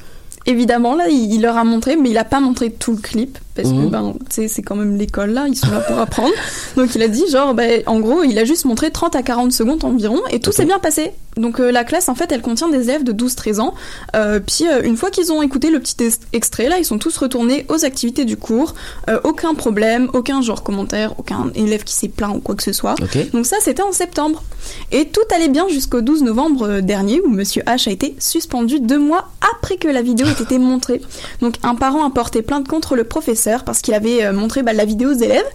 Évidemment, 0.45 0.95
là, 0.95 1.07
il, 1.09 1.33
il 1.33 1.41
leur 1.41 1.57
a 1.57 1.63
montré, 1.63 1.95
mais 1.95 2.09
il 2.09 2.17
a 2.17 2.23
pas 2.23 2.39
montré 2.39 2.71
tout 2.71 2.93
le 2.93 2.97
clip, 2.97 3.37
parce 3.61 3.73
que, 3.73 3.79
Mhm. 3.79 3.89
ben, 3.89 4.13
c'est 4.29 4.61
quand 4.61 4.75
même 4.75 4.95
l'école, 4.97 5.31
là, 5.31 5.45
ils 5.47 5.55
sont 5.55 5.69
là 5.71 5.79
pour 5.81 5.97
apprendre. 5.99 6.33
Donc, 6.75 6.95
il 6.95 7.01
a 7.03 7.07
dit, 7.07 7.23
genre, 7.31 7.53
ben, 7.53 7.81
en 7.85 7.99
gros, 7.99 8.23
il 8.23 8.37
a 8.39 8.45
juste 8.45 8.65
montré 8.65 8.91
30 8.91 9.15
à 9.15 9.23
40 9.23 9.51
secondes 9.51 9.83
environ, 9.83 10.19
et 10.31 10.39
tout 10.39 10.51
s'est 10.51 10.65
bien 10.65 10.79
passé. 10.79 11.11
Donc, 11.37 11.59
euh, 11.59 11.71
la 11.71 11.83
classe, 11.85 12.09
en 12.09 12.15
fait, 12.15 12.31
elle 12.31 12.41
contient 12.41 12.67
des 12.69 12.89
élèves 12.89 13.03
de 13.03 13.11
12-13 13.13 13.59
ans. 13.59 13.73
Euh, 14.15 14.39
puis, 14.45 14.65
euh, 14.67 14.81
une 14.83 14.97
fois 14.97 15.09
qu'ils 15.09 15.31
ont 15.31 15.41
écouté 15.41 15.69
le 15.69 15.79
petit 15.79 15.95
ex- 16.03 16.19
extrait, 16.33 16.67
là, 16.69 16.77
ils 16.79 16.85
sont 16.85 16.97
tous 16.97 17.15
retournés 17.17 17.65
aux 17.69 17.85
activités 17.85 18.25
du 18.25 18.35
cours. 18.37 18.73
Aucun 19.23 19.53
problème, 19.53 20.09
aucun 20.13 20.41
genre 20.41 20.63
commentaire, 20.63 21.13
aucun 21.17 21.51
élève 21.55 21.83
qui 21.83 21.93
s'est 21.93 22.07
plaint 22.09 22.35
ou 22.35 22.39
quoi 22.39 22.55
que 22.55 22.63
ce 22.63 22.73
soit. 22.73 22.95
Donc 23.33 23.45
ça, 23.45 23.57
c'était 23.61 23.81
en 23.81 23.91
septembre. 23.91 24.43
Et 24.91 25.05
tout 25.07 25.21
allait 25.33 25.47
bien 25.49 25.67
jusqu'au 25.69 26.01
12 26.01 26.23
novembre 26.23 26.81
dernier, 26.81 27.21
où 27.21 27.29
Monsieur 27.29 27.63
H 27.63 27.87
a 27.89 27.91
été 27.91 28.15
suspendu 28.19 28.79
deux 28.79 28.99
mois 28.99 29.29
après 29.55 29.77
que 29.77 29.87
la 29.87 30.01
vidéo 30.01 30.27
ait 30.27 30.41
été 30.43 30.57
montrée. 30.59 31.01
Donc 31.41 31.55
un 31.63 31.75
parent 31.75 32.05
a 32.05 32.09
porté 32.09 32.41
plainte 32.41 32.67
contre 32.67 32.95
le 32.95 33.03
professeur 33.03 33.29
parce 33.65 33.81
qu'il 33.81 33.93
avait 33.93 34.23
euh, 34.25 34.33
montré 34.33 34.63
bah, 34.63 34.73
la 34.73 34.85
vidéo 34.85 35.09
aux 35.11 35.17
élèves. 35.17 35.45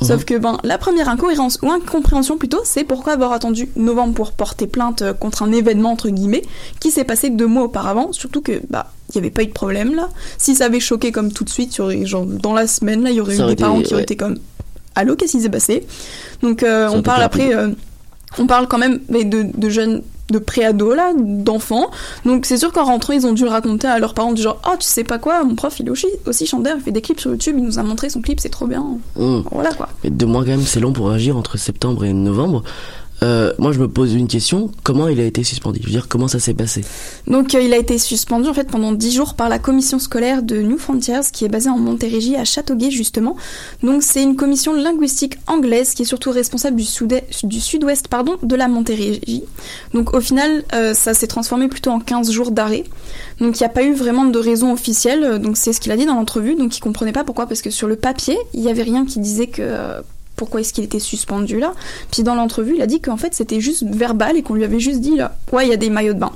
Sauf 0.00 0.24
que 0.24 0.38
ben, 0.38 0.58
la 0.64 0.78
première 0.78 1.08
incohérence, 1.08 1.58
ou 1.62 1.70
incompréhension 1.70 2.38
plutôt, 2.38 2.60
c'est 2.64 2.84
pourquoi 2.84 3.12
avoir 3.12 3.32
attendu 3.32 3.68
novembre 3.76 4.14
pour 4.14 4.32
porter 4.32 4.66
plainte 4.66 5.02
euh, 5.02 5.12
contre 5.12 5.42
un 5.42 5.52
événement, 5.52 5.90
entre 5.92 6.08
guillemets, 6.08 6.42
qui 6.80 6.90
s'est 6.90 7.04
passé 7.04 7.30
deux 7.30 7.46
mois 7.46 7.64
auparavant, 7.64 8.12
surtout 8.12 8.40
que... 8.42 8.60
bah 8.70 8.90
il 9.14 9.18
n'y 9.18 9.26
avait 9.26 9.30
pas 9.30 9.42
eu 9.42 9.46
de 9.48 9.52
problème 9.52 9.94
là. 9.94 10.08
Si 10.38 10.54
ça 10.54 10.64
avait 10.64 10.80
choqué 10.80 11.12
comme 11.12 11.32
tout 11.32 11.44
de 11.44 11.50
suite, 11.50 11.76
genre, 12.06 12.24
dans 12.24 12.54
la 12.54 12.66
semaine, 12.66 13.02
là, 13.04 13.10
il 13.10 13.16
y 13.16 13.20
aurait 13.20 13.34
Ça 13.34 13.42
eu 13.42 13.44
aurait 13.44 13.54
des 13.56 13.62
parents 13.62 13.78
été- 13.80 13.88
qui 13.88 13.92
auraient 13.92 14.00
ouais. 14.00 14.04
été 14.04 14.16
comme 14.16 14.38
allô, 14.94 15.16
qu'est-ce 15.16 15.32
qui 15.32 15.42
s'est 15.42 15.50
passé? 15.50 15.86
Donc 16.40 16.62
euh, 16.62 16.88
on 16.90 17.02
parle 17.02 17.22
après, 17.22 17.54
euh, 17.54 17.68
on 18.38 18.46
parle 18.46 18.68
quand 18.68 18.78
même 18.78 19.00
de 19.10 19.68
jeunes 19.68 20.00
de 20.32 20.38
préados 20.38 20.94
là, 20.94 21.12
d'enfants. 21.16 21.90
Donc 22.24 22.44
c'est 22.46 22.56
sûr 22.56 22.72
qu'en 22.72 22.84
rentrant, 22.84 23.12
ils 23.12 23.24
ont 23.26 23.32
dû 23.32 23.44
le 23.44 23.50
raconter 23.50 23.86
à 23.86 24.00
leurs 24.00 24.14
parents 24.14 24.32
du 24.32 24.42
genre 24.42 24.60
"Oh, 24.66 24.74
tu 24.78 24.86
sais 24.86 25.04
pas 25.04 25.18
quoi, 25.18 25.44
mon 25.44 25.54
prof, 25.54 25.78
il 25.78 25.86
est 25.86 25.90
aussi 25.90 26.08
aussi 26.26 26.46
chanteur, 26.46 26.76
il 26.78 26.82
fait 26.82 26.90
des 26.90 27.02
clips 27.02 27.20
sur 27.20 27.30
YouTube, 27.30 27.54
il 27.58 27.64
nous 27.64 27.78
a 27.78 27.82
montré 27.84 28.10
son 28.10 28.20
clip, 28.20 28.40
c'est 28.40 28.48
trop 28.48 28.66
bien." 28.66 28.84
Hum. 29.16 29.44
Voilà 29.52 29.72
quoi. 29.72 29.88
Mais 30.02 30.10
deux 30.10 30.26
mois 30.26 30.42
quand 30.42 30.50
même, 30.50 30.62
c'est 30.62 30.80
long 30.80 30.92
pour 30.92 31.10
agir 31.10 31.36
entre 31.36 31.56
septembre 31.58 32.04
et 32.04 32.12
novembre. 32.12 32.64
Euh, 33.22 33.52
moi, 33.58 33.72
je 33.72 33.78
me 33.78 33.88
pose 33.88 34.14
une 34.14 34.26
question. 34.26 34.70
Comment 34.82 35.08
il 35.08 35.20
a 35.20 35.24
été 35.24 35.44
suspendu? 35.44 35.78
Je 35.80 35.86
veux 35.86 35.92
dire, 35.92 36.08
comment 36.08 36.28
ça 36.28 36.40
s'est 36.40 36.54
passé? 36.54 36.84
Donc 37.26 37.54
euh, 37.54 37.62
il 37.62 37.72
a 37.72 37.76
été 37.76 37.98
suspendu 37.98 38.48
en 38.48 38.54
fait 38.54 38.68
pendant 38.68 38.92
10 38.92 39.14
jours 39.14 39.34
par 39.34 39.48
la 39.48 39.58
commission 39.58 39.98
scolaire 39.98 40.42
de 40.42 40.60
New 40.60 40.78
Frontiers 40.78 41.20
qui 41.32 41.44
est 41.44 41.48
basée 41.48 41.70
en 41.70 41.78
Montérégie 41.78 42.36
à 42.36 42.44
Châteauguay 42.44 42.90
justement. 42.90 43.36
Donc 43.82 44.02
c'est 44.02 44.22
une 44.22 44.36
commission 44.36 44.74
linguistique 44.74 45.38
anglaise 45.46 45.94
qui 45.94 46.02
est 46.02 46.06
surtout 46.06 46.30
responsable 46.30 46.76
du 46.76 46.84
du 47.44 47.60
sud-ouest 47.60 48.08
pardon 48.08 48.36
de 48.42 48.56
la 48.56 48.68
Montérégie. 48.68 49.44
Donc 49.94 50.14
au 50.14 50.20
final 50.20 50.64
euh, 50.72 50.94
ça 50.94 51.14
s'est 51.14 51.26
transformé 51.26 51.68
plutôt 51.68 51.90
en 51.90 52.00
15 52.00 52.30
jours 52.32 52.50
d'arrêt. 52.50 52.84
Donc 53.40 53.58
il 53.58 53.62
n'y 53.62 53.66
a 53.66 53.70
pas 53.70 53.84
eu 53.84 53.94
vraiment 53.94 54.24
de 54.24 54.38
raison 54.38 54.72
officielle 54.72 55.38
donc 55.38 55.56
c'est 55.56 55.72
ce 55.72 55.80
qu'il 55.80 55.92
a 55.92 55.96
dit 55.96 56.06
dans 56.06 56.14
l'entrevue 56.14 56.54
donc 56.54 56.76
il 56.76 56.80
comprenait 56.80 57.12
pas 57.12 57.24
pourquoi 57.24 57.46
parce 57.46 57.62
que 57.62 57.70
sur 57.70 57.86
le 57.86 57.96
papier, 57.96 58.36
il 58.52 58.60
y 58.60 58.68
avait 58.68 58.82
rien 58.82 59.06
qui 59.06 59.20
disait 59.20 59.46
que 59.46 59.62
pourquoi 60.36 60.60
est-ce 60.60 60.72
qu'il 60.72 60.84
était 60.84 60.98
suspendu 60.98 61.58
là. 61.58 61.74
Puis 62.10 62.22
dans 62.22 62.34
l'entrevue, 62.34 62.74
il 62.76 62.82
a 62.82 62.86
dit 62.86 63.00
qu'en 63.00 63.16
fait 63.16 63.34
c'était 63.34 63.60
juste 63.60 63.84
verbal 63.84 64.36
et 64.36 64.42
qu'on 64.42 64.54
lui 64.54 64.64
avait 64.64 64.80
juste 64.80 65.00
dit 65.00 65.16
là, 65.16 65.36
ouais, 65.52 65.66
il 65.66 65.70
y 65.70 65.74
a 65.74 65.76
des 65.76 65.90
maillots 65.90 66.14
de 66.14 66.20
bain. 66.20 66.32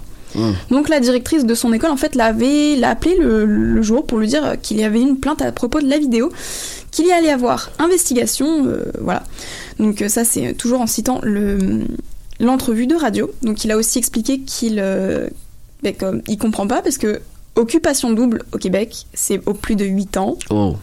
Donc 0.71 0.89
la 0.89 1.01
directrice 1.01 1.47
de 1.47 1.55
son 1.55 1.73
école 1.73 1.91
en 1.91 1.97
fait 1.97 2.15
l'avait 2.15 2.77
l'a 2.77 2.91
appelé 2.91 3.17
le, 3.17 3.47
le 3.47 3.83
jour 3.83 4.05
pour 4.05 4.19
lui 4.19 4.29
dire 4.29 4.57
qu'il 4.61 4.77
y 4.77 4.85
avait 4.85 5.01
une 5.01 5.17
plainte 5.17 5.41
à 5.41 5.51
propos 5.53 5.81
de 5.81 5.89
la 5.89 5.99
vidéo, 5.99 6.31
qu'il 6.91 7.07
y 7.07 7.13
allait 7.13 7.31
avoir 7.31 7.71
investigation, 7.79 8.67
euh, 8.67 8.85
voilà. 9.01 9.23
Donc 9.79 10.03
euh, 10.03 10.09
ça 10.09 10.25
c'est 10.25 10.55
toujours 10.55 10.81
en 10.81 10.87
citant 10.87 11.21
le 11.23 11.85
l'entrevue 12.39 12.87
de 12.87 12.95
radio. 12.95 13.31
Donc 13.43 13.65
il 13.65 13.73
a 13.73 13.77
aussi 13.77 13.99
expliqué 13.99 14.41
qu'il 14.41 14.79
euh, 14.79 15.29
ben, 15.83 15.95
comme, 15.95 16.23
il 16.29 16.39
comprend 16.39 16.67
pas 16.67 16.83
parce 16.83 16.99
que 16.99 17.21
occupation 17.55 18.13
double 18.13 18.43
au 18.53 18.59
Québec 18.59 19.07
c'est 19.15 19.41
au 19.47 19.55
plus 19.55 19.77
de 19.77 19.85
8 19.85 20.17
ans. 20.19 20.37
Oh, 20.51 20.77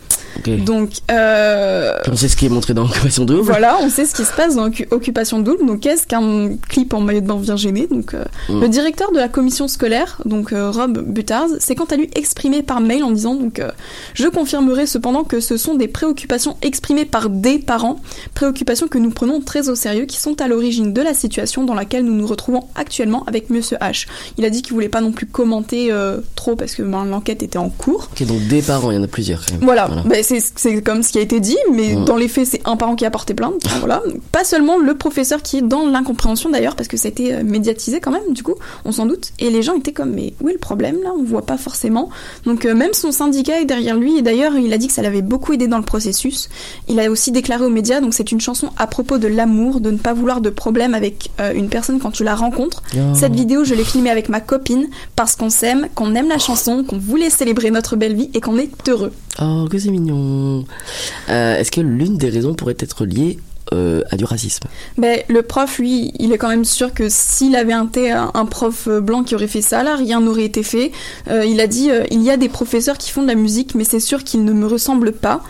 Donc 0.66 0.90
euh, 1.12 1.94
On 2.12 2.16
sait 2.16 2.28
ce 2.28 2.36
qui 2.36 2.46
est 2.46 2.50
montré 2.50 2.74
dans 2.74 2.86
Occupation 2.86 3.26
Double. 3.26 3.42
voilà, 3.42 3.78
on 3.82 3.90
sait 3.90 4.06
ce 4.06 4.14
qui 4.16 4.24
se 4.26 4.34
passe 4.34 4.56
dans 4.56 4.70
Occu- 4.70 4.88
Occupation 4.92 5.40
Double. 5.40 5.66
Donc, 5.66 5.82
qu'est-ce 5.82 6.08
qu'un 6.08 6.56
clip 6.70 6.94
en 6.94 7.02
maillot 7.02 7.22
de 7.22 7.28
bain 7.28 7.38
vient 7.40 7.56
gêner 7.56 7.88
Donc, 7.90 8.14
euh, 8.14 8.24
Mm. 8.50 8.62
le 8.62 8.70
directeur 8.70 9.12
de 9.12 9.18
la 9.18 9.28
commission 9.30 9.68
scolaire, 9.68 10.22
donc 10.26 10.52
euh, 10.54 10.70
Rob 10.72 11.00
Buttars, 11.06 11.48
s'est 11.60 11.76
quant 11.76 11.86
à 11.86 11.96
lui 11.96 12.10
exprimé 12.16 12.62
par 12.64 12.82
mail 12.82 13.04
en 13.04 13.12
disant 13.12 13.36
donc 13.36 13.60
euh, 13.60 13.70
je 14.14 14.28
confirmerai 14.28 14.86
cependant 14.86 15.24
que 15.24 15.40
ce 15.40 15.56
sont 15.58 15.76
des 15.76 15.88
préoccupations 15.88 16.58
exprimées 16.62 17.06
par 17.06 17.30
des 17.30 17.60
parents, 17.60 18.00
préoccupations 18.34 18.88
que 18.88 18.98
nous 18.98 19.12
prenons 19.12 19.40
très 19.42 19.70
au 19.70 19.76
sérieux, 19.76 20.06
qui 20.06 20.18
sont 20.20 20.42
à 20.42 20.48
l'origine 20.48 20.94
de 20.94 21.02
la 21.02 21.14
situation 21.14 21.64
dans 21.64 21.74
laquelle 21.76 22.04
nous 22.06 22.14
nous 22.16 22.28
retrouvons 22.28 22.66
actuellement 22.76 23.24
avec 23.28 23.50
Monsieur 23.50 23.78
H. 23.78 24.08
Il 24.38 24.46
a 24.46 24.50
dit 24.50 24.62
qu'il 24.62 24.74
voulait 24.74 24.90
pas 24.90 25.02
non 25.02 25.12
plus 25.12 25.26
commenter 25.26 25.92
trop 26.36 26.56
parce 26.56 26.76
que 26.76 26.84
ben, 26.84 27.06
l'enquête 27.06 27.44
était 27.44 27.58
en 27.58 27.70
cours. 27.70 28.10
Ok, 28.12 28.26
donc 28.28 28.42
des 28.48 28.62
parents, 28.62 28.92
il 28.92 28.96
y 28.96 28.98
en 29.00 29.04
a 29.04 29.08
plusieurs 29.08 29.46
quand 29.46 29.54
même. 29.54 29.62
Voilà, 29.64 29.88
Bah, 30.06 30.16
c'est 30.24 30.82
comme 30.82 31.04
ce 31.04 31.12
qui 31.12 31.18
a 31.20 31.22
été 31.22 31.40
dit, 31.40 31.58
mais 31.72 31.96
Mm. 31.96 32.06
dans 32.06 32.16
les 32.16 32.28
faits, 32.28 32.48
c'est 32.48 32.62
un 32.66 32.76
parent 32.78 32.96
qui 32.96 33.06
a 33.06 33.12
porté 33.12 33.34
plainte. 33.34 33.62
Voilà. 33.80 34.02
Pas 34.32 34.44
seulement 34.44 34.78
le 34.78 34.96
professeur 34.96 35.42
qui 35.42 35.58
est 35.58 35.62
dans 35.62 35.86
l'incompréhension 35.86 36.50
d'ailleurs, 36.50 36.76
parce 36.76 36.88
que 36.88 36.98
ça 36.98 37.08
a 37.08 37.12
été 37.12 37.34
euh, 37.34 37.44
médiatisé 37.44 38.00
quand 38.00 38.12
même, 38.12 38.34
du 38.34 38.44
coup, 38.44 38.56
on 38.86 38.92
s'en 38.92 39.06
doute. 39.06 39.32
Et 39.40 39.50
les 39.50 39.62
gens 39.62 39.76
étaient 39.76 39.92
comme, 39.92 40.12
mais 40.12 40.34
où 40.42 40.50
est 40.50 40.54
le 40.54 40.60
problème 40.60 40.98
là? 41.04 41.12
On 41.18 41.24
voit 41.24 41.46
pas 41.46 41.58
forcément. 41.58 42.10
Donc 42.46 42.66
euh, 42.66 42.74
même 42.74 42.94
son 42.94 43.12
syndicat 43.12 43.62
est 43.62 43.66
derrière 43.66 43.98
lui, 43.98 44.18
et 44.18 44.22
d'ailleurs, 44.22 44.56
il 44.56 44.72
a 44.74 44.78
dit 44.78 44.88
que 44.88 44.94
ça 44.94 45.02
l'avait 45.02 45.22
beaucoup 45.22 45.54
aidé 45.54 45.68
dans 45.68 45.78
le 45.78 45.84
processus. 45.84 46.50
Il 46.88 47.00
a 47.00 47.10
aussi 47.12 47.32
déclaré 47.32 47.66
aux 47.66 47.70
médias, 47.70 48.02
donc 48.02 48.14
c'est 48.14 48.32
une 48.32 48.42
chanson 48.42 48.70
à 48.78 48.88
propos 48.88 49.18
de 49.18 49.28
l'amour, 49.28 49.80
de 49.80 49.92
ne 49.92 49.98
pas 49.98 50.14
vouloir 50.14 50.42
de 50.42 50.50
problème 50.50 50.94
avec 50.94 51.30
euh, 51.40 51.54
une 51.54 51.70
personne 51.70 52.00
quand 52.00 52.12
tu 52.12 52.24
la 52.24 52.36
rencontres. 52.36 52.82
Oh. 52.96 53.00
Cette 53.16 53.36
vidéo, 53.36 53.64
je 53.64 53.76
l'ai 53.76 53.84
filmée 53.84 54.10
avec 54.10 54.30
ma 54.30 54.40
copine 54.40 54.88
parce 55.16 55.36
qu'on 55.36 55.50
s'aime, 55.50 55.88
qu'on 55.96 56.16
aime 56.16 56.30
la 56.30 56.38
chanson, 56.38 56.84
qu'on 56.84 56.98
voulait 56.98 57.30
célébrer 57.30 57.72
notre 57.72 57.96
belle 57.96 58.16
vie 58.16 58.30
et 58.34 58.42
qu'on 58.42 58.58
est 58.58 58.70
heureux. 58.90 59.12
Oh, 59.42 59.66
que 59.70 59.80
c'est 59.80 59.90
mignon. 59.90 60.13
Euh, 60.14 61.56
Est-ce 61.58 61.72
que 61.72 61.82
l'une 61.82 62.18
des 62.18 62.30
raisons 62.30 62.54
pourrait 62.54 62.76
être 62.80 63.06
liée 63.06 63.40
euh, 63.74 64.02
à 64.12 64.18
du 64.18 64.26
racisme? 64.26 64.68
Ben, 64.98 65.22
le 65.30 65.42
prof, 65.42 65.80
lui, 65.80 66.12
il 66.20 66.32
est 66.32 66.38
quand 66.38 66.50
même 66.50 66.66
sûr 66.66 66.94
que 66.94 67.08
s'il 67.10 67.56
avait 67.56 67.74
été 67.74 68.12
un, 68.12 68.30
un 68.34 68.46
prof 68.46 68.88
blanc 68.88 69.24
qui 69.24 69.36
aurait 69.36 69.48
fait 69.48 69.62
ça, 69.62 69.84
là, 69.84 69.96
rien 69.96 70.20
n'aurait 70.20 70.44
été 70.44 70.64
fait. 70.64 70.92
Euh, 71.30 71.46
il 71.46 71.60
a 71.60 71.68
dit, 71.68 71.90
euh, 71.90 72.04
il 72.12 72.22
y 72.22 72.30
a 72.30 72.38
des 72.38 72.50
professeurs 72.50 72.98
qui 72.98 73.10
font 73.10 73.24
de 73.24 73.28
la 73.28 73.36
musique, 73.36 73.74
mais 73.74 73.84
c'est 73.84 74.02
sûr 74.02 74.24
qu'ils 74.24 74.44
ne 74.44 74.54
me 74.54 74.68
ressemblent 74.68 75.14
pas. 75.14 75.42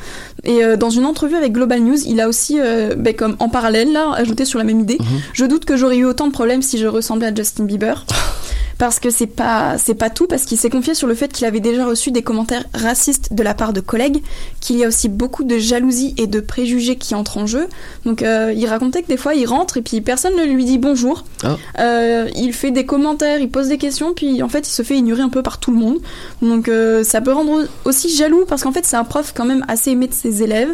Et 0.45 0.61
dans 0.77 0.89
une 0.89 1.05
entrevue 1.05 1.35
avec 1.35 1.53
Global 1.53 1.79
News, 1.79 1.97
il 2.05 2.19
a 2.19 2.27
aussi, 2.27 2.59
ben, 2.97 3.15
comme 3.15 3.37
en 3.39 3.47
parallèle, 3.47 3.93
là, 3.93 4.11
ajouté 4.13 4.43
sur 4.43 4.59
la 4.59 4.65
même 4.65 4.81
idée, 4.81 4.97
je 5.31 5.45
doute 5.45 5.63
que 5.63 5.77
j'aurais 5.77 5.95
eu 5.95 6.03
autant 6.05 6.27
de 6.27 6.33
problèmes 6.33 6.61
si 6.61 6.77
je 6.77 6.85
ressemblais 6.85 7.27
à 7.27 7.33
Justin 7.33 7.63
Bieber. 7.63 8.05
Parce 8.77 8.99
que 8.99 9.09
c'est 9.09 9.27
pas 9.27 9.77
c'est 9.77 9.95
pas 9.95 10.09
tout 10.09 10.27
parce 10.27 10.43
qu'il 10.43 10.57
s'est 10.57 10.69
confié 10.69 10.93
sur 10.93 11.07
le 11.07 11.15
fait 11.15 11.31
qu'il 11.31 11.45
avait 11.45 11.59
déjà 11.59 11.85
reçu 11.85 12.11
des 12.11 12.21
commentaires 12.21 12.65
racistes 12.73 13.33
de 13.33 13.43
la 13.43 13.53
part 13.53 13.73
de 13.73 13.81
collègues, 13.81 14.21
qu'il 14.59 14.77
y 14.77 14.83
a 14.83 14.87
aussi 14.87 15.09
beaucoup 15.09 15.43
de 15.43 15.57
jalousie 15.57 16.13
et 16.17 16.27
de 16.27 16.39
préjugés 16.39 16.95
qui 16.95 17.15
entrent 17.15 17.37
en 17.37 17.45
jeu. 17.45 17.67
Donc 18.05 18.21
euh, 18.21 18.53
il 18.55 18.65
racontait 18.67 19.01
que 19.01 19.07
des 19.07 19.17
fois 19.17 19.35
il 19.35 19.45
rentre 19.45 19.77
et 19.77 19.81
puis 19.81 20.01
personne 20.01 20.35
ne 20.35 20.43
lui 20.43 20.65
dit 20.65 20.77
bonjour. 20.77 21.25
Ah. 21.43 21.57
Euh, 21.79 22.29
il 22.35 22.53
fait 22.53 22.71
des 22.71 22.85
commentaires, 22.85 23.39
il 23.39 23.49
pose 23.49 23.67
des 23.67 23.77
questions, 23.77 24.13
puis 24.13 24.41
en 24.43 24.49
fait 24.49 24.67
il 24.67 24.71
se 24.71 24.83
fait 24.83 24.97
ignorer 24.97 25.21
un 25.21 25.29
peu 25.29 25.43
par 25.43 25.59
tout 25.59 25.71
le 25.71 25.77
monde. 25.77 25.99
Donc 26.41 26.67
euh, 26.67 27.03
ça 27.03 27.21
peut 27.21 27.33
rendre 27.33 27.67
aussi 27.85 28.09
jaloux 28.09 28.45
parce 28.47 28.63
qu'en 28.63 28.71
fait 28.71 28.85
c'est 28.85 28.97
un 28.97 29.03
prof 29.03 29.33
quand 29.35 29.45
même 29.45 29.65
assez 29.67 29.91
aimé 29.91 30.07
de 30.07 30.13
ses 30.13 30.43
élèves. 30.43 30.73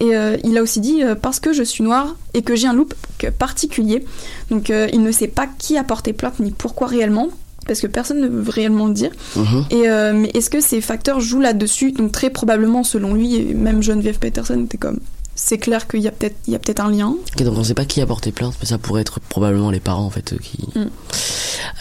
Et 0.00 0.16
euh, 0.16 0.36
il 0.44 0.58
a 0.58 0.62
aussi 0.62 0.80
dit 0.80 1.02
euh, 1.02 1.14
parce 1.14 1.40
que 1.40 1.52
je 1.52 1.62
suis 1.62 1.82
noire 1.82 2.16
et 2.34 2.42
que 2.42 2.54
j'ai 2.54 2.66
un 2.66 2.74
look 2.74 2.92
particulier. 3.38 4.04
Donc 4.50 4.70
euh, 4.70 4.88
il 4.92 5.02
ne 5.02 5.10
sait 5.10 5.28
pas 5.28 5.46
qui 5.46 5.76
a 5.78 5.84
porté 5.84 6.12
plainte 6.12 6.38
ni 6.40 6.50
pourquoi 6.50 6.86
réellement. 6.86 7.28
Parce 7.66 7.80
que 7.80 7.88
personne 7.88 8.20
ne 8.20 8.28
veut 8.28 8.48
réellement 8.48 8.86
le 8.86 8.94
dire. 8.94 9.10
Mhm. 9.34 9.64
Et 9.70 9.88
euh, 9.88 10.12
mais 10.14 10.30
est-ce 10.34 10.50
que 10.50 10.60
ces 10.60 10.80
facteurs 10.80 11.20
jouent 11.20 11.40
là-dessus? 11.40 11.92
Donc 11.92 12.12
très 12.12 12.30
probablement, 12.30 12.84
selon 12.84 13.14
lui, 13.14 13.34
et 13.34 13.54
même 13.54 13.82
Geneviève 13.82 14.20
Peterson 14.20 14.62
était 14.64 14.78
comme, 14.78 15.00
c'est 15.36 15.58
clair 15.58 15.86
qu'il 15.86 16.00
y 16.00 16.08
a 16.08 16.10
peut-être, 16.10 16.36
il 16.46 16.52
y 16.52 16.56
a 16.56 16.58
peut-être 16.58 16.80
un 16.80 16.90
lien. 16.90 17.14
Ok, 17.36 17.42
donc 17.44 17.56
on 17.56 17.62
sait 17.62 17.74
pas 17.74 17.84
qui 17.84 18.00
a 18.00 18.06
porté 18.06 18.32
plainte, 18.32 18.54
mais 18.60 18.66
ça 18.66 18.78
pourrait 18.78 19.02
être 19.02 19.20
probablement 19.20 19.70
les 19.70 19.80
parents 19.80 20.04
en 20.04 20.10
fait 20.10 20.32
euh, 20.32 20.38
qui. 20.38 20.58
Mm. 20.74 20.86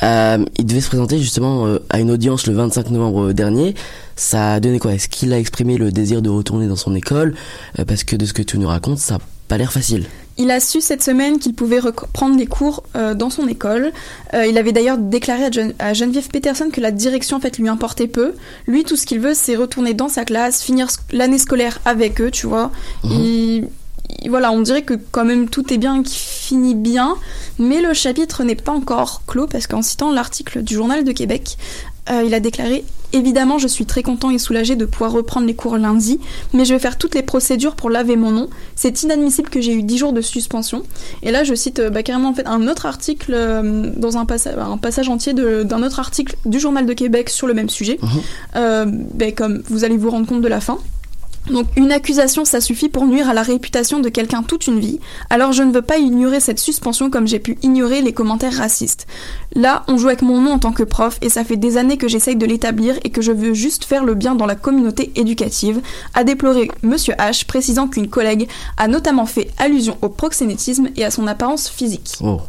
Euh, 0.03 0.45
il 0.57 0.65
devait 0.65 0.81
se 0.81 0.89
présenter 0.89 1.19
justement 1.19 1.65
euh, 1.65 1.79
à 1.89 1.99
une 1.99 2.11
audience 2.11 2.47
le 2.47 2.53
25 2.53 2.91
novembre 2.91 3.31
dernier. 3.31 3.75
Ça 4.15 4.53
a 4.53 4.59
donné 4.59 4.79
quoi? 4.79 4.93
Est-ce 4.93 5.07
qu'il 5.07 5.33
a 5.33 5.39
exprimé 5.39 5.77
le 5.77 5.91
désir 5.91 6.21
de 6.21 6.29
retourner 6.29 6.67
dans 6.67 6.75
son 6.75 6.95
école? 6.95 7.35
Euh, 7.79 7.85
Parce 7.85 8.03
que 8.03 8.15
de 8.15 8.25
ce 8.25 8.33
que 8.33 8.41
tu 8.41 8.57
nous 8.57 8.67
racontes, 8.67 8.99
ça 8.99 9.15
a 9.15 9.19
pas 9.47 9.57
l'air 9.57 9.71
facile. 9.71 10.05
Il 10.37 10.51
a 10.51 10.59
su 10.59 10.81
cette 10.81 11.01
semaine 11.01 11.39
qu'il 11.39 11.53
pouvait 11.53 11.79
reprendre 11.79 12.37
les 12.37 12.45
cours 12.45 12.83
euh, 12.97 13.13
dans 13.13 13.29
son 13.29 13.47
école. 13.47 13.93
Euh, 14.33 14.45
il 14.45 14.57
avait 14.57 14.73
d'ailleurs 14.73 14.97
déclaré 14.97 15.45
à, 15.45 15.51
Gen- 15.51 15.73
à 15.79 15.93
Geneviève 15.93 16.27
Peterson 16.27 16.69
que 16.71 16.81
la 16.81 16.91
direction 16.91 17.37
en 17.37 17.39
fait 17.39 17.57
lui 17.57 17.69
importait 17.69 18.07
peu. 18.07 18.33
Lui, 18.67 18.83
tout 18.83 18.97
ce 18.97 19.05
qu'il 19.05 19.21
veut, 19.21 19.33
c'est 19.33 19.55
retourner 19.55 19.93
dans 19.93 20.09
sa 20.09 20.25
classe, 20.25 20.61
finir 20.61 20.87
l'année 21.13 21.37
scolaire 21.37 21.79
avec 21.85 22.19
eux, 22.19 22.31
tu 22.31 22.47
vois. 22.47 22.71
Il- 23.05 23.67
il- 24.21 24.29
voilà, 24.29 24.51
on 24.51 24.61
dirait 24.61 24.81
que 24.83 24.95
quand 25.11 25.23
même 25.23 25.47
tout 25.47 25.73
est 25.73 25.77
bien, 25.77 26.03
qui 26.03 26.17
finit 26.19 26.75
bien, 26.75 27.15
mais 27.57 27.81
le 27.81 27.93
chapitre 27.93 28.43
n'est 28.43 28.55
pas 28.55 28.73
encore 28.73 29.21
clos 29.27 29.47
parce 29.47 29.67
qu'en 29.67 29.81
citant 29.81 30.11
l'article 30.11 30.63
du 30.63 30.73
Journal 30.75 31.05
de 31.05 31.11
Québec, 31.13 31.57
euh, 32.09 32.23
il 32.25 32.33
a 32.33 32.39
déclaré 32.39 32.83
Évidemment, 33.13 33.59
je 33.59 33.67
suis 33.67 33.85
très 33.85 34.03
content 34.03 34.29
et 34.29 34.37
soulagé 34.37 34.75
de 34.75 34.83
pouvoir 34.83 35.13
reprendre 35.13 35.47
les 35.47 35.55
cours 35.55 35.77
lundi, 35.77 36.19
mais 36.53 36.65
je 36.65 36.73
vais 36.73 36.79
faire 36.79 36.97
toutes 36.97 37.15
les 37.15 37.21
procédures 37.21 37.75
pour 37.75 37.89
laver 37.89 38.17
mon 38.17 38.31
nom. 38.31 38.49
C'est 38.75 39.03
inadmissible 39.03 39.47
que 39.49 39.61
j'ai 39.61 39.73
eu 39.73 39.83
10 39.83 39.97
jours 39.97 40.11
de 40.11 40.19
suspension. 40.19 40.83
Et 41.23 41.31
là, 41.31 41.45
je 41.45 41.53
cite 41.55 41.79
euh, 41.79 41.89
bah, 41.89 42.03
carrément 42.03 42.29
en 42.29 42.33
fait, 42.33 42.45
un 42.45 42.67
autre 42.67 42.85
article, 42.87 43.31
euh, 43.33 43.89
dans 43.95 44.17
un, 44.17 44.25
passa- 44.25 44.59
un 44.59 44.77
passage 44.77 45.07
entier 45.07 45.33
d'un 45.33 45.83
autre 45.83 45.99
article 45.99 46.35
du 46.45 46.59
Journal 46.59 46.85
de 46.85 46.91
Québec 46.93 47.29
sur 47.29 47.47
le 47.47 47.53
même 47.53 47.69
sujet. 47.69 47.99
Euh, 48.57 48.85
bah, 49.13 49.31
comme 49.31 49.61
vous 49.69 49.85
allez 49.85 49.95
vous 49.95 50.09
rendre 50.09 50.27
compte 50.27 50.41
de 50.41 50.47
la 50.49 50.59
fin. 50.59 50.77
Donc 51.49 51.67
une 51.75 51.91
accusation, 51.91 52.43
ça 52.43 52.61
suffit 52.61 52.89
pour 52.89 53.05
nuire 53.05 53.29
à 53.29 53.33
la 53.33 53.43
réputation 53.43 53.99
de 53.99 54.09
quelqu'un 54.09 54.43
toute 54.43 54.67
une 54.67 54.79
vie. 54.79 54.99
Alors 55.29 55.53
je 55.53 55.63
ne 55.63 55.71
veux 55.71 55.81
pas 55.81 55.97
ignorer 55.97 56.39
cette 56.39 56.59
suspension 56.59 57.09
comme 57.09 57.27
j'ai 57.27 57.39
pu 57.39 57.57
ignorer 57.61 58.01
les 58.01 58.13
commentaires 58.13 58.57
racistes. 58.57 59.07
Là, 59.53 59.83
on 59.87 59.97
joue 59.97 60.07
avec 60.07 60.21
mon 60.21 60.41
nom 60.41 60.53
en 60.53 60.59
tant 60.59 60.71
que 60.71 60.83
prof 60.83 61.17
et 61.21 61.29
ça 61.29 61.43
fait 61.43 61.57
des 61.57 61.77
années 61.77 61.97
que 61.97 62.07
j'essaye 62.07 62.35
de 62.35 62.45
l'établir 62.45 62.97
et 63.03 63.09
que 63.09 63.21
je 63.21 63.31
veux 63.31 63.53
juste 63.53 63.85
faire 63.85 64.03
le 64.03 64.15
bien 64.15 64.35
dans 64.35 64.45
la 64.45 64.55
communauté 64.55 65.11
éducative, 65.15 65.81
a 66.13 66.23
déploré 66.23 66.69
Monsieur 66.81 67.13
H, 67.13 67.45
précisant 67.45 67.87
qu'une 67.87 68.09
collègue 68.09 68.47
a 68.77 68.87
notamment 68.87 69.25
fait 69.25 69.51
allusion 69.57 69.97
au 70.01 70.09
proxénétisme 70.09 70.89
et 70.95 71.05
à 71.05 71.11
son 71.11 71.27
apparence 71.27 71.69
physique. 71.69 72.13
Oh. 72.21 72.39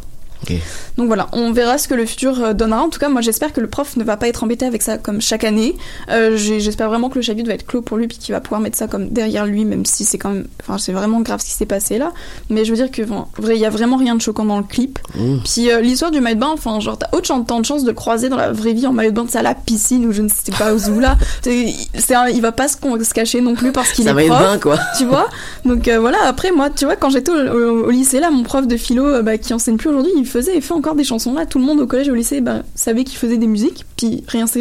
Donc 0.97 1.07
voilà, 1.09 1.29
on 1.33 1.53
verra 1.53 1.79
ce 1.79 1.89
que 1.89 1.95
le 1.95 2.07
futur 2.07 2.43
euh, 2.43 2.53
donnera. 2.53 2.83
En 2.83 2.89
tout 2.89 2.99
cas, 2.99 3.09
moi 3.09 3.21
j'espère 3.21 3.53
que 3.53 3.61
le 3.61 3.67
prof 3.69 3.97
ne 3.97 4.05
va 4.05 4.17
pas 4.17 4.29
être 4.29 4.45
embêté 4.45 4.65
avec 4.67 4.83
ça 4.83 4.99
comme 4.99 5.21
chaque 5.21 5.45
année. 5.45 5.77
Euh, 6.11 6.37
j'espère 6.37 6.89
vraiment 6.89 7.09
que 7.09 7.17
le 7.17 7.23
chapitre 7.23 7.49
va 7.49 7.55
être 7.55 7.67
clos 7.67 7.83
pour 7.83 7.97
lui 7.97 8.07
puis 8.09 8.19
qu'il 8.19 8.33
va 8.35 8.41
pouvoir 8.41 8.61
mettre 8.61 8.77
ça 8.77 8.87
comme 8.87 9.09
derrière 9.09 9.47
lui, 9.47 9.65
même 9.65 9.85
si 9.85 10.05
c'est 10.05 10.19
quand 10.19 10.31
même, 10.31 10.47
enfin 10.63 10.79
c'est 10.79 10.93
vraiment 10.93 11.21
grave 11.21 11.41
ce 11.41 11.47
qui 11.47 11.53
s'est 11.53 11.67
passé 11.67 11.99
là. 11.99 12.13
Mais 12.51 12.65
je 12.65 12.71
veux 12.71 12.77
dire 12.77 12.91
que 12.91 13.03
bon, 13.03 13.27
vrai, 13.39 13.57
il 13.57 13.61
y 13.61 13.67
a 13.67 13.71
vraiment 13.71 13.97
rien 13.97 14.15
de 14.15 14.21
choquant 14.21 14.45
dans 14.45 14.59
le 14.59 14.65
clip. 14.65 14.99
Mmh. 15.15 15.37
Puis 15.45 15.71
euh, 15.71 15.81
l'histoire 15.81 16.11
du 16.11 16.21
maillot 16.21 16.37
de 16.37 16.41
bain, 16.41 16.51
enfin 16.53 16.79
genre 16.81 16.99
t'as 16.99 17.09
autant 17.13 17.39
de 17.61 17.65
chance 17.65 17.83
de 17.83 17.89
le 17.89 17.95
croiser 17.95 18.29
dans 18.29 18.37
la 18.37 18.53
vraie 18.53 18.73
vie 18.73 18.87
en 18.87 18.93
maillot 18.93 19.11
de 19.11 19.17
bain, 19.17 19.27
c'est 19.29 19.39
à 19.39 19.43
la 19.43 19.55
piscine 19.55 20.07
ou 20.07 20.13
je 20.13 20.23
ne 20.23 20.29
sais 20.29 20.53
pas 20.57 20.73
où 20.75 21.01
là. 21.01 21.17
C'est, 21.43 22.15
un- 22.15 22.29
il 22.29 22.41
va 22.41 22.53
pas 22.53 22.69
se, 22.69 22.77
cacher 23.13 23.41
non 23.41 23.55
plus 23.55 23.73
parce 23.73 23.93
qu'il 23.93 24.07
est 24.07 24.13
de 24.13 24.27
prof, 24.29 24.39
bain, 24.41 24.59
quoi. 24.59 24.79
Tu 24.99 25.05
vois. 25.05 25.29
Donc 25.65 25.89
euh, 25.89 25.99
voilà. 25.99 26.19
Après 26.27 26.51
moi, 26.53 26.71
tu 26.71 26.85
vois, 26.85 26.97
quand 26.97 27.11
j'étais 27.11 27.31
au, 27.31 27.35
au- 27.35 27.87
au 27.87 27.91
lycée 27.91 28.21
là, 28.21 28.31
mon 28.31 28.43
prof 28.43 28.67
de 28.67 28.77
philo 28.77 29.23
bah, 29.23 29.39
qui 29.39 29.55
enseigne 29.55 29.77
plus 29.77 29.91
aujourd'hui, 29.91 30.13
il 30.17 30.27
faisait 30.37 30.57
et 30.57 30.61
fait 30.61 30.75
encore 30.75 30.95
des 30.95 31.05
chansons 31.05 31.33
là. 31.33 31.47
Tout 31.47 31.59
le 31.59 31.65
monde 31.65 31.81
au 31.81 31.87
collège 31.87 32.09
et 32.09 32.11
au 32.11 32.15
lycée 32.15 32.41
bah, 32.41 32.63
savait 32.75 33.05
qu'il 33.05 33.17
faisait 33.19 33.39
des 33.39 33.47
musiques. 33.47 33.85
Puis 33.97 34.25
rien 34.29 34.47
s'est, 34.47 34.61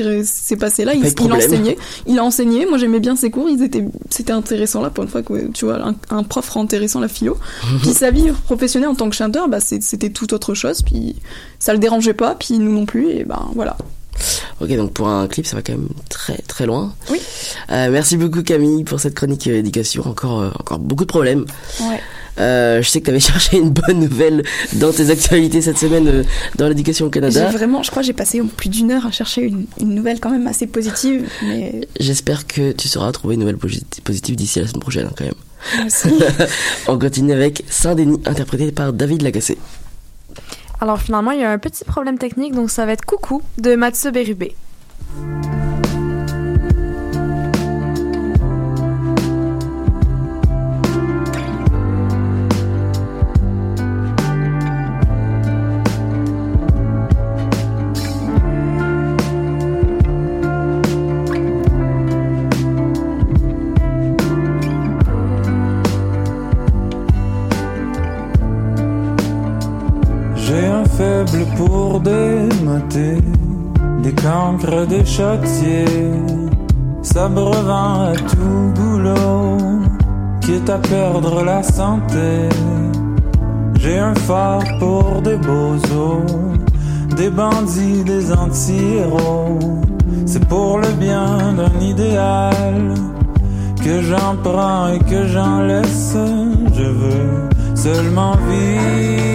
passé 0.57 0.85
là. 0.85 0.93
Il, 0.93 1.05
il 1.05 1.33
enseignait. 1.33 1.77
Il 2.07 2.19
a 2.19 2.23
enseigné. 2.23 2.65
Moi 2.65 2.77
j'aimais 2.77 2.99
bien 2.99 3.15
ses 3.15 3.29
cours. 3.29 3.49
Ils 3.49 3.61
étaient, 3.61 3.83
c'était 4.09 4.33
intéressant 4.33 4.81
là 4.81 4.89
pour 4.89 5.03
une 5.03 5.09
fois 5.09 5.21
que 5.21 5.51
tu 5.51 5.65
vois 5.65 5.85
un, 5.85 5.95
un 6.09 6.23
prof 6.23 6.49
rend 6.49 6.63
intéressant 6.63 6.99
la 6.99 7.07
philo. 7.07 7.37
Puis 7.81 7.93
sa 7.93 8.11
vie 8.11 8.31
professionnelle 8.45 8.89
en 8.89 8.95
tant 8.95 9.09
que 9.09 9.15
chanteur, 9.15 9.47
bah, 9.49 9.59
c'était 9.59 10.09
tout 10.09 10.33
autre 10.33 10.53
chose. 10.53 10.81
Puis 10.81 11.15
ça 11.59 11.73
le 11.73 11.79
dérangeait 11.79 12.13
pas. 12.13 12.35
Puis 12.35 12.57
nous 12.57 12.71
non 12.71 12.85
plus. 12.85 13.09
Et 13.09 13.23
ben 13.25 13.49
voilà. 13.53 13.77
Ok, 14.61 14.69
donc 14.75 14.93
pour 14.93 15.09
un 15.09 15.27
clip, 15.27 15.45
ça 15.45 15.57
va 15.57 15.61
quand 15.61 15.73
même 15.73 15.89
très 16.09 16.37
très 16.37 16.65
loin. 16.65 16.93
Oui. 17.09 17.19
Euh, 17.71 17.89
merci 17.91 18.15
beaucoup 18.15 18.43
Camille 18.43 18.85
pour 18.85 18.99
cette 18.99 19.13
chronique 19.13 19.47
euh, 19.47 19.57
éducation. 19.57 20.07
Encore, 20.07 20.41
euh, 20.41 20.49
encore 20.59 20.79
beaucoup 20.79 21.03
de 21.03 21.09
problèmes. 21.09 21.45
Ouais. 21.81 21.99
Euh, 22.37 22.81
je 22.81 22.89
sais 22.89 22.99
que 22.99 23.05
tu 23.05 23.11
avais 23.11 23.19
cherché 23.31 23.57
une 23.57 23.69
bonne 23.69 23.99
nouvelle 23.99 24.43
dans 24.73 24.91
tes 24.91 25.09
actualités 25.09 25.61
cette 25.61 25.77
semaine 25.77 26.07
euh, 26.07 26.23
dans 26.57 26.67
l'éducation 26.67 27.05
au 27.05 27.09
Canada. 27.09 27.49
J'ai 27.49 27.57
vraiment, 27.57 27.81
je 27.83 27.91
crois, 27.91 28.01
que 28.01 28.07
j'ai 28.07 28.13
passé 28.13 28.41
plus 28.57 28.69
d'une 28.69 28.91
heure 28.91 29.05
à 29.05 29.11
chercher 29.11 29.41
une, 29.43 29.65
une 29.79 29.95
nouvelle 29.95 30.19
quand 30.19 30.29
même 30.29 30.47
assez 30.47 30.67
positive, 30.67 31.29
mais 31.43 31.81
J'espère 31.99 32.45
que 32.47 32.71
tu 32.73 32.87
sauras 32.87 33.11
trouver 33.11 33.35
une 33.35 33.41
nouvelle 33.41 33.55
posi- 33.57 33.83
positive 34.03 34.35
d'ici 34.35 34.59
la 34.59 34.67
semaine 34.67 34.81
prochaine 34.81 35.07
hein, 35.07 35.13
quand 35.17 35.25
même. 35.25 35.33
On 36.87 36.99
continue 36.99 37.31
avec 37.33 37.63
Saint-Denis 37.69 38.19
interprété 38.25 38.71
par 38.71 38.93
David 38.93 39.21
Lagacé. 39.21 39.57
Alors 40.81 40.99
finalement, 41.01 41.31
il 41.31 41.39
y 41.39 41.43
a 41.43 41.51
un 41.51 41.57
petit 41.57 41.85
problème 41.85 42.17
technique, 42.17 42.53
donc 42.53 42.69
ça 42.69 42.85
va 42.85 42.91
être 42.91 43.05
Coucou 43.05 43.41
de 43.57 43.75
Mathieu 43.75 44.11
Bérubé. 44.11 44.55
Des 72.95 74.13
cancres, 74.13 74.87
des 74.87 75.05
châtiers, 75.05 76.11
s'abreuvant 77.01 78.11
à 78.11 78.13
tout 78.13 78.71
boulot, 78.75 79.57
quitte 80.41 80.69
à 80.69 80.77
perdre 80.77 81.43
la 81.43 81.61
santé. 81.61 82.49
J'ai 83.79 83.99
un 83.99 84.15
phare 84.15 84.63
pour 84.79 85.21
des 85.21 85.35
bozos, 85.35 86.23
des 87.17 87.29
bandits, 87.29 88.03
des 88.03 88.31
anti-héros. 88.31 89.59
C'est 90.25 90.45
pour 90.47 90.79
le 90.79 90.91
bien 90.93 91.53
d'un 91.53 91.79
idéal 91.81 92.93
que 93.83 94.01
j'en 94.01 94.35
prends 94.41 94.87
et 94.93 94.99
que 94.99 95.27
j'en 95.27 95.61
laisse. 95.61 96.17
Je 96.73 96.83
veux 96.83 97.49
seulement 97.75 98.35
vivre 98.49 99.25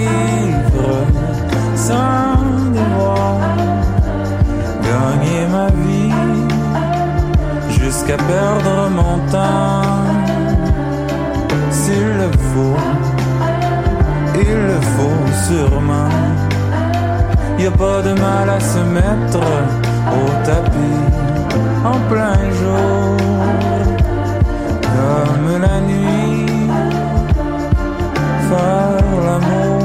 jusqu'à 8.10 8.16
perdre 8.24 8.90
mon 8.90 9.18
temps. 9.30 9.82
S'il 11.70 12.08
le 12.18 12.30
faut, 12.52 12.76
il 14.34 14.56
le 14.70 14.80
faut 14.94 15.26
sûrement. 15.46 16.08
Y 17.58 17.66
a 17.66 17.70
pas 17.70 18.02
de 18.02 18.12
mal 18.12 18.48
à 18.48 18.60
se 18.60 18.78
mettre 18.78 19.38
au 20.18 20.44
tapis 20.44 21.02
en 21.84 21.98
plein 22.10 22.38
jour 22.58 23.16
comme 24.94 25.60
la 25.60 25.80
nuit, 25.80 26.46
faire 28.48 29.20
l'amour, 29.26 29.79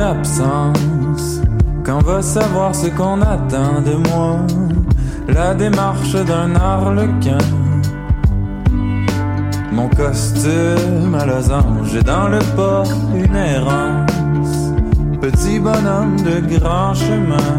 absence. 0.00 1.40
Quand 1.84 2.02
va 2.02 2.22
savoir 2.22 2.74
ce 2.74 2.88
qu'on 2.88 3.20
attend 3.22 3.80
de 3.84 3.94
moi? 4.08 4.38
La 5.28 5.54
démarche 5.54 6.14
d'un 6.24 6.54
harlequin. 6.54 7.38
Mon 9.72 9.88
costume 9.88 11.14
à 11.18 11.26
losange. 11.26 11.90
J'ai 11.92 12.02
dans 12.02 12.28
le 12.28 12.38
pas 12.56 12.84
une 13.14 13.36
errance. 13.36 14.72
Petit 15.20 15.58
bonhomme 15.58 16.16
de 16.22 16.58
grand 16.58 16.94
chemin. 16.94 17.54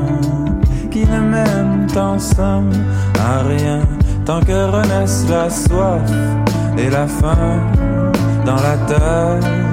Qui 0.92 1.06
ne 1.06 1.20
mène 1.20 1.88
en 1.96 2.18
somme 2.20 2.72
à 3.20 3.44
rien. 3.48 3.82
Tant 4.26 4.42
que 4.42 4.66
renaissent 4.72 5.28
la 5.30 5.50
soif 5.50 6.02
et 6.78 6.90
la 6.90 7.08
faim 7.08 7.62
dans 8.46 8.56
la 8.56 8.78
tête 8.88 9.69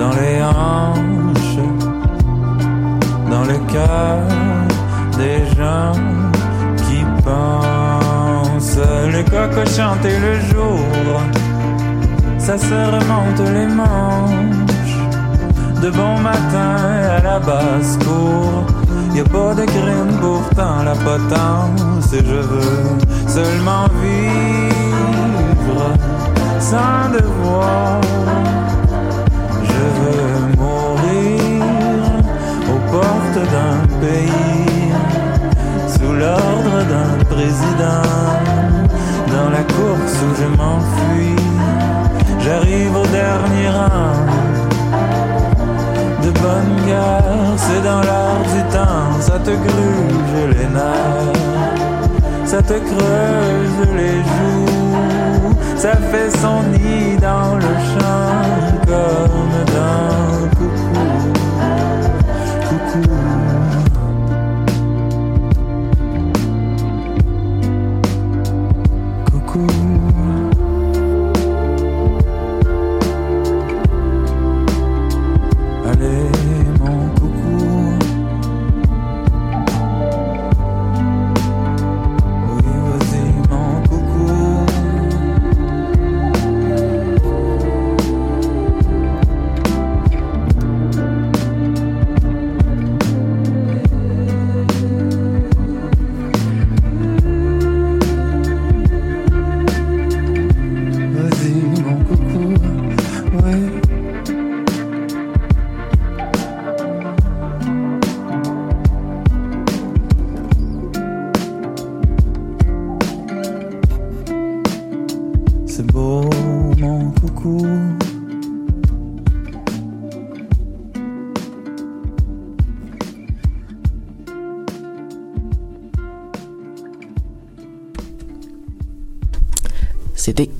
dans 0.00 0.14
les 0.22 0.42
hanches, 0.42 1.60
dans 3.30 3.44
le 3.52 3.58
cœur 3.72 4.18
des 5.18 5.40
gens 5.58 5.92
qui 6.84 7.00
pensent. 7.22 8.80
Les 9.12 9.24
cocos 9.24 9.70
chantent 9.76 10.06
et 10.06 10.18
le 10.28 10.34
jour, 10.50 10.80
ça 12.38 12.56
se 12.56 12.78
remonte 12.96 13.42
les 13.56 13.68
manches. 13.80 15.00
De 15.82 15.90
bon 15.90 16.14
matin 16.30 16.76
à 17.16 17.20
la 17.22 17.38
basse-cour, 17.38 18.64
y 19.14 19.20
a 19.20 19.24
pas 19.24 19.54
de 19.54 19.64
crime 19.74 20.14
pourtant 20.22 20.82
la 20.82 20.94
potence. 21.08 22.10
Et 22.14 22.24
je 22.24 22.40
veux 22.50 22.88
seulement 23.36 23.86
vivre 24.02 25.82
sans 26.58 27.02
devoir. 27.12 28.00
Je 29.80 29.86
veux 30.00 30.40
mourir 30.60 32.02
aux 32.72 32.82
portes 32.92 33.42
d'un 33.54 33.78
pays, 34.04 34.92
sous 35.94 36.12
l'ordre 36.22 36.76
d'un 36.92 37.14
président, 37.34 38.08
dans 39.34 39.48
la 39.56 39.62
course 39.76 40.16
où 40.26 40.30
je 40.40 40.48
m'enfuis. 40.58 41.46
J'arrive 42.40 42.94
au 42.94 43.06
dernier 43.06 43.68
rang, 43.70 44.16
de 46.24 46.30
bonne 46.42 46.76
guerre, 46.86 47.54
c'est 47.56 47.82
dans 47.82 48.02
l'art 48.08 48.44
du 48.54 48.62
temps, 48.76 49.08
ça 49.20 49.38
te 49.38 49.50
gruge 49.66 50.40
les 50.56 50.68
nerfs, 50.78 51.40
ça 52.44 52.60
te 52.60 52.74
creuse 52.74 53.88
les 53.96 54.18
joues, 54.30 54.79
ça 55.80 55.96
fait 55.96 56.28
son 56.36 56.62
nid 56.64 57.16
dans 57.16 57.54
le 57.56 57.72
champ 57.90 58.44
comme 58.86 59.64
d'un 59.72 60.59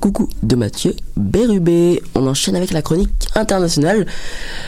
Coucou 0.01 0.27
de 0.41 0.55
Mathieu 0.55 0.95
Bérubé. 1.15 2.01
On 2.15 2.25
enchaîne 2.25 2.55
avec 2.55 2.71
la 2.71 2.81
chronique 2.81 3.11
internationale. 3.35 4.07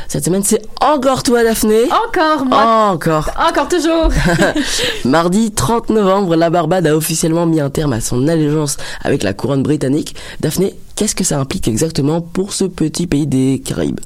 Cette 0.08 0.26
semaine, 0.26 0.44
c'est 0.44 0.62
encore 0.80 1.24
toi, 1.24 1.44
Daphné. 1.44 1.86
Encore 1.86 2.46
moi. 2.46 2.92
Encore. 2.92 3.32
Encore 3.50 3.68
toujours. 3.68 4.10
Mardi 5.06 5.52
30 5.52 5.90
novembre, 5.90 6.36
la 6.36 6.52
Barbade 6.52 6.86
a 6.86 6.96
officiellement 6.96 7.48
mis 7.48 7.60
un 7.60 7.72
terme 7.72 7.94
à 7.94 8.00
son 8.00 8.28
allégeance 8.28 8.78
avec 9.02 9.24
la 9.24 9.34
couronne 9.34 9.64
britannique. 9.64 10.16
Daphné, 10.40 10.76
qu'est-ce 10.96 11.16
que 11.16 11.24
ça 11.24 11.40
implique 11.40 11.68
exactement 11.68 12.22
pour 12.22 12.54
ce 12.54 12.66
petit 12.66 13.08
pays 13.08 13.26
des 13.26 13.60
Caraïbes? 13.66 14.02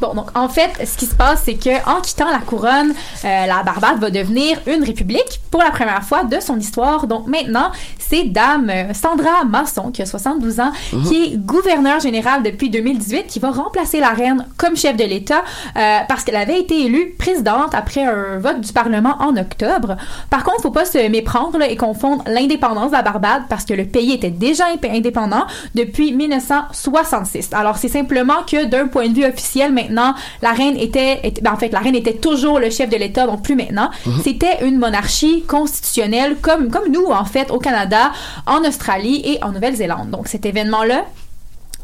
Bon, 0.00 0.14
donc 0.14 0.28
en 0.36 0.48
fait, 0.48 0.70
ce 0.86 0.96
qui 0.96 1.06
se 1.06 1.14
passe, 1.14 1.42
c'est 1.44 1.54
que 1.54 1.70
en 1.88 2.00
quittant 2.00 2.30
la 2.30 2.38
couronne, 2.38 2.92
euh, 3.24 3.46
la 3.46 3.62
Barbade 3.62 3.98
va 3.98 4.10
devenir 4.10 4.58
une 4.66 4.84
république 4.84 5.40
pour 5.50 5.62
la 5.62 5.70
première 5.70 6.02
fois 6.02 6.24
de 6.24 6.40
son 6.40 6.58
histoire. 6.58 7.06
Donc 7.06 7.26
maintenant, 7.26 7.70
c'est 7.98 8.24
Dame 8.24 8.70
euh, 8.70 8.94
Sandra 8.94 9.44
Masson, 9.44 9.90
qui 9.90 10.02
a 10.02 10.06
72 10.06 10.60
ans, 10.60 10.72
Mhm. 10.92 11.02
qui 11.04 11.24
est 11.24 11.36
gouverneure 11.36 12.00
générale 12.00 12.42
depuis 12.42 12.70
2018, 12.70 13.26
qui 13.26 13.38
va 13.38 13.50
remplacer 13.50 14.00
la 14.00 14.10
reine 14.10 14.46
comme 14.56 14.76
chef 14.76 14.96
de 14.96 15.04
l'État 15.04 15.42
euh, 15.76 15.98
parce 16.08 16.24
qu'elle 16.24 16.36
avait 16.36 16.60
été 16.60 16.84
élue 16.84 17.14
présidente 17.18 17.74
après 17.74 18.02
un 18.04 18.38
vote 18.38 18.60
du 18.60 18.72
Parlement 18.72 19.16
en 19.20 19.36
octobre. 19.36 19.96
Par 20.30 20.44
contre, 20.44 20.62
faut 20.62 20.70
pas 20.70 20.84
se 20.84 21.08
méprendre 21.08 21.58
là, 21.58 21.68
et 21.68 21.76
confondre 21.76 22.22
l'indépendance 22.26 22.90
de 22.90 22.96
la 22.96 23.02
Barbade 23.02 23.42
parce 23.48 23.64
que 23.64 23.74
le 23.74 23.84
pays 23.84 24.12
était 24.12 24.30
déjà 24.30 24.64
indépendant 24.84 25.44
depuis 25.74 26.12
1966. 26.12 27.50
Alors 27.52 27.76
c'est 27.76 27.88
simplement 27.88 28.42
que 28.50 28.64
d'un 28.66 28.86
point 28.86 29.08
de 29.08 29.14
vue 29.14 29.24
officiel 29.24 29.69
maintenant, 29.70 30.14
la 30.42 30.52
reine 30.52 30.76
était, 30.76 31.20
était- 31.22 31.40
ben, 31.42 31.52
en 31.52 31.56
fait 31.56 31.70
la 31.70 31.80
reine 31.80 31.94
était 31.94 32.14
toujours 32.14 32.58
le 32.58 32.70
chef 32.70 32.88
de 32.90 32.96
l'État, 32.96 33.26
donc 33.26 33.42
plus 33.42 33.56
maintenant. 33.56 33.90
Mhm. 34.06 34.20
C'était 34.22 34.64
une 34.64 34.78
monarchie 34.78 35.42
constitutionnelle 35.46 36.36
comme 36.40 36.70
comme 36.70 36.90
nous 36.90 37.06
en 37.06 37.24
fait 37.24 37.50
au 37.50 37.58
Canada, 37.58 38.12
en 38.46 38.62
Australie 38.64 39.22
et 39.24 39.42
en 39.42 39.52
Nouvelle-Zélande. 39.52 40.10
Donc 40.10 40.28
cet 40.28 40.46
événement 40.46 40.82
là 40.84 41.04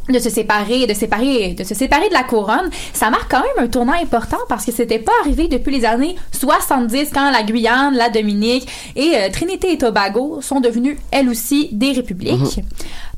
de 0.08 0.20
se 0.20 0.30
séparer, 0.30 0.86
de 0.86 0.94
séparer, 0.94 1.54
de 1.54 1.64
se 1.64 1.74
séparer 1.74 2.08
de 2.08 2.14
la 2.14 2.22
couronne, 2.22 2.70
ça 2.92 3.10
marque 3.10 3.28
quand 3.28 3.40
même 3.40 3.64
un 3.64 3.66
tournant 3.66 3.94
important 4.00 4.36
parce 4.48 4.64
que 4.64 4.70
c'était 4.70 5.00
pas 5.00 5.10
arrivé 5.22 5.48
depuis 5.48 5.72
les 5.76 5.84
années 5.84 6.14
70 6.30 7.10
quand 7.12 7.28
la 7.32 7.42
Guyane, 7.42 7.96
la 7.96 8.08
Dominique 8.08 8.68
et 8.94 9.14
euh, 9.16 9.30
Trinité 9.32 9.72
et 9.72 9.78
Tobago 9.78 10.38
sont 10.42 10.60
devenues 10.60 10.96
elles 11.10 11.28
aussi 11.28 11.70
des 11.72 11.90
républiques. 11.90 12.60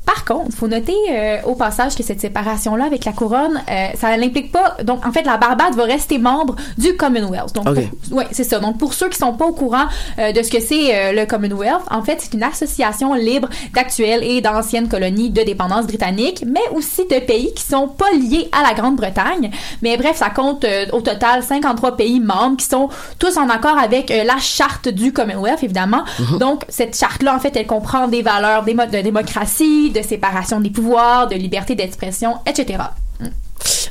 Par 0.05 0.25
contre, 0.25 0.55
faut 0.55 0.67
noter 0.67 0.95
euh, 1.11 1.37
au 1.45 1.53
passage 1.53 1.95
que 1.95 2.01
cette 2.01 2.19
séparation-là 2.19 2.85
avec 2.85 3.05
la 3.05 3.11
couronne, 3.11 3.61
euh, 3.69 3.87
ça 3.95 4.17
n'implique 4.17 4.51
pas. 4.51 4.77
Donc, 4.83 5.05
en 5.05 5.11
fait, 5.11 5.21
la 5.23 5.37
Barbade 5.37 5.75
va 5.75 5.83
rester 5.83 6.17
membre 6.17 6.55
du 6.79 6.95
Commonwealth. 6.97 7.53
Donc, 7.53 7.69
Ok. 7.69 7.75
pour- 7.75 8.17
oui, 8.17 8.23
c'est 8.31 8.43
ça. 8.43 8.57
Donc, 8.59 8.79
pour 8.79 8.93
ceux 8.95 9.09
qui 9.09 9.17
sont 9.19 9.33
pas 9.33 9.45
au 9.45 9.51
courant 9.53 9.85
euh, 10.17 10.31
de 10.31 10.41
ce 10.41 10.49
que 10.49 10.59
c'est 10.59 10.95
euh, 10.95 11.11
le 11.11 11.25
Commonwealth, 11.27 11.83
en 11.91 12.01
fait, 12.01 12.17
c'est 12.21 12.33
une 12.33 12.41
association 12.43 13.13
libre 13.13 13.49
d'actuelles 13.75 14.23
et 14.23 14.41
d'anciennes 14.41 14.87
colonies 14.89 15.29
de 15.29 15.43
dépendance 15.43 15.85
britannique, 15.85 16.43
mais 16.47 16.61
aussi 16.73 17.05
de 17.05 17.19
pays 17.19 17.53
qui 17.53 17.63
sont 17.63 17.87
pas 17.87 18.09
liés 18.13 18.49
à 18.51 18.67
la 18.67 18.73
Grande-Bretagne. 18.73 19.51
Mais 19.83 19.95
bref, 19.95 20.17
ça 20.17 20.31
compte 20.31 20.63
euh, 20.65 20.85
au 20.91 21.01
total 21.01 21.43
53 21.43 21.97
pays 21.97 22.19
membres 22.19 22.57
qui 22.57 22.65
sont 22.65 22.89
tous 23.19 23.37
en 23.37 23.47
accord 23.47 23.77
avec 23.77 24.09
euh, 24.09 24.23
la 24.23 24.37
charte 24.39 24.87
du 24.89 25.13
Commonwealth, 25.13 25.61
évidemment. 25.61 26.03
Mhm. 26.19 26.39
Donc, 26.39 26.63
cette 26.67 26.97
charte-là, 26.97 27.35
en 27.35 27.39
fait, 27.39 27.55
elle 27.55 27.67
comprend 27.67 28.07
des 28.07 28.23
valeurs 28.23 28.65
démo- 28.65 28.89
de 28.89 29.01
démocratie, 29.01 29.88
de 29.93 30.01
séparation 30.01 30.59
des 30.59 30.69
pouvoirs, 30.69 31.27
de 31.27 31.35
liberté 31.35 31.75
d'expression, 31.75 32.35
etc. 32.45 32.77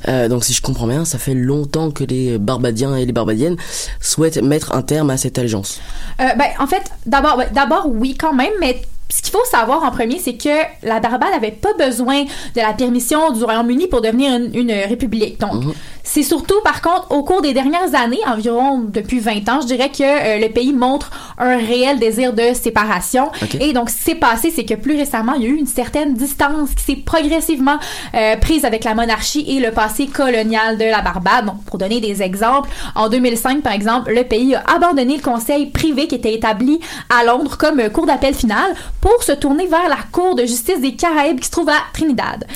Euh, 0.07 0.29
donc 0.29 0.45
si 0.45 0.53
je 0.53 0.63
comprends 0.63 0.87
bien, 0.87 1.05
ça 1.05 1.19
fait 1.19 1.35
longtemps 1.35 1.91
que 1.91 2.05
les 2.05 2.39
Barbadiens 2.39 2.97
et 2.97 3.05
les 3.05 3.13
Barbadiennes 3.13 3.57
souhaitent 4.01 4.43
mettre 4.43 4.73
un 4.75 4.83
terme 4.83 5.11
à 5.11 5.17
cette 5.17 5.39
allégeance. 5.39 5.81
Euh, 6.21 6.25
ben, 6.39 6.49
en 6.59 6.67
fait, 6.67 6.83
d'abord, 7.07 7.43
d'abord, 7.53 7.87
oui, 7.89 8.17
quand 8.17 8.33
même, 8.33 8.53
mais 8.61 8.81
ce 9.11 9.23
qu'il 9.23 9.33
faut 9.33 9.45
savoir 9.51 9.83
en 9.85 9.91
premier, 9.91 10.19
c'est 10.19 10.35
que 10.35 10.49
la 10.83 11.01
Barbade 11.01 11.31
n'avait 11.33 11.51
pas 11.51 11.73
besoin 11.79 12.25
de 12.25 12.61
la 12.61 12.75
permission 12.75 13.33
du 13.33 13.43
Royaume-Uni 13.43 13.89
pour 13.89 14.03
devenir 14.03 14.37
une, 14.37 14.55
une 14.55 14.71
république. 14.71 15.41
Donc, 15.41 15.65
c'est 16.09 16.23
surtout, 16.23 16.59
par 16.65 16.81
contre, 16.81 17.11
au 17.11 17.23
cours 17.23 17.43
des 17.43 17.53
dernières 17.53 17.95
années, 17.95 18.21
environ 18.27 18.79
depuis 18.79 19.21
20 19.21 19.47
ans, 19.51 19.61
je 19.61 19.67
dirais 19.67 19.91
que 19.91 20.03
euh, 20.03 20.39
le 20.39 20.51
pays 20.51 20.73
montre 20.73 21.11
un 21.37 21.59
réel 21.59 21.99
désir 21.99 22.33
de 22.33 22.55
séparation. 22.55 23.31
Ok. 23.43 23.57
Et 23.61 23.75
donc, 23.75 23.91
ce 23.91 23.97
qui 23.97 24.03
s'est 24.05 24.15
passé, 24.15 24.51
c'est 24.51 24.65
que 24.65 24.73
plus 24.73 24.97
récemment, 24.97 25.35
il 25.35 25.43
y 25.43 25.45
a 25.45 25.51
eu 25.51 25.57
une 25.57 25.67
certaine 25.67 26.15
distance 26.15 26.71
qui 26.75 26.83
s'est 26.83 27.03
progressivement 27.05 27.77
euh, 28.15 28.37
prise 28.37 28.65
avec 28.65 28.85
la 28.85 28.95
monarchie 28.95 29.45
et 29.49 29.61
le 29.61 29.71
passé 29.71 30.07
colonial 30.07 30.79
de 30.79 30.85
la 30.85 31.03
Barbade. 31.03 31.45
Donc, 31.45 31.63
pour 31.65 31.77
donner 31.77 32.01
des 32.01 32.23
exemples, 32.23 32.71
en 32.95 33.11
2005, 33.11 33.61
par 33.61 33.75
exemple, 33.75 34.11
le 34.11 34.25
pays 34.25 34.55
a 34.55 34.63
abandonné 34.77 35.19
le 35.19 35.23
conseil 35.23 35.67
privé 35.67 36.07
qui 36.07 36.15
était 36.15 36.33
établi 36.33 36.81
à 37.11 37.23
Londres 37.27 37.59
comme 37.59 37.87
cour 37.91 38.07
d'appel 38.07 38.33
finale 38.33 38.75
pour 39.03 39.23
se 39.23 39.33
tourner 39.33 39.67
vers 39.67 39.91
la 39.91 39.99
Cour 40.11 40.37
de 40.37 40.47
justice 40.47 40.81
des 40.81 40.95
Caraïbes 40.95 41.39
qui 41.39 41.47
se 41.47 41.51
trouve 41.51 41.69
à 41.69 41.83
Trinidad. 41.93 42.47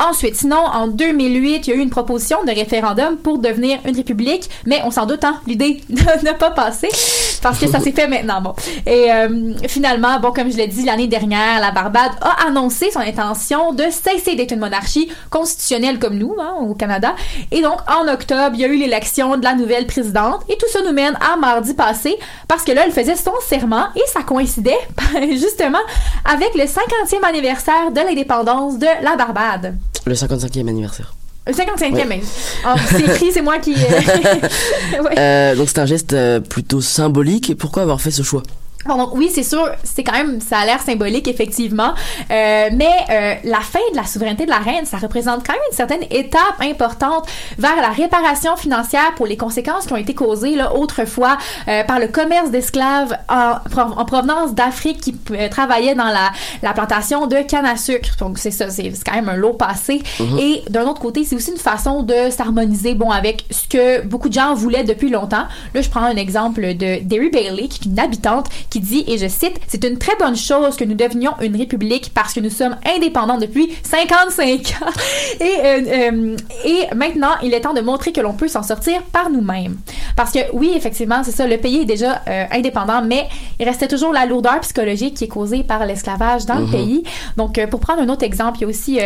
Ensuite, 0.00 0.36
sinon, 0.36 0.58
en 0.58 0.86
2008, 0.86 1.66
il 1.66 1.70
y 1.70 1.72
a 1.72 1.76
eu 1.76 1.80
une 1.80 1.90
proposition 1.90 2.44
de 2.44 2.52
référendum 2.52 3.16
pour 3.16 3.38
devenir 3.38 3.80
une 3.84 3.96
république, 3.96 4.48
mais 4.64 4.80
on 4.84 4.92
s'en 4.92 5.06
doute, 5.06 5.24
hein, 5.24 5.40
l'idée 5.46 5.82
n'a 6.22 6.34
pas 6.34 6.52
passé 6.52 6.88
parce 7.40 7.58
que 7.58 7.66
ça 7.66 7.80
s'est 7.80 7.92
fait 7.92 8.08
maintenant. 8.08 8.40
Bon. 8.40 8.54
Et 8.86 9.12
euh, 9.12 9.52
finalement, 9.68 10.20
bon, 10.20 10.32
comme 10.32 10.50
je 10.50 10.56
l'ai 10.56 10.66
dit 10.66 10.84
l'année 10.84 11.06
dernière, 11.06 11.60
la 11.60 11.70
Barbade 11.70 12.12
a 12.20 12.46
annoncé 12.46 12.90
son 12.90 13.00
intention 13.00 13.72
de 13.72 13.84
cesser 13.90 14.34
d'être 14.34 14.52
une 14.52 14.60
monarchie 14.60 15.10
constitutionnelle 15.30 15.98
comme 15.98 16.16
nous, 16.16 16.34
hein, 16.38 16.54
au 16.60 16.74
Canada. 16.74 17.14
Et 17.50 17.62
donc, 17.62 17.78
en 17.88 18.08
octobre, 18.12 18.52
il 18.54 18.60
y 18.60 18.64
a 18.64 18.68
eu 18.68 18.76
l'élection 18.76 19.36
de 19.36 19.44
la 19.44 19.54
nouvelle 19.54 19.86
présidente 19.86 20.42
et 20.48 20.56
tout 20.56 20.68
ça 20.70 20.80
nous 20.82 20.92
mène 20.92 21.16
à 21.20 21.36
mardi 21.36 21.74
passé 21.74 22.16
parce 22.46 22.62
que 22.64 22.72
là, 22.72 22.82
elle 22.86 22.92
faisait 22.92 23.16
son 23.16 23.32
serment 23.46 23.86
et 23.96 24.02
ça 24.12 24.22
coïncidait 24.22 24.78
justement 25.32 25.78
avec 26.24 26.54
le 26.54 26.64
50e 26.64 27.24
anniversaire 27.24 27.90
de 27.90 28.00
l'indépendance 28.00 28.78
de 28.78 28.86
la 29.02 29.16
Barbade. 29.16 29.76
Le 30.06 30.14
55e 30.14 30.68
anniversaire. 30.68 31.17
Le 31.48 31.54
55e, 31.54 31.94
Ouais. 31.94 32.04
mais 32.06 32.20
oh, 32.66 32.74
c'est 32.90 33.00
écrit, 33.04 33.32
c'est 33.32 33.40
moi 33.40 33.58
qui. 33.58 33.74
euh, 33.74 33.78
ouais. 35.02 35.18
Euh, 35.18 35.54
donc 35.56 35.68
c'est 35.70 35.78
un 35.78 35.86
geste 35.86 36.12
euh, 36.12 36.40
plutôt 36.40 36.82
symbolique. 36.82 37.56
Pourquoi 37.58 37.82
avoir 37.82 38.00
fait 38.02 38.10
ce 38.10 38.22
choix? 38.22 38.42
Donc 38.96 39.14
oui, 39.14 39.30
c'est 39.32 39.42
sûr, 39.42 39.68
c'est 39.84 40.04
quand 40.04 40.12
même, 40.12 40.40
ça 40.40 40.58
a 40.58 40.64
l'air 40.64 40.80
symbolique, 40.80 41.28
effectivement. 41.28 41.94
Euh, 42.30 42.68
mais 42.72 42.86
euh, 43.10 43.34
la 43.44 43.60
fin 43.60 43.80
de 43.92 43.96
la 43.96 44.04
souveraineté 44.04 44.44
de 44.44 44.50
la 44.50 44.58
reine, 44.58 44.84
ça 44.84 44.96
représente 44.96 45.46
quand 45.46 45.52
même 45.52 45.62
une 45.70 45.76
certaine 45.76 46.02
étape 46.10 46.60
importante 46.60 47.26
vers 47.58 47.76
la 47.76 47.90
réparation 47.90 48.56
financière 48.56 49.14
pour 49.16 49.26
les 49.26 49.36
conséquences 49.36 49.86
qui 49.86 49.92
ont 49.92 49.96
été 49.96 50.14
causées 50.14 50.54
là, 50.56 50.74
autrefois 50.74 51.38
euh, 51.68 51.84
par 51.84 51.98
le 51.98 52.08
commerce 52.08 52.50
d'esclaves 52.50 53.16
en, 53.28 53.56
en 53.76 54.04
provenance 54.04 54.54
d'Afrique 54.54 55.00
qui 55.00 55.16
euh, 55.32 55.48
travaillaient 55.48 55.94
dans 55.94 56.04
la, 56.04 56.30
la 56.62 56.72
plantation 56.72 57.26
de 57.26 57.36
canne 57.42 57.66
à 57.66 57.76
sucre. 57.76 58.16
Donc 58.18 58.38
c'est 58.38 58.50
ça, 58.50 58.70
c'est 58.70 58.92
quand 59.04 59.14
même 59.14 59.28
un 59.28 59.36
lot 59.36 59.54
passé. 59.54 60.02
Mhm. 60.20 60.38
Et 60.38 60.62
d'un 60.70 60.84
autre 60.84 61.00
côté, 61.00 61.24
c'est 61.24 61.36
aussi 61.36 61.50
une 61.50 61.58
façon 61.58 62.02
de 62.02 62.30
s'harmoniser, 62.30 62.94
bon, 62.94 63.10
avec 63.10 63.44
ce 63.50 63.68
que 63.68 64.02
beaucoup 64.02 64.28
de 64.28 64.34
gens 64.34 64.54
voulaient 64.54 64.84
depuis 64.84 65.10
longtemps. 65.10 65.46
Là, 65.74 65.82
je 65.82 65.88
prends 65.88 66.02
un 66.02 66.16
exemple 66.16 66.74
de 66.74 67.02
Derry 67.02 67.30
Bailey, 67.30 67.68
qui 67.68 67.80
est 67.88 67.90
une 67.90 67.98
habitante, 67.98 68.46
qui 68.70 68.77
dit, 68.80 69.04
et 69.06 69.18
je 69.18 69.26
cite, 69.28 69.58
c'est 69.66 69.84
une 69.84 69.98
très 69.98 70.14
bonne 70.16 70.36
chose 70.36 70.76
que 70.76 70.84
nous 70.84 70.94
devenions 70.94 71.32
une 71.42 71.56
république 71.56 72.10
parce 72.14 72.32
que 72.34 72.40
nous 72.40 72.50
sommes 72.50 72.76
indépendants 72.96 73.38
depuis 73.38 73.70
55 73.82 74.74
ans. 74.82 74.86
Et, 75.40 75.44
euh, 75.44 75.80
euh, 75.88 76.36
et 76.64 76.94
maintenant, 76.94 77.32
il 77.42 77.54
est 77.54 77.60
temps 77.60 77.74
de 77.74 77.80
montrer 77.80 78.12
que 78.12 78.20
l'on 78.20 78.32
peut 78.32 78.48
s'en 78.48 78.62
sortir 78.62 79.02
par 79.12 79.30
nous-mêmes. 79.30 79.76
Parce 80.16 80.32
que 80.32 80.38
oui, 80.52 80.72
effectivement, 80.74 81.22
c'est 81.24 81.30
ça, 81.32 81.46
le 81.46 81.58
pays 81.58 81.82
est 81.82 81.84
déjà 81.84 82.22
euh, 82.28 82.44
indépendant, 82.50 83.02
mais 83.02 83.26
il 83.60 83.66
restait 83.66 83.88
toujours 83.88 84.12
la 84.12 84.26
lourdeur 84.26 84.60
psychologique 84.60 85.14
qui 85.14 85.24
est 85.24 85.28
causée 85.28 85.62
par 85.62 85.84
l'esclavage 85.86 86.46
dans 86.46 86.56
le 86.56 86.64
Mhm. 86.66 86.70
pays. 86.70 87.02
Donc, 87.36 87.64
pour 87.70 87.80
prendre 87.80 88.02
un 88.02 88.08
autre 88.08 88.24
exemple, 88.24 88.58
il 88.58 88.62
y 88.62 88.64
a 88.64 88.68
aussi 88.68 88.98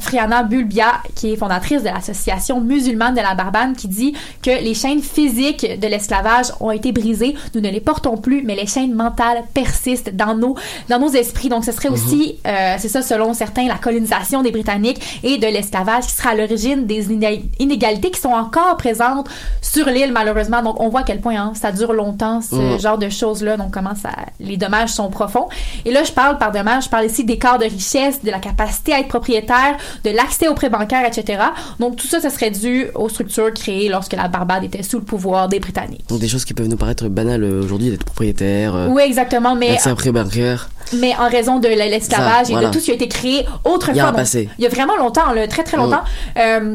Friana 0.00 0.42
Bulbia, 0.42 0.94
qui 1.14 1.32
est 1.32 1.36
fondatrice 1.36 1.82
de 1.82 1.88
l'association 1.88 2.60
musulmane 2.60 3.14
de 3.14 3.20
la 3.20 3.34
Barbade, 3.34 3.76
qui 3.76 3.88
dit 3.88 4.14
que 4.42 4.50
les 4.50 4.74
chaînes 4.74 5.02
physiques 5.02 5.78
de 5.80 5.86
l'esclavage 5.86 6.46
ont 6.60 6.70
été 6.70 6.92
brisées. 6.92 7.34
Nous 7.54 7.60
ne 7.60 7.70
les 7.70 7.80
portons 7.80 8.16
plus, 8.16 8.42
mais 8.42 8.54
les 8.54 8.66
chaînes 8.66 8.94
mentales 8.96 9.44
persistent 9.54 10.10
dans 10.14 10.34
nos, 10.34 10.56
dans 10.88 10.98
nos 10.98 11.10
esprits. 11.10 11.48
Donc, 11.48 11.64
ce 11.64 11.72
serait 11.72 11.88
aussi, 11.88 12.38
euh, 12.46 12.74
c'est 12.78 12.88
ça, 12.88 13.02
selon 13.02 13.34
certains, 13.34 13.66
la 13.68 13.76
colonisation 13.76 14.42
des 14.42 14.50
Britanniques 14.50 15.20
et 15.22 15.38
de 15.38 15.46
l'esclavage 15.46 16.04
qui 16.06 16.12
sera 16.12 16.30
à 16.30 16.34
l'origine 16.34 16.86
des 16.86 17.12
iné- 17.12 17.44
inégalités 17.58 18.10
qui 18.10 18.20
sont 18.20 18.30
encore 18.30 18.76
présentes 18.76 19.28
sur 19.62 19.86
l'île, 19.86 20.12
malheureusement. 20.12 20.62
Donc, 20.62 20.80
on 20.80 20.88
voit 20.88 21.00
à 21.00 21.04
quel 21.04 21.20
point 21.20 21.36
hein, 21.36 21.52
ça 21.54 21.72
dure 21.72 21.92
longtemps, 21.92 22.40
ce 22.40 22.54
Mhm. 22.56 22.80
genre 22.80 22.98
de 22.98 23.08
choses-là. 23.08 23.56
Donc, 23.56 23.70
comment 23.72 23.94
ça, 23.94 24.10
les 24.40 24.56
dommages 24.56 24.90
sont 24.90 25.08
profonds. 25.10 25.48
Et 25.84 25.92
là, 25.92 26.02
je 26.04 26.12
parle 26.12 26.38
par 26.38 26.52
dommages, 26.52 26.84
je 26.84 26.88
parle 26.88 27.06
ici 27.06 27.24
d'écart 27.24 27.58
de 27.58 27.64
richesse, 27.64 28.22
de 28.24 28.30
la 28.30 28.38
capacité 28.38 28.92
à 28.94 29.00
être 29.00 29.08
propriétaire, 29.08 29.76
de 30.04 30.10
l'accès 30.10 30.48
aux 30.48 30.54
prêts 30.54 30.70
bancaires, 30.70 31.06
etc. 31.06 31.42
Donc, 31.78 31.96
tout 31.96 32.06
ça, 32.06 32.20
ça 32.20 32.30
serait 32.30 32.50
dû 32.50 32.86
aux 32.94 33.08
structures 33.08 33.52
créées 33.52 33.88
lorsque 33.88 34.14
la 34.14 34.28
Barbade 34.28 34.64
était 34.64 34.82
sous 34.82 34.98
le 34.98 35.04
pouvoir 35.04 35.48
des 35.48 35.60
Britanniques. 35.60 36.04
Donc 36.08 36.20
des 36.20 36.28
choses 36.28 36.44
qui 36.44 36.54
peuvent 36.54 36.68
nous 36.68 36.76
paraître 36.76 37.08
banales 37.08 37.44
euh, 37.44 37.62
aujourd'hui, 37.62 37.90
d'être 37.90 38.04
propriétaire, 38.04 38.74
euh, 38.86 38.90
Oui, 38.92 39.02
exactement, 39.04 39.54
mais 39.54 39.76
bancaire. 40.12 40.68
mais 40.94 41.14
en 41.16 41.28
raison 41.28 41.58
de 41.58 41.68
l'esclavage 41.68 42.48
et 42.50 42.52
voilà. 42.52 42.68
de 42.68 42.72
tout 42.72 42.80
ce 42.80 42.86
qui 42.86 42.90
a 42.92 42.94
été 42.94 43.08
créé 43.08 43.44
autrefois. 43.64 43.94
Il 43.94 43.96
y 43.98 44.00
a 44.00 44.06
donc, 44.06 44.16
passé. 44.16 44.48
il 44.58 44.64
y 44.64 44.66
a 44.66 44.70
vraiment 44.70 44.96
longtemps, 44.96 45.32
là, 45.32 45.46
très 45.48 45.62
très 45.64 45.76
Mm. 45.76 45.80
longtemps. 45.80 46.02
euh, 46.38 46.74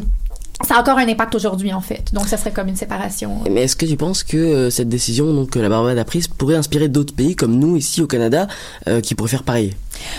ça 0.68 0.76
a 0.76 0.80
encore 0.82 0.99
un 0.99 1.07
impact 1.07 1.34
aujourd'hui, 1.34 1.74
en 1.74 1.82
fait. 1.82 2.14
Donc, 2.14 2.28
ça 2.28 2.38
serait 2.38 2.51
comme 2.51 2.68
une 2.68 2.76
séparation. 2.76 3.39
Mais 3.49 3.64
est-ce 3.64 3.76
que 3.76 3.86
tu 3.88 3.97
penses 3.97 4.24
que 4.24 4.38
euh, 4.38 4.70
cette 4.70 4.89
décision 4.89 5.34
donc, 5.34 5.49
que 5.51 5.59
la 5.59 5.70
Barbade 5.70 5.97
a 5.97 6.05
prise 6.05 6.28
pourrait 6.28 6.55
inspirer 6.55 6.88
d'autres 6.88 7.16
pays 7.16 7.36
comme 7.36 7.57
nous 7.57 7.78
ici 7.78 7.99
au 8.03 8.07
Canada 8.07 8.47
qui 9.01 9.16
pourraient 9.16 9.30
faire 9.32 9.41
pareil? 9.43 9.74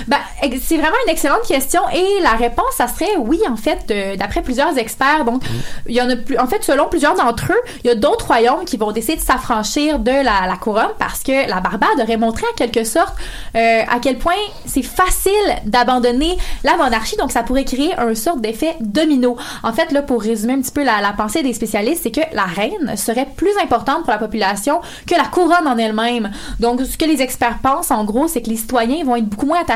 Ben, 0.08 0.18
c'est 0.60 0.76
vraiment 0.76 0.96
une 1.06 1.12
excellente 1.12 1.46
question 1.46 1.80
et 1.92 2.22
la 2.22 2.32
réponse, 2.32 2.74
ça 2.76 2.86
serait 2.88 3.16
oui, 3.18 3.40
en 3.48 3.56
fait, 3.56 3.92
d'après 4.18 4.42
plusieurs 4.42 4.76
experts. 4.78 5.24
Donc, 5.24 5.42
il 5.86 5.94
y 5.94 6.02
en 6.02 6.10
a 6.10 6.16
plus, 6.16 6.38
en 6.38 6.46
fait, 6.46 6.62
selon 6.64 6.88
plusieurs 6.88 7.14
d'entre 7.14 7.52
eux, 7.52 7.60
il 7.84 7.88
y 7.88 7.90
a 7.90 7.94
d'autres 7.94 8.26
royaumes 8.26 8.64
qui 8.64 8.76
vont 8.76 8.92
décider 8.92 9.16
de 9.16 9.22
s'affranchir 9.22 9.98
de 9.98 10.10
la, 10.10 10.46
la 10.46 10.56
couronne 10.60 10.92
parce 10.98 11.22
que 11.22 11.48
la 11.48 11.60
Barbade 11.60 12.00
aurait 12.00 12.16
montré 12.16 12.44
en 12.52 12.54
quelque 12.54 12.84
sorte 12.84 13.14
euh, 13.56 13.82
à 13.88 13.98
quel 14.00 14.18
point 14.18 14.32
c'est 14.66 14.82
facile 14.82 15.32
d'abandonner 15.64 16.36
la 16.64 16.76
monarchie. 16.76 17.16
Donc, 17.16 17.32
ça 17.32 17.42
pourrait 17.42 17.64
créer 17.64 17.94
un 17.98 18.14
sorte 18.14 18.40
d'effet 18.40 18.76
domino. 18.80 19.36
En 19.62 19.72
fait, 19.72 19.92
là, 19.92 20.02
pour 20.02 20.22
résumer 20.22 20.54
un 20.54 20.60
petit 20.60 20.72
peu 20.72 20.84
la, 20.84 21.00
la 21.00 21.12
pensée 21.12 21.42
des 21.42 21.52
spécialistes, 21.52 22.02
c'est 22.02 22.10
que 22.10 22.20
la 22.32 22.44
reine 22.44 22.96
serait 22.96 23.28
plus 23.36 23.52
importante 23.62 24.02
pour 24.02 24.10
la 24.10 24.18
population 24.18 24.80
que 25.06 25.14
la 25.14 25.24
couronne 25.24 25.66
en 25.66 25.78
elle-même. 25.78 26.30
Donc, 26.60 26.80
ce 26.82 26.96
que 26.96 27.04
les 27.04 27.22
experts 27.22 27.58
pensent, 27.62 27.90
en 27.90 28.04
gros, 28.04 28.28
c'est 28.28 28.42
que 28.42 28.50
les 28.50 28.56
citoyens 28.56 29.04
vont 29.04 29.16
être 29.16 29.26
beaucoup 29.26 29.46
moins 29.46 29.60
attachés 29.60 29.71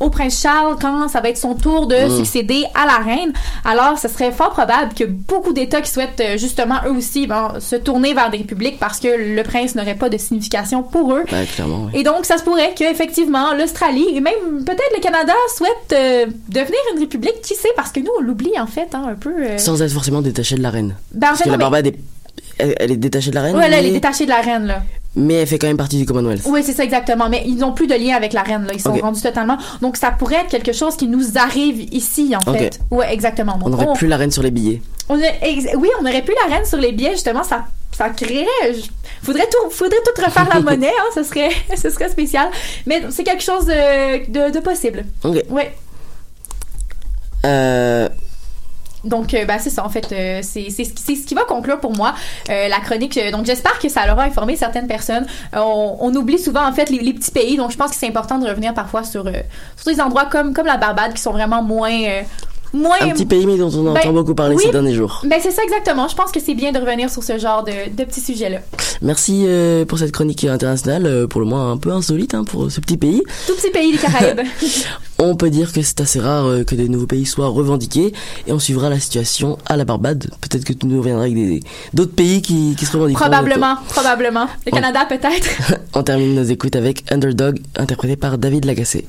au 0.00 0.10
prince 0.10 0.40
Charles 0.40 0.76
quand 0.80 1.08
ça 1.08 1.20
va 1.20 1.28
être 1.28 1.38
son 1.38 1.54
tour 1.54 1.86
de 1.86 1.96
Mm. 1.96 2.16
succéder 2.18 2.64
à 2.74 2.86
la 2.86 2.98
reine. 3.04 3.32
Alors, 3.64 3.98
ce 3.98 4.08
serait 4.08 4.32
fort 4.32 4.50
probable 4.50 4.92
que 4.94 5.04
beaucoup 5.04 5.52
d'États 5.52 5.80
qui 5.80 5.90
souhaitent 5.90 6.20
euh, 6.20 6.36
justement 6.38 6.76
eux 6.86 6.92
aussi 6.92 7.26
bon, 7.26 7.58
se 7.60 7.76
tourner 7.76 8.14
vers 8.14 8.30
des 8.30 8.38
républiques 8.38 8.78
parce 8.78 9.00
que 9.00 9.08
le 9.08 9.42
prince 9.42 9.74
n'aurait 9.74 9.94
pas 9.94 10.08
de 10.08 10.18
signification 10.18 10.82
pour 10.82 11.14
eux. 11.14 11.24
Oui. 11.32 11.90
Et 11.94 12.02
donc, 12.02 12.24
ça 12.24 12.38
se 12.38 12.44
pourrait 12.44 12.72
qu'effectivement, 12.76 13.54
l'Australie 13.54 14.06
et 14.14 14.20
même 14.20 14.64
peut-être 14.64 14.92
le 14.96 15.00
Canada 15.02 15.32
souhaitent 15.56 15.92
euh, 15.92 16.26
devenir 16.48 16.78
une 16.94 17.00
république. 17.00 17.40
Qui 17.42 17.54
sait? 17.54 17.68
Parce 17.76 17.90
que 17.90 18.00
nous, 18.00 18.10
on 18.18 18.22
l'oublie 18.22 18.52
en 18.58 18.66
fait 18.66 18.88
hein, 18.94 19.04
un 19.08 19.14
peu. 19.14 19.32
euh. 19.38 19.58
Sans 19.58 19.82
être 19.82 19.92
forcément 19.92 20.22
détaché 20.22 20.54
de 20.56 20.62
la 20.62 20.70
reine. 20.70 20.94
Ben, 21.12 21.28
en 21.28 21.30
Parce 21.30 21.38
fait, 21.38 21.44
que 21.44 21.48
non, 21.48 21.52
la 21.52 21.58
mais- 21.58 21.62
Barbade 21.64 21.86
est, 21.88 21.96
elle, 22.58 22.92
est 22.92 22.96
détachée 22.96 23.30
de 23.30 23.34
la 23.34 23.42
reine, 23.42 23.56
Ouais, 23.56 23.68
là, 23.68 23.78
elle 23.78 23.84
est 23.86 23.88
mais, 23.88 23.94
détachée 23.94 24.24
de 24.24 24.30
la 24.30 24.40
reine, 24.40 24.66
là. 24.66 24.82
Mais 25.16 25.34
elle 25.34 25.46
fait 25.46 25.58
quand 25.58 25.66
même 25.66 25.76
partie 25.76 25.96
du 25.96 26.06
Commonwealth. 26.06 26.42
Oui, 26.46 26.62
c'est 26.62 26.72
ça 26.74 26.84
exactement. 26.84 27.28
Mais 27.28 27.42
ils 27.46 27.56
n'ont 27.56 27.72
plus 27.72 27.86
de 27.86 27.94
lien 27.94 28.14
avec 28.14 28.32
la 28.32 28.42
reine, 28.42 28.64
là. 28.66 28.72
Ils 28.74 28.80
sont 28.80 28.92
rendus 28.94 29.22
totalement. 29.22 29.56
Donc, 29.80 29.96
ça 29.96 30.10
pourrait 30.12 30.36
être 30.42 30.48
quelque 30.50 30.72
chose 30.72 30.94
qui 30.96 31.08
nous 31.08 31.36
arrive 31.36 31.92
ici, 31.92 32.34
en 32.36 32.40
fait. 32.52 32.78
Ouais, 32.90 33.12
exactement. 33.12 33.58
On 33.64 33.70
n'aurait 33.70 33.86
plus 33.94 34.06
la 34.06 34.16
reine 34.18 34.30
sur 34.30 34.42
les 34.42 34.50
billets. 34.50 34.80
on 35.08 35.16
a- 35.20 35.44
ex- 35.46 35.74
oui, 35.76 35.88
on 36.00 36.04
aurait 36.06 36.22
plus 36.22 36.34
la 36.48 36.54
reine 36.54 36.64
sur 36.66 36.78
les 36.78 36.92
billets, 36.92 37.12
justement. 37.12 37.42
Ça, 37.42 37.64
ça 37.96 38.10
créerait. 38.10 38.46
Faudrait 39.22 39.46
tout, 39.50 39.70
faudrait 39.70 39.98
tout 40.04 40.22
refaire 40.22 40.48
la 40.52 40.60
monnaie, 40.70 40.88
hein. 40.88 41.10
Ce 41.14 41.22
serait, 41.22 41.50
ce 41.76 41.88
serait 41.90 42.08
spécial. 42.10 42.48
Mais 42.86 43.02
c'est 43.10 43.24
quelque 43.24 43.42
chose 43.42 43.64
de, 43.66 44.30
de, 44.30 44.52
de 44.52 44.60
possible. 44.60 45.04
Ok. 45.24 45.42
Ouais. 45.50 45.72
Euh, 47.44 48.08
Donc, 49.06 49.34
euh, 49.34 49.44
ben, 49.44 49.58
c'est 49.58 49.70
ça, 49.70 49.84
en 49.84 49.88
fait. 49.88 50.08
euh, 50.12 50.40
c'est 50.42 50.70
ce 50.70 51.26
qui- 51.26 51.34
va 51.34 51.44
conclure 51.44 51.78
pour 51.80 51.94
moi 51.94 52.14
euh, 52.50 52.68
la 52.68 52.78
chronique. 52.80 53.16
Euh, 53.18 53.30
Donc, 53.30 53.44
j'espère 53.46 53.78
que 53.78 53.88
ça 53.88 54.10
aura 54.12 54.24
informé 54.24 54.56
certaines 54.56 54.86
personnes. 54.86 55.26
On, 55.52 56.14
oublie 56.14 56.38
souvent, 56.38 56.66
en 56.66 56.72
fait, 56.72 56.88
les, 56.90 56.98
les 57.00 57.12
petits 57.12 57.30
pays. 57.30 57.56
Donc, 57.56 57.70
je 57.70 57.76
pense 57.76 57.90
que 57.90 57.96
c'est 57.96 58.08
important 58.08 58.38
de 58.38 58.48
revenir 58.48 58.72
parfois 58.74 59.04
sur, 59.04 59.24
des 59.24 60.00
endroits 60.00 60.26
comme 60.26 60.54
la 60.66 60.76
Barbade 60.76 61.14
qui 61.14 61.22
sont 61.22 61.32
vraiment 61.32 61.62
moins. 61.62 61.90
Moins 62.76 62.96
un 63.00 63.10
petit 63.10 63.26
pays, 63.26 63.46
mais 63.46 63.56
dont 63.56 63.70
on 63.74 63.82
Ben, 63.92 64.00
entend 64.00 64.12
beaucoup 64.12 64.34
parler 64.34 64.54
oui. 64.56 64.62
ces 64.64 64.70
derniers 64.72 64.94
jours. 64.94 65.22
Ben, 65.24 65.38
c'est 65.42 65.50
ça 65.50 65.62
exactement. 65.62 66.08
Je 66.08 66.14
pense 66.14 66.30
que 66.32 66.40
c'est 66.40 66.54
bien 66.54 66.72
de 66.72 66.78
revenir 66.78 67.10
sur 67.10 67.22
ce 67.22 67.38
genre 67.38 67.64
de, 67.64 67.72
de 67.96 68.04
petits 68.04 68.20
sujets-là. 68.20 68.58
Merci 69.02 69.44
euh, 69.46 69.84
pour 69.84 69.98
cette 69.98 70.12
chronique 70.12 70.44
internationale, 70.44 71.06
euh, 71.06 71.26
pour 71.26 71.40
le 71.40 71.46
moins 71.46 71.72
un 71.72 71.76
peu 71.76 71.90
insolite 71.90 72.34
hein, 72.34 72.44
pour 72.44 72.70
ce 72.70 72.80
petit 72.80 72.96
pays. 72.96 73.22
Tout 73.46 73.54
petit 73.54 73.70
pays 73.70 73.92
des 73.92 73.98
Caraïbes. 73.98 74.40
On 75.18 75.34
peut 75.34 75.48
dire 75.50 75.72
que 75.72 75.80
c'est 75.82 76.00
assez 76.00 76.20
rare 76.20 76.44
euh, 76.46 76.62
que 76.64 76.74
des 76.74 76.88
nouveaux 76.88 77.06
pays 77.06 77.24
soient 77.26 77.48
revendiqués 77.48 78.12
et 78.46 78.52
on 78.52 78.58
suivra 78.58 78.90
la 78.90 79.00
situation 79.00 79.56
à 79.64 79.76
la 79.78 79.86
Barbade. 79.86 80.28
Peut-être 80.42 80.64
que 80.64 80.74
tu 80.74 80.86
nous 80.86 80.98
reviendras 80.98 81.24
avec 81.24 81.62
d'autres 81.94 82.12
pays 82.12 82.42
qui, 82.42 82.74
qui 82.76 82.84
se 82.84 82.92
revendiqueront. 82.92 83.24
probablement, 83.24 83.76
probablement. 83.88 84.46
Le. 84.66 84.72
Canada, 84.72 85.06
peut-être. 85.08 85.48
On 85.94 86.02
termine 86.02 86.34
nos 86.34 86.42
écoutes 86.44 86.76
avec 86.76 87.10
Underdog, 87.10 87.60
interprété 87.76 88.16
par 88.16 88.36
David 88.36 88.66
Lagacé. 88.66 89.06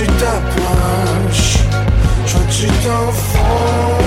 Tu 0.00 0.06
t'approches, 0.06 1.58
soit 2.26 2.40
tu 2.50 2.66
t'enfonces. 2.66 3.99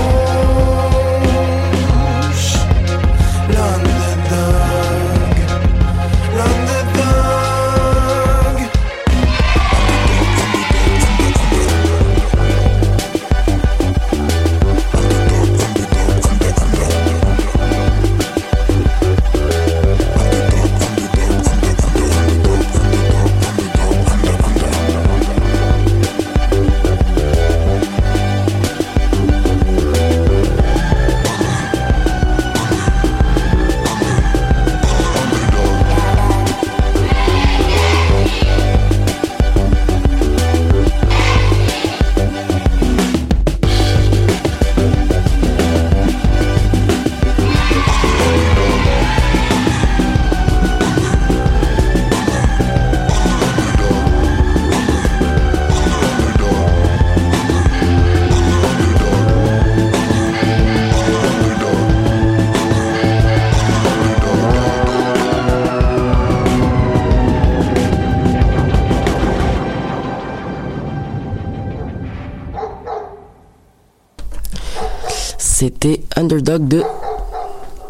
Underdog 76.24 76.66
de 76.68 76.82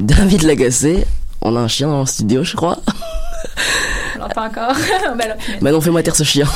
David 0.01 0.43
Lagacé. 0.43 1.07
On 1.41 1.55
a 1.55 1.61
un 1.61 1.69
chien 1.69 1.87
dans 1.87 2.01
le 2.01 2.07
studio, 2.07 2.43
je 2.43 2.57
crois. 2.57 2.79
On 4.17 4.19
l'entend 4.19 4.47
encore. 4.47 4.75
ben 5.17 5.29
là. 5.29 5.37
Manon, 5.61 5.81
fais-moi 5.81 6.03
taire 6.03 6.17
ce 6.17 6.25
chien. 6.25 6.49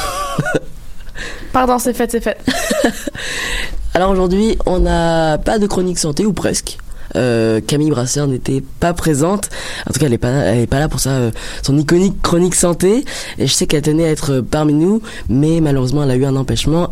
Pardon, 1.53 1.79
c'est 1.79 1.93
fait, 1.93 2.11
c'est 2.11 2.21
fait. 2.21 2.37
Alors 3.95 4.11
aujourd'hui, 4.11 4.59
on 4.67 4.81
n'a 4.81 5.39
pas 5.39 5.61
de 5.61 5.69
chronique 5.69 6.01
santé, 6.01 6.27
ou 6.27 6.33
presque. 6.33 6.79
Euh, 7.15 7.61
Camille 7.65 7.91
Brasseur 7.91 8.27
n'était 8.27 8.63
pas 8.81 8.93
présente. 8.93 9.49
En 9.89 9.93
tout 9.93 10.01
cas, 10.01 10.07
elle 10.07 10.15
est 10.15 10.19
pas, 10.19 10.31
elle 10.31 10.59
est 10.59 10.67
pas 10.67 10.81
là 10.81 10.89
pour 10.89 10.99
ça, 10.99 11.11
euh, 11.11 11.31
son 11.63 11.79
iconique 11.79 12.21
chronique 12.23 12.57
santé. 12.57 13.05
Et 13.39 13.47
je 13.47 13.53
sais 13.53 13.69
qu'elle 13.69 13.83
tenait 13.83 14.05
à 14.05 14.11
être 14.11 14.41
parmi 14.41 14.75
nous, 14.75 15.01
mais 15.29 15.61
malheureusement, 15.61 16.03
elle 16.03 16.11
a 16.11 16.17
eu 16.17 16.25
un 16.25 16.35
empêchement. 16.35 16.88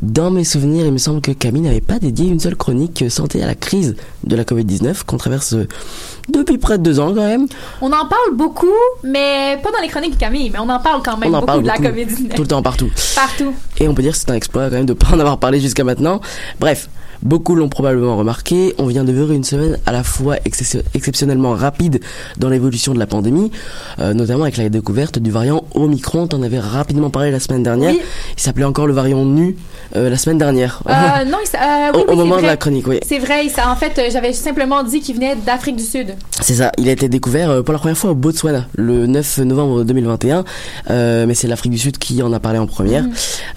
Dans 0.00 0.30
mes 0.30 0.44
souvenirs, 0.44 0.86
il 0.86 0.92
me 0.92 0.98
semble 0.98 1.20
que 1.20 1.32
Camille 1.32 1.62
n'avait 1.62 1.80
pas 1.80 1.98
dédié 1.98 2.28
une 2.28 2.40
seule 2.40 2.56
chronique 2.56 3.04
santé 3.10 3.42
à 3.42 3.46
la 3.46 3.54
crise 3.54 3.96
de 4.24 4.36
la 4.36 4.44
Covid-19 4.44 5.04
qu'on 5.04 5.16
traverse 5.16 5.52
euh, 5.54 5.66
depuis 6.28 6.58
près 6.58 6.78
de 6.78 6.82
deux 6.82 6.98
ans 7.00 7.08
quand 7.14 7.26
même. 7.26 7.46
On 7.80 7.86
en 7.88 8.06
parle 8.06 8.34
beaucoup, 8.34 8.66
mais 9.04 9.58
pas 9.62 9.70
dans 9.70 9.80
les 9.82 9.88
chroniques 9.88 10.14
de 10.14 10.18
Camille, 10.20 10.50
mais 10.50 10.58
on 10.58 10.68
en 10.68 10.78
parle 10.80 11.02
quand 11.04 11.16
même 11.18 11.30
On 11.30 11.36
en 11.36 11.40
beaucoup 11.40 11.46
parle 11.46 11.62
de 11.62 11.66
la 11.68 11.74
beaucoup, 11.74 11.88
COVID-19. 11.88 12.34
tout 12.34 12.42
le 12.42 12.48
temps, 12.48 12.62
partout. 12.62 12.90
Partout. 13.14 13.52
Et 13.78 13.88
on 13.88 13.94
peut 13.94 14.02
dire 14.02 14.12
que 14.12 14.18
c'est 14.18 14.30
un 14.30 14.34
exploit 14.34 14.64
quand 14.70 14.76
même 14.76 14.86
de 14.86 14.92
pas 14.94 15.08
en 15.12 15.20
avoir 15.20 15.38
parlé 15.38 15.60
jusqu'à 15.60 15.84
maintenant. 15.84 16.20
Bref, 16.60 16.88
beaucoup 17.22 17.54
l'ont 17.54 17.68
probablement 17.68 18.16
remarqué. 18.16 18.74
On 18.78 18.86
vient 18.86 19.04
de 19.04 19.12
vivre 19.12 19.30
une 19.32 19.44
semaine 19.44 19.78
à 19.86 19.92
la 19.92 20.02
fois 20.02 20.36
excep- 20.44 20.82
exceptionnellement 20.94 21.52
rapide 21.52 22.00
dans 22.38 22.48
l'évolution 22.48 22.94
de 22.94 22.98
la 22.98 23.06
pandémie, 23.06 23.50
euh, 24.00 24.14
notamment 24.14 24.42
avec 24.44 24.56
la 24.56 24.68
découverte 24.68 25.18
du 25.18 25.30
variant 25.30 25.64
Omicron. 25.74 26.26
T'en 26.26 26.42
avais 26.42 26.58
rapidement 26.60 27.10
parlé 27.10 27.30
la 27.30 27.40
semaine 27.40 27.62
dernière. 27.62 27.92
Oui. 27.92 28.00
Il 28.36 28.40
s'appelait 28.42 28.64
encore 28.64 28.86
le 28.86 28.92
variant 28.94 29.24
nu 29.24 29.56
euh, 29.96 30.08
la 30.10 30.16
semaine 30.16 30.38
dernière. 30.38 30.82
Euh, 30.88 31.24
non, 31.26 31.38
euh, 31.38 31.90
oui, 31.94 32.02
Au- 32.08 32.16
moment 32.16 32.36
de 32.36 32.42
la 32.42 32.56
chronique, 32.56 32.86
oui. 32.86 33.00
C'est 33.06 33.18
vrai, 33.18 33.48
ça, 33.48 33.70
en 33.70 33.76
fait, 33.76 33.98
euh, 33.98 34.08
j'avais 34.12 34.32
simplement 34.32 34.82
dit 34.82 35.00
qu'il 35.00 35.14
venait 35.14 35.36
d'Afrique 35.36 35.76
du 35.76 35.84
Sud. 35.84 36.14
C'est 36.40 36.54
ça, 36.54 36.72
il 36.78 36.88
a 36.88 36.92
été 36.92 37.08
découvert 37.08 37.62
pour 37.64 37.72
la 37.72 37.78
première 37.78 37.96
fois 37.98 38.10
au 38.10 38.14
Botswana 38.14 38.66
le 38.76 39.06
9 39.06 39.38
novembre 39.38 39.84
2021, 39.84 40.44
euh, 40.90 41.26
mais 41.26 41.34
c'est 41.34 41.48
l'Afrique 41.48 41.72
du 41.72 41.78
Sud 41.78 41.98
qui 41.98 42.22
en 42.22 42.32
a 42.32 42.40
parlé 42.40 42.58
en 42.58 42.66
première, 42.66 43.04
Mhm. 43.04 43.12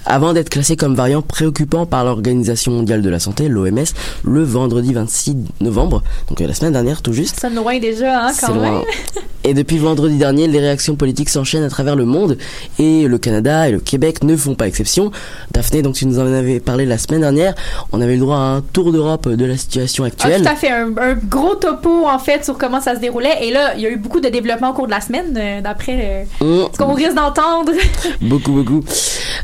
avant 0.05 0.33
d'être 0.33 0.49
classé 0.49 0.75
comme 0.75 0.95
variant 0.95 1.21
préoccupant 1.21 1.85
par 1.85 2.03
l'Organisation 2.05 2.71
mondiale 2.71 3.01
de 3.01 3.09
la 3.09 3.19
santé, 3.19 3.47
l'OMS, 3.47 3.83
le 4.23 4.43
vendredi 4.43 4.93
26 4.93 5.35
novembre, 5.61 6.03
donc 6.29 6.39
la 6.39 6.53
semaine 6.53 6.73
dernière 6.73 7.01
tout 7.01 7.13
juste. 7.13 7.39
Ça 7.39 7.49
loin 7.49 7.79
déjà, 7.79 8.27
hein, 8.27 8.31
quand 8.39 8.53
loin. 8.53 8.71
même. 8.71 8.81
Et 9.47 9.53
depuis 9.53 9.77
vendredi 9.77 10.17
dernier, 10.17 10.47
les 10.47 10.59
réactions 10.59 10.95
politiques 10.95 11.29
s'enchaînent 11.29 11.63
à 11.63 11.69
travers 11.69 11.95
le 11.95 12.05
monde 12.05 12.35
et 12.79 13.07
le 13.07 13.17
Canada 13.19 13.69
et 13.69 13.71
le 13.71 13.79
Québec 13.79 14.23
ne 14.23 14.35
font 14.35 14.55
pas 14.55 14.65
exception. 14.67 15.11
Daphné, 15.53 15.83
donc 15.83 15.93
tu 15.93 16.07
nous 16.07 16.17
en 16.29 16.33
avais 16.33 16.59
parlé 16.59 16.85
la 16.85 16.97
semaine 16.97 17.21
dernière, 17.21 17.53
on 17.91 18.01
avait 18.01 18.13
le 18.15 18.19
droit 18.21 18.37
à 18.37 18.39
un 18.55 18.61
tour 18.61 18.91
d'Europe 18.91 19.27
de 19.29 19.45
la 19.45 19.57
situation 19.57 20.03
Ah, 20.03 20.07
actuelle. 20.07 20.41
tout 20.41 20.47
à 20.49 20.55
fait, 20.55 20.69
un, 20.69 20.87
un 20.97 21.13
gros 21.15 21.55
topo 21.55 22.05
en 22.07 22.19
fait 22.19 22.43
sur 22.45 22.57
comment 22.57 22.81
ça 22.81 22.95
se 22.95 22.99
déroulait. 22.99 23.37
Et 23.45 23.51
là, 23.51 23.73
il 23.75 23.81
y 23.81 23.85
a 23.85 23.89
eu 23.89 23.97
beaucoup 23.97 24.19
de 24.19 24.29
développement 24.29 24.69
au 24.71 24.73
cours 24.73 24.85
de 24.87 24.91
la 24.91 25.01
semaine, 25.01 25.33
euh, 25.37 25.61
d'après 25.61 26.25
euh, 26.41 26.45
Mm. 26.45 26.67
ce 26.73 26.77
qu'on 26.77 26.93
risque 26.93 27.13
d'entendre. 27.15 27.71
Beaucoup, 28.21 28.51
beaucoup. 28.51 28.83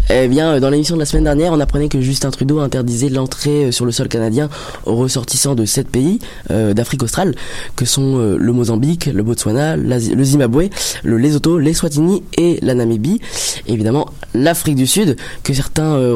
Eh 0.09 0.27
bien, 0.27 0.53
euh, 0.53 0.59
dans 0.59 0.69
l'émission 0.69 0.95
de 0.95 0.99
la 0.99 1.05
semaine 1.05 1.23
dernière, 1.25 1.51
on 1.53 1.59
apprenait 1.59 1.87
que 1.89 2.01
Justin 2.01 2.31
Trudeau 2.31 2.59
interdisait 2.59 3.09
l'entrée 3.09 3.71
sur 3.71 3.85
le 3.85 3.91
sol 3.91 4.07
canadien 4.07 4.49
aux 4.85 4.95
ressortissants 4.95 5.55
de 5.55 5.65
sept 5.65 5.87
pays 5.89 6.19
euh, 6.51 6.73
d'Afrique 6.73 7.03
australe, 7.03 7.35
que 7.75 7.85
sont 7.85 8.17
le 8.37 8.53
Mozambique, 8.53 9.05
le 9.13 9.23
Botswana, 9.23 9.75
le 9.77 10.23
Zimbabwe, 10.23 10.69
le 11.03 11.17
Lesotho, 11.17 11.57
l'Eswatini 11.57 12.23
et 12.37 12.59
la 12.61 12.73
Namibie. 12.73 13.19
Et 13.67 13.73
évidemment, 13.73 14.07
l'Afrique 14.33 14.75
du 14.75 14.87
Sud, 14.87 15.15
que 15.43 15.53
certains 15.53 15.93
euh, 15.95 16.13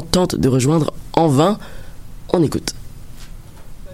tentent 0.00 0.36
de 0.36 0.48
rejoindre 0.48 0.92
en 1.12 1.28
vain. 1.28 1.58
On 2.32 2.42
écoute. 2.42 2.74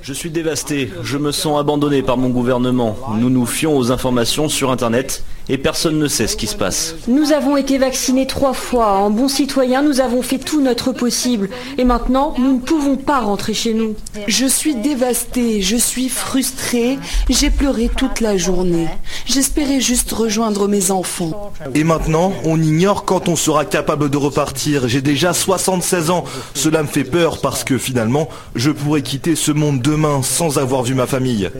Je 0.03 0.15
suis 0.15 0.31
dévasté, 0.31 0.91
je 1.03 1.19
me 1.19 1.31
sens 1.31 1.61
abandonné 1.61 2.03
par 2.03 2.17
mon 2.17 2.31
gouvernement. 2.31 2.97
Nous 3.19 3.29
nous 3.29 3.45
fions 3.45 3.77
aux 3.77 3.93
informations 3.93 4.49
sur 4.49 4.71
Internet 4.71 5.25
et 5.51 5.59
personne 5.59 5.99
ne 5.99 6.07
sait 6.07 6.29
ce 6.29 6.37
qui 6.37 6.47
se 6.47 6.55
passe. 6.55 6.95
Nous 7.09 7.33
avons 7.33 7.57
été 7.57 7.77
vaccinés 7.77 8.27
trois 8.27 8.53
fois. 8.53 8.93
En 8.99 9.11
bons 9.11 9.29
citoyens, 9.29 9.83
nous 9.83 10.01
avons 10.01 10.23
fait 10.23 10.39
tout 10.39 10.61
notre 10.61 10.93
possible. 10.93 11.51
Et 11.77 11.85
maintenant, 11.85 12.35
nous 12.39 12.55
ne 12.55 12.61
pouvons 12.61 12.97
pas 12.97 13.19
rentrer 13.19 13.53
chez 13.53 13.75
nous. 13.75 13.97
Je 14.29 14.47
suis 14.47 14.77
dévastée, 14.77 15.61
je 15.61 15.77
suis 15.77 16.09
frustrée, 16.09 16.99
j'ai 17.29 17.51
pleuré 17.51 17.91
toute 17.95 18.21
la 18.21 18.37
journée. 18.37 18.89
J'espérais 19.27 19.81
juste 19.81 20.13
rejoindre 20.13 20.69
mes 20.69 20.93
enfants. 20.93 21.53
Et 21.75 21.83
maintenant, 21.83 22.33
on 22.45 22.61
ignore 22.63 23.05
quand 23.05 23.29
on 23.29 23.37
sera 23.37 23.65
capable 23.65 24.09
de 24.09 24.17
repartir. 24.17 24.89
J'ai 24.89 25.03
déjà 25.03 25.33
76 25.33 26.11
ans. 26.11 26.25
Cela 26.55 26.83
me 26.83 26.89
fait 26.89 27.05
peur 27.05 27.41
parce 27.41 27.65
que 27.65 27.77
finalement, 27.77 28.29
je 28.55 28.71
pourrais 28.71 29.03
quitter 29.03 29.35
ce 29.35 29.51
monde 29.51 29.83
demain 29.83 30.23
sans 30.23 30.59
avoir 30.59 30.85
vu 30.85 30.95
ma 30.95 31.07
famille. 31.07 31.51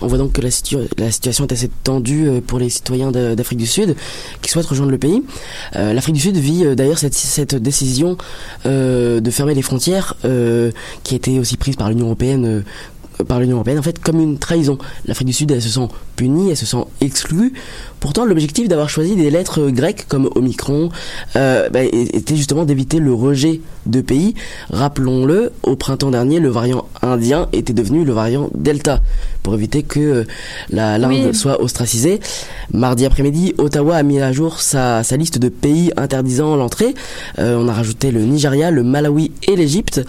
On 0.00 0.06
voit 0.06 0.18
donc 0.18 0.32
que 0.32 0.40
la, 0.40 0.48
situa- 0.50 0.88
la 0.98 1.10
situation 1.10 1.46
est 1.46 1.52
assez 1.52 1.70
tendue 1.84 2.28
euh, 2.28 2.40
pour 2.40 2.58
les 2.58 2.70
citoyens 2.70 3.10
d'Afrique 3.12 3.58
du 3.58 3.66
Sud 3.66 3.96
qui 4.42 4.50
souhaitent 4.50 4.66
rejoindre 4.66 4.90
le 4.92 4.98
pays. 4.98 5.22
Euh, 5.76 5.92
L'Afrique 5.92 6.14
du 6.16 6.20
Sud 6.20 6.36
vit 6.36 6.64
euh, 6.64 6.74
d'ailleurs 6.74 6.98
cette, 6.98 7.54
décision 7.54 8.16
de 8.64 9.30
fermer 9.30 9.54
les 9.54 9.62
frontières 9.62 10.14
qui 11.02 11.14
a 11.14 11.16
été 11.16 11.38
aussi 11.38 11.56
prise 11.56 11.76
par 11.76 11.88
l'Union 11.88 12.06
européenne. 12.06 12.64
en 13.78 13.82
fait 13.82 13.98
comme 13.98 14.20
une 14.20 14.38
trahison. 14.38 14.78
L'Afrique 15.06 15.28
du 15.28 15.32
Sud 15.32 15.58
se 15.60 15.68
sent 15.68 15.88
punie, 16.16 16.50
elle 16.50 16.56
se 16.56 16.66
sent 16.66 16.84
exclue. 17.00 17.52
Pourtant 18.00 18.24
l'objectif 18.24 18.66
d'avoir 18.68 18.88
choisi 18.88 19.14
des 19.14 19.30
lettres 19.30 19.68
grecques 19.70 20.06
comme 20.08 20.30
Omicron 20.34 20.88
euh, 21.36 21.68
bah, 21.68 21.82
était 21.84 22.34
justement 22.36 22.64
d'éviter 22.64 22.98
le 22.98 23.12
rejet 23.12 23.60
de 23.86 24.00
pays. 24.00 24.34
Rappelons-le, 24.70 25.52
au 25.62 25.76
printemps 25.76 26.10
dernier 26.10 26.40
le 26.40 26.48
variant 26.48 26.86
indien 27.02 27.48
était 27.52 27.72
devenu 27.72 28.04
le 28.04 28.12
variant 28.12 28.48
Delta 28.54 29.00
pour 29.42 29.54
éviter 29.54 29.82
que 29.82 30.00
euh, 30.00 30.24
la 30.70 30.98
l'Inde 30.98 31.26
Oui. 31.28 31.34
soit 31.34 31.60
ostracisée. 31.62 32.20
Mardi 32.72 33.04
après-midi, 33.04 33.54
Ottawa 33.58 33.96
a 33.96 34.02
mis 34.02 34.20
à 34.20 34.32
jour 34.32 34.60
sa, 34.60 35.02
sa 35.02 35.16
liste 35.16 35.38
de 35.38 35.48
pays 35.48 35.92
interdisant 35.96 36.56
l'entrée. 36.56 36.94
Euh, 37.38 37.56
on 37.58 37.68
a 37.68 37.72
rajouté 37.72 38.10
le 38.10 38.20
Nigeria, 38.22 38.70
le 38.70 38.82
Malawi 38.82 39.32
et 39.46 39.56
l'Égypte. 39.56 40.02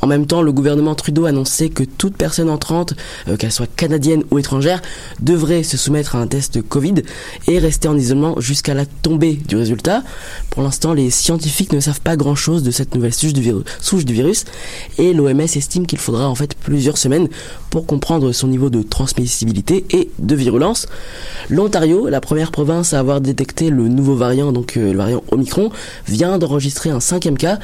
En 0.00 0.06
même 0.06 0.26
temps, 0.26 0.42
le 0.42 0.52
gouvernement 0.52 0.94
Trudeau 0.94 1.26
annonçait 1.26 1.68
que 1.68 1.82
toute 1.82 2.16
personne 2.16 2.48
entrante, 2.50 2.94
euh, 3.28 3.36
qu'elle 3.36 3.52
soit 3.52 3.68
canadienne 3.74 4.22
ou 4.30 4.38
étrangère, 4.38 4.80
devrait 5.20 5.62
se 5.62 5.76
soumettre 5.76 6.16
à 6.16 6.18
un 6.20 6.26
test 6.26 6.62
Covid 6.62 6.94
et 7.48 7.58
rester 7.58 7.88
en 7.88 7.96
isolement 7.96 8.40
jusqu'à 8.40 8.74
la 8.74 8.86
tombée 8.86 9.34
du 9.34 9.56
résultat. 9.56 10.02
Pour 10.50 10.62
l'instant, 10.62 10.92
les 10.92 11.10
scientifiques 11.10 11.72
ne 11.72 11.80
savent 11.80 12.00
pas 12.00 12.16
grand-chose 12.16 12.62
de 12.62 12.70
cette 12.70 12.94
nouvelle 12.94 13.14
souche 13.14 13.32
du 14.04 14.12
virus, 14.12 14.44
et 14.98 15.12
l'OMS 15.12 15.40
estime 15.40 15.86
qu'il 15.86 15.98
faudra 15.98 16.28
en 16.28 16.34
fait 16.34 16.54
plusieurs 16.54 16.98
semaines 16.98 17.28
pour 17.70 17.86
comprendre 17.86 18.32
son 18.32 18.48
niveau 18.48 18.70
de 18.70 18.82
transmissibilité 18.82 19.84
et 19.90 20.10
de 20.18 20.34
virulence. 20.34 20.86
L'Ontario, 21.50 22.08
la 22.08 22.20
première 22.20 22.50
province 22.50 22.94
à 22.94 23.00
avoir 23.00 23.20
détecté 23.20 23.70
le 23.70 23.88
nouveau 23.88 24.14
variant, 24.14 24.52
donc 24.52 24.76
euh, 24.76 24.92
le 24.92 24.98
variant 24.98 25.22
Omicron, 25.30 25.70
vient 26.06 26.38
d'enregistrer 26.38 26.90
un 26.90 27.00
cinquième 27.00 27.36
cas. 27.36 27.58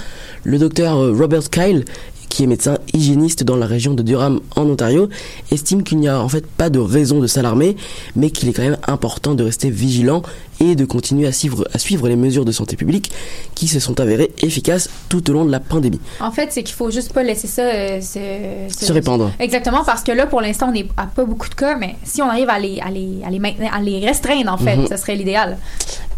Le 0.44 0.58
docteur 0.58 0.98
euh, 0.98 1.14
Robert 1.16 1.48
Kyle 1.50 1.84
qui 2.30 2.44
est 2.44 2.46
médecin 2.46 2.78
hygiéniste 2.94 3.44
dans 3.44 3.56
la 3.56 3.66
région 3.66 3.92
de 3.92 4.02
Durham 4.02 4.40
en 4.56 4.62
Ontario, 4.62 5.10
estime 5.52 5.82
qu'il 5.82 5.98
n'y 5.98 6.08
a 6.08 6.18
en 6.18 6.28
fait 6.28 6.46
pas 6.46 6.70
de 6.70 6.78
raison 6.78 7.18
de 7.20 7.26
s'alarmer, 7.26 7.76
mais 8.16 8.30
qu'il 8.30 8.48
est 8.48 8.52
quand 8.54 8.62
même 8.62 8.78
important 8.86 9.34
de 9.34 9.44
rester 9.44 9.68
vigilant 9.68 10.22
et 10.60 10.74
de 10.76 10.84
continuer 10.84 11.26
à 11.26 11.32
suivre, 11.32 11.66
à 11.74 11.78
suivre 11.78 12.08
les 12.08 12.16
mesures 12.16 12.44
de 12.44 12.52
santé 12.52 12.76
publique 12.76 13.10
qui 13.54 13.66
se 13.66 13.80
sont 13.80 13.98
avérées 13.98 14.30
efficaces 14.42 14.88
tout 15.08 15.28
au 15.28 15.32
long 15.32 15.44
de 15.44 15.50
la 15.50 15.58
pandémie. 15.60 16.00
En 16.20 16.30
fait, 16.30 16.48
c'est 16.52 16.62
qu'il 16.62 16.74
faut 16.76 16.90
juste 16.90 17.12
pas 17.12 17.22
laisser 17.22 17.46
ça 17.48 17.62
euh, 17.62 18.00
se, 18.00 18.84
Se 18.86 18.92
répandre. 18.92 19.32
Exactement, 19.40 19.82
parce 19.84 20.02
que 20.02 20.12
là, 20.12 20.26
pour 20.26 20.40
l'instant, 20.40 20.72
on 20.74 20.80
à 20.96 21.06
pas 21.06 21.24
beaucoup 21.24 21.48
de 21.48 21.54
cas, 21.54 21.76
mais 21.76 21.96
si 22.04 22.22
on 22.22 22.26
arrive 22.28 22.48
à 22.50 22.58
les, 22.58 22.78
à 22.80 22.90
les, 22.90 23.18
à 23.26 23.30
les, 23.30 23.38
maintenir- 23.40 23.72
à 23.74 23.80
les 23.80 23.98
restreindre, 24.06 24.52
en 24.52 24.58
fait, 24.58 24.86
ça 24.88 24.96
serait 24.96 25.16
l'idéal. 25.16 25.58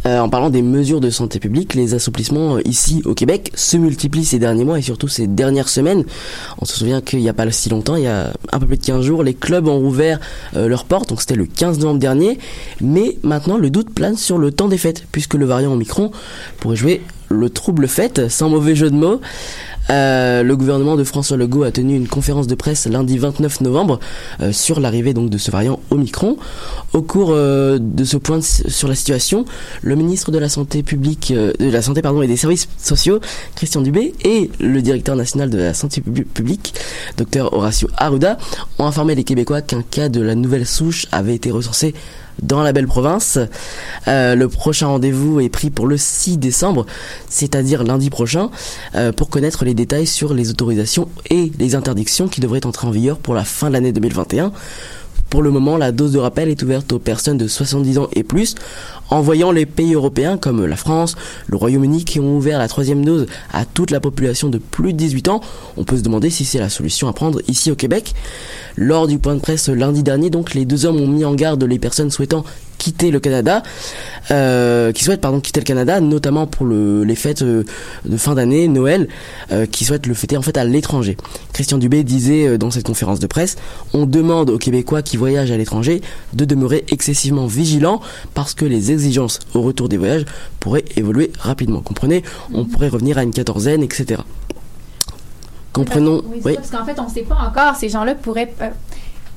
Euh, 0.04 0.18
en 0.18 0.28
parlant 0.28 0.50
des 0.50 0.62
mesures 0.62 1.00
de 1.00 1.10
santé 1.10 1.38
publique, 1.38 1.74
les 1.74 1.94
assouplissements 1.94 2.56
euh, 2.56 2.60
ici 2.64 3.02
au 3.04 3.14
Québec 3.14 3.52
se 3.54 3.76
multiplient 3.76 4.24
ces 4.24 4.40
derniers 4.40 4.64
mois 4.64 4.78
et 4.78 4.82
surtout 4.82 5.06
ces 5.06 5.28
dernières 5.28 5.68
semaines. 5.68 6.04
On 6.60 6.64
se 6.64 6.76
souvient 6.76 7.00
qu'il 7.00 7.20
n'y 7.20 7.28
a 7.28 7.32
pas 7.32 7.48
si 7.52 7.68
longtemps, 7.68 7.94
il 7.94 8.04
y 8.04 8.08
a 8.08 8.32
un 8.50 8.58
peu 8.58 8.66
plus 8.66 8.78
de 8.78 8.84
15 8.84 9.04
jours, 9.04 9.22
les 9.22 9.34
clubs 9.34 9.68
ont 9.68 9.78
rouvert 9.78 10.18
euh, 10.56 10.66
leurs 10.66 10.84
portes, 10.84 11.08
donc 11.08 11.20
c'était 11.20 11.36
le 11.36 11.46
15 11.46 11.78
novembre 11.78 12.00
dernier. 12.00 12.38
Mais 12.80 13.16
maintenant, 13.22 13.58
le 13.58 13.70
doute 13.70 13.94
plane 13.94 14.16
sur 14.16 14.38
le 14.38 14.50
temps 14.50 14.68
des 14.68 14.78
fêtes, 14.78 15.04
puisque 15.12 15.34
le 15.34 15.44
variant 15.44 15.72
Omicron 15.72 16.10
pourrait 16.58 16.76
jouer 16.76 17.02
le 17.28 17.48
trouble 17.48 17.88
fête, 17.88 18.28
sans 18.28 18.48
mauvais 18.48 18.74
jeu 18.74 18.90
de 18.90 18.96
mots. 18.96 19.20
Euh, 19.92 20.42
le 20.42 20.56
gouvernement 20.56 20.96
de 20.96 21.04
François 21.04 21.36
Legault 21.36 21.64
a 21.64 21.70
tenu 21.70 21.94
une 21.94 22.08
conférence 22.08 22.46
de 22.46 22.54
presse 22.54 22.86
lundi 22.86 23.18
29 23.18 23.60
novembre 23.60 24.00
euh, 24.40 24.50
sur 24.52 24.80
l'arrivée 24.80 25.12
de 25.12 25.38
ce 25.38 25.50
variant 25.50 25.80
Omicron. 25.90 26.36
Au 26.94 27.02
cours 27.02 27.30
euh, 27.32 27.78
de 27.78 28.04
ce 28.04 28.16
point 28.16 28.40
sur 28.40 28.88
la 28.88 28.94
situation, 28.94 29.44
le 29.82 29.94
ministre 29.94 30.30
de 30.30 30.38
la 30.38 30.48
santé 30.48 30.82
publique, 30.82 31.32
de 31.32 31.68
la 31.70 31.82
santé 31.82 32.00
et 32.22 32.26
des 32.26 32.36
services 32.36 32.68
sociaux, 32.78 33.20
Christian 33.54 33.82
Dubé, 33.82 34.14
et 34.24 34.50
le 34.60 34.80
directeur 34.80 35.14
national 35.14 35.50
de 35.50 35.58
la 35.58 35.74
santé 35.74 36.00
pub- 36.00 36.24
publique, 36.24 36.74
Dr 37.18 37.52
Horacio 37.52 37.88
Arruda, 37.96 38.38
ont 38.78 38.86
informé 38.86 39.14
les 39.14 39.24
Québécois 39.24 39.60
qu'un 39.60 39.82
cas 39.82 40.08
de 40.08 40.20
la 40.22 40.34
nouvelle 40.34 40.66
souche 40.66 41.06
avait 41.12 41.34
été 41.34 41.50
recensé 41.50 41.94
dans 42.40 42.62
la 42.62 42.72
belle 42.72 42.86
province. 42.86 43.38
Euh, 44.08 44.34
le 44.34 44.48
prochain 44.48 44.86
rendez-vous 44.86 45.40
est 45.40 45.48
pris 45.48 45.70
pour 45.70 45.86
le 45.86 45.96
6 45.96 46.38
décembre, 46.38 46.86
c'est-à-dire 47.28 47.84
lundi 47.84 48.10
prochain, 48.10 48.50
euh, 48.94 49.12
pour 49.12 49.28
connaître 49.28 49.64
les 49.64 49.74
détails 49.74 50.06
sur 50.06 50.34
les 50.34 50.50
autorisations 50.50 51.08
et 51.30 51.52
les 51.58 51.74
interdictions 51.74 52.28
qui 52.28 52.40
devraient 52.40 52.66
entrer 52.66 52.86
en 52.86 52.90
vigueur 52.90 53.18
pour 53.18 53.34
la 53.34 53.44
fin 53.44 53.68
de 53.68 53.74
l'année 53.74 53.92
2021. 53.92 54.52
Pour 55.32 55.40
le 55.40 55.50
moment, 55.50 55.78
la 55.78 55.92
dose 55.92 56.12
de 56.12 56.18
rappel 56.18 56.50
est 56.50 56.62
ouverte 56.62 56.92
aux 56.92 56.98
personnes 56.98 57.38
de 57.38 57.48
70 57.48 57.98
ans 57.98 58.08
et 58.12 58.22
plus, 58.22 58.54
en 59.12 59.20
voyant 59.20 59.52
les 59.52 59.66
pays 59.66 59.92
européens 59.92 60.38
comme 60.38 60.64
la 60.64 60.76
France, 60.76 61.16
le 61.46 61.58
Royaume-Uni 61.58 62.06
qui 62.06 62.18
ont 62.18 62.34
ouvert 62.34 62.58
la 62.58 62.66
troisième 62.66 63.04
dose 63.04 63.26
à 63.52 63.66
toute 63.66 63.90
la 63.90 64.00
population 64.00 64.48
de 64.48 64.56
plus 64.56 64.94
de 64.94 64.98
18 64.98 65.28
ans. 65.28 65.42
On 65.76 65.84
peut 65.84 65.98
se 65.98 66.02
demander 66.02 66.30
si 66.30 66.46
c'est 66.46 66.58
la 66.58 66.70
solution 66.70 67.08
à 67.08 67.12
prendre 67.12 67.42
ici 67.46 67.70
au 67.70 67.74
Québec. 67.74 68.14
Lors 68.74 69.06
du 69.06 69.18
point 69.18 69.34
de 69.34 69.40
presse 69.40 69.68
lundi 69.68 70.02
dernier, 70.02 70.30
donc, 70.30 70.54
les 70.54 70.64
deux 70.64 70.86
hommes 70.86 70.98
ont 70.98 71.06
mis 71.06 71.26
en 71.26 71.34
garde 71.34 71.62
les 71.62 71.78
personnes 71.78 72.10
souhaitant 72.10 72.42
quitter 72.82 73.12
le 73.12 73.20
Canada, 73.20 73.62
euh, 74.32 74.90
qui 74.90 75.04
souhaitent 75.04 75.20
pardon 75.20 75.38
quitter 75.38 75.60
le 75.60 75.64
Canada, 75.64 76.00
notamment 76.00 76.48
pour 76.48 76.66
le, 76.66 77.04
les 77.04 77.14
fêtes 77.14 77.42
euh, 77.42 77.62
de 78.04 78.16
fin 78.16 78.34
d'année, 78.34 78.66
Noël, 78.66 79.06
euh, 79.52 79.66
qui 79.66 79.84
souhaitent 79.84 80.06
le 80.08 80.14
fêter 80.14 80.36
en 80.36 80.42
fait 80.42 80.56
à 80.56 80.64
l'étranger. 80.64 81.16
Christian 81.52 81.78
Dubé 81.78 82.02
disait 82.02 82.58
dans 82.58 82.72
cette 82.72 82.84
conférence 82.84 83.20
de 83.20 83.28
presse, 83.28 83.56
on 83.94 84.04
demande 84.04 84.50
aux 84.50 84.58
Québécois 84.58 85.02
qui 85.02 85.16
voyagent 85.16 85.52
à 85.52 85.56
l'étranger 85.56 86.00
de 86.32 86.44
demeurer 86.44 86.84
excessivement 86.88 87.46
vigilants 87.46 88.00
parce 88.34 88.54
que 88.54 88.64
les 88.64 88.90
exigences 89.02 89.38
au 89.54 89.62
retour 89.62 89.88
des 89.88 89.96
voyages 89.96 90.24
pourraient 90.60 90.84
évoluer 90.96 91.32
rapidement. 91.38 91.80
Comprenez, 91.80 92.22
on 92.54 92.64
pourrait 92.64 92.88
revenir 92.88 93.18
à 93.18 93.22
une 93.22 93.32
quatorzaine, 93.32 93.82
etc. 93.82 94.22
Comprenons, 95.72 96.22
Oui, 96.26 96.40
c'est 96.42 96.48
oui. 96.48 96.54
ça, 96.54 96.60
parce 96.60 96.70
qu'en 96.70 96.84
fait, 96.84 97.00
on 97.00 97.04
ne 97.08 97.10
sait 97.14 97.22
pas 97.22 97.36
encore. 97.36 97.76
Ces 97.76 97.88
gens-là 97.88 98.14
pourraient, 98.14 98.52
euh, 98.60 98.68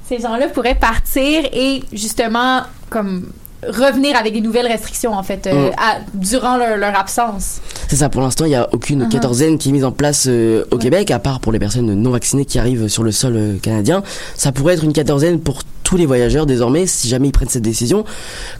ces 0.07 0.19
gens-là 0.19 0.49
pourraient 0.49 0.75
partir 0.75 1.43
et 1.53 1.81
justement 1.93 2.61
comme 2.89 3.27
revenir 3.65 4.15
avec 4.17 4.33
des 4.33 4.41
nouvelles 4.41 4.67
restrictions 4.67 5.13
en 5.13 5.23
fait 5.23 5.47
euh, 5.47 5.69
Mm. 5.69 5.73
à- 5.77 5.99
durant 6.13 6.57
leur, 6.57 6.77
leur 6.77 6.99
absence. 6.99 7.61
C'est 7.87 7.95
ça, 7.95 8.09
pour 8.09 8.21
l'instant, 8.21 8.45
il 8.45 8.49
n'y 8.49 8.55
a 8.55 8.67
aucune 8.73 9.03
Mhm. 9.03 9.09
quatorzaine 9.09 9.57
qui 9.57 9.69
est 9.69 9.71
mise 9.71 9.85
en 9.85 9.91
place 9.93 10.25
euh, 10.27 10.65
au 10.71 10.77
Québec, 10.77 11.09
à 11.09 11.19
part 11.19 11.39
pour 11.39 11.51
les 11.51 11.57
personnes 11.57 11.91
non 11.95 12.11
vaccinées 12.11 12.45
qui 12.45 12.59
arrivent 12.59 12.89
sur 12.89 13.01
le 13.03 13.11
sol 13.11 13.33
euh, 13.35 13.57
canadien. 13.57 14.03
Ça 14.35 14.51
pourrait 14.51 14.73
être 14.75 14.83
une 14.83 14.93
quatorzaine 14.93 15.39
pour 15.39 15.61
tous 15.85 15.95
les 15.95 16.05
voyageurs 16.05 16.45
désormais, 16.45 16.87
si 16.87 17.07
jamais 17.07 17.29
ils 17.29 17.31
prennent 17.31 17.47
cette 17.47 17.61
décision, 17.61 18.03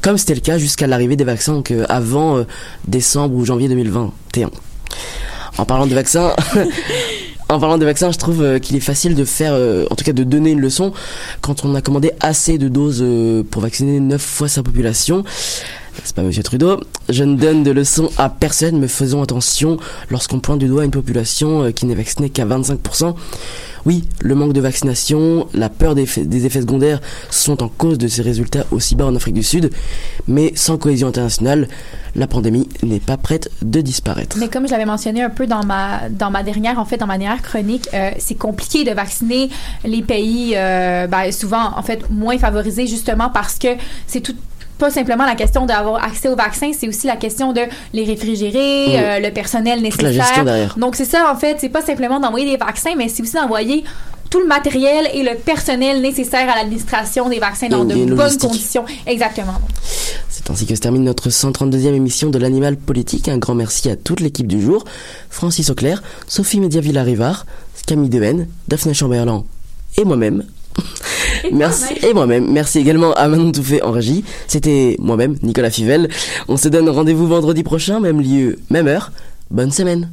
comme 0.01 0.17
c'était 0.17 0.35
le 0.35 0.39
cas 0.39 0.57
jusqu'à 0.57 0.87
l'arrivée 0.87 1.17
des 1.17 1.25
vaccins, 1.25 1.53
donc 1.53 1.71
euh, 1.71 1.83
avant 1.89 2.37
euh, 2.37 2.43
décembre 2.87 3.35
ou 3.35 3.43
janvier 3.43 3.67
2021. 3.67 4.49
En 5.57 5.65
parlant 5.65 5.87
de 5.87 5.93
vaccins... 5.93 6.33
En 7.47 7.59
parlant 7.59 7.77
de 7.77 7.85
vaccins, 7.85 8.11
je 8.11 8.17
trouve 8.17 8.41
euh, 8.41 8.57
qu'il 8.57 8.75
est 8.75 8.79
facile 8.79 9.13
de 9.13 9.23
faire, 9.23 9.53
en 9.91 9.95
tout 9.95 10.03
cas 10.03 10.13
de 10.13 10.23
donner 10.23 10.49
une 10.49 10.61
leçon 10.61 10.93
quand 11.41 11.63
on 11.63 11.75
a 11.75 11.81
commandé 11.81 12.11
assez 12.19 12.57
de 12.57 12.67
doses 12.69 13.05
pour 13.51 13.61
vacciner 13.61 13.99
9 13.99 14.19
fois 14.19 14.47
sa 14.47 14.63
population. 14.63 15.23
C'est 16.03 16.15
pas 16.15 16.21
Monsieur 16.23 16.43
Trudeau. 16.43 16.79
Je 17.09 17.23
ne 17.23 17.35
donne 17.35 17.63
de 17.63 17.71
leçons 17.71 18.09
à 18.17 18.29
personne, 18.29 18.79
mais 18.79 18.87
faisons 18.87 19.21
attention 19.21 19.77
lorsqu'on 20.09 20.39
pointe 20.39 20.59
du 20.59 20.67
doigt 20.67 20.85
une 20.85 20.91
population 20.91 21.63
euh, 21.63 21.71
qui 21.71 21.85
n'est 21.85 21.95
vaccinée 21.95 22.29
qu'à 22.29 22.45
25%. 22.45 23.15
Oui, 23.85 24.03
le 24.19 24.33
manque 24.33 24.53
de 24.53 24.61
vaccination, 24.61 25.47
la 25.53 25.69
peur 25.69 25.93
des, 25.93 26.03
effets- 26.03 26.61
secondaires 26.61 26.99
sont 27.29 27.61
en 27.61 27.67
cause 27.67 27.99
de 27.99 28.07
ces 28.07 28.23
résultats 28.23 28.65
aussi 28.71 28.95
bas 28.95 29.05
en 29.05 29.15
Afrique 29.15 29.35
du 29.35 29.43
Sud, 29.43 29.69
mais 30.27 30.51
sans 30.55 30.77
cohésion 30.79 31.07
internationale, 31.07 31.67
la 32.15 32.25
pandémie 32.25 32.67
n'est 32.81 32.99
pas 32.99 33.17
prête 33.17 33.51
de 33.61 33.81
disparaître. 33.81 34.37
Mais 34.39 34.47
comme 34.47 34.65
je 34.65 34.71
l'avais 34.71 34.85
mentionné 34.85 35.21
un 35.21 35.29
peu 35.29 35.45
dans 35.45 35.63
ma 35.63 36.09
dans 36.09 36.31
ma 36.31 36.41
dernière 36.41 36.79
en 36.79 36.85
fait 36.85 36.97
dans 36.97 37.05
ma 37.05 37.19
dernière 37.19 37.43
chronique, 37.43 37.87
euh, 37.93 38.09
c'est 38.17 38.33
compliqué 38.35 38.85
de 38.85 38.91
vacciner 38.91 39.49
les 39.83 40.01
pays 40.01 40.53
euh, 40.55 41.05
ben, 41.05 41.31
souvent 41.31 41.77
en 41.77 41.83
fait 41.83 42.09
moins 42.09 42.39
favorisés 42.39 42.87
justement 42.87 43.29
parce 43.29 43.59
que 43.59 43.67
c'est 44.07 44.21
tout 44.21 44.35
pas 44.77 44.91
simplement 44.91 45.25
la 45.25 45.35
question 45.35 45.65
d'avoir 45.65 46.03
accès 46.03 46.27
aux 46.27 46.35
vaccins, 46.35 46.71
c'est 46.77 46.87
aussi 46.87 47.07
la 47.07 47.15
question 47.15 47.53
de 47.53 47.61
les 47.93 48.03
réfrigérer, 48.03 48.87
Mm. 48.87 48.91
euh, 48.95 49.19
le 49.19 49.31
personnel 49.31 49.77
la 49.81 49.83
nécessaire. 49.83 50.43
derrière. 50.45 50.75
Donc 50.77 50.95
c'est 50.95 51.05
ça 51.05 51.31
en 51.31 51.35
fait, 51.35 51.57
c'est 51.59 51.69
pas 51.69 51.81
simplement 51.81 52.19
d'envoyer 52.19 52.45
des 52.49 52.57
vaccins, 52.57 52.93
mais 52.97 53.07
c'est 53.09 53.23
aussi 53.23 53.33
d'envoyer 53.35 53.83
tout 54.29 54.39
le 54.39 54.47
matériel 54.47 55.07
et 55.13 55.23
le 55.23 55.35
personnel 55.35 56.01
nécessaire 56.01 56.49
à 56.49 56.55
l'administration 56.55 57.29
des 57.29 57.39
vaccins 57.39 57.69
dans 57.69 57.85
de 57.85 57.95
bonnes 58.13 58.37
conditions. 58.37 58.83
Exactement. 59.05 59.53
C'est 60.29 60.49
ainsi 60.51 60.65
que 60.65 60.75
se 60.75 60.81
termine 60.81 61.03
notre 61.03 61.29
132e 61.29 61.93
émission 61.93 62.29
de 62.29 62.37
l'Animal 62.37 62.75
Politique. 62.75 63.29
Un 63.29 63.37
grand 63.37 63.55
merci 63.55 63.89
à 63.89 63.95
toute 63.95 64.19
l'équipe 64.19 64.47
du 64.47 64.61
jour. 64.61 64.83
Francis 65.29 65.69
Auclair, 65.69 66.03
Sophie 66.27 66.59
Mediavilla-Rivard, 66.59 67.45
Camille 67.87 68.09
Dehaene, 68.09 68.47
Daphné 68.67 68.93
Chamberlain 68.93 69.43
et 69.97 70.03
moi-même. 70.03 70.43
Merci 71.51 71.93
et 72.03 72.13
moi-même. 72.13 72.51
Merci 72.51 72.79
également 72.79 73.13
à 73.13 73.27
Manon 73.27 73.51
Touffet 73.51 73.81
en 73.81 73.91
régie. 73.91 74.23
C'était 74.47 74.95
moi-même, 74.99 75.35
Nicolas 75.43 75.71
Fivel. 75.71 76.09
On 76.47 76.57
se 76.57 76.67
donne 76.69 76.89
rendez-vous 76.89 77.27
vendredi 77.27 77.63
prochain, 77.63 77.99
même 77.99 78.21
lieu, 78.21 78.57
même 78.69 78.87
heure. 78.87 79.11
Bonne 79.51 79.71
semaine. 79.71 80.09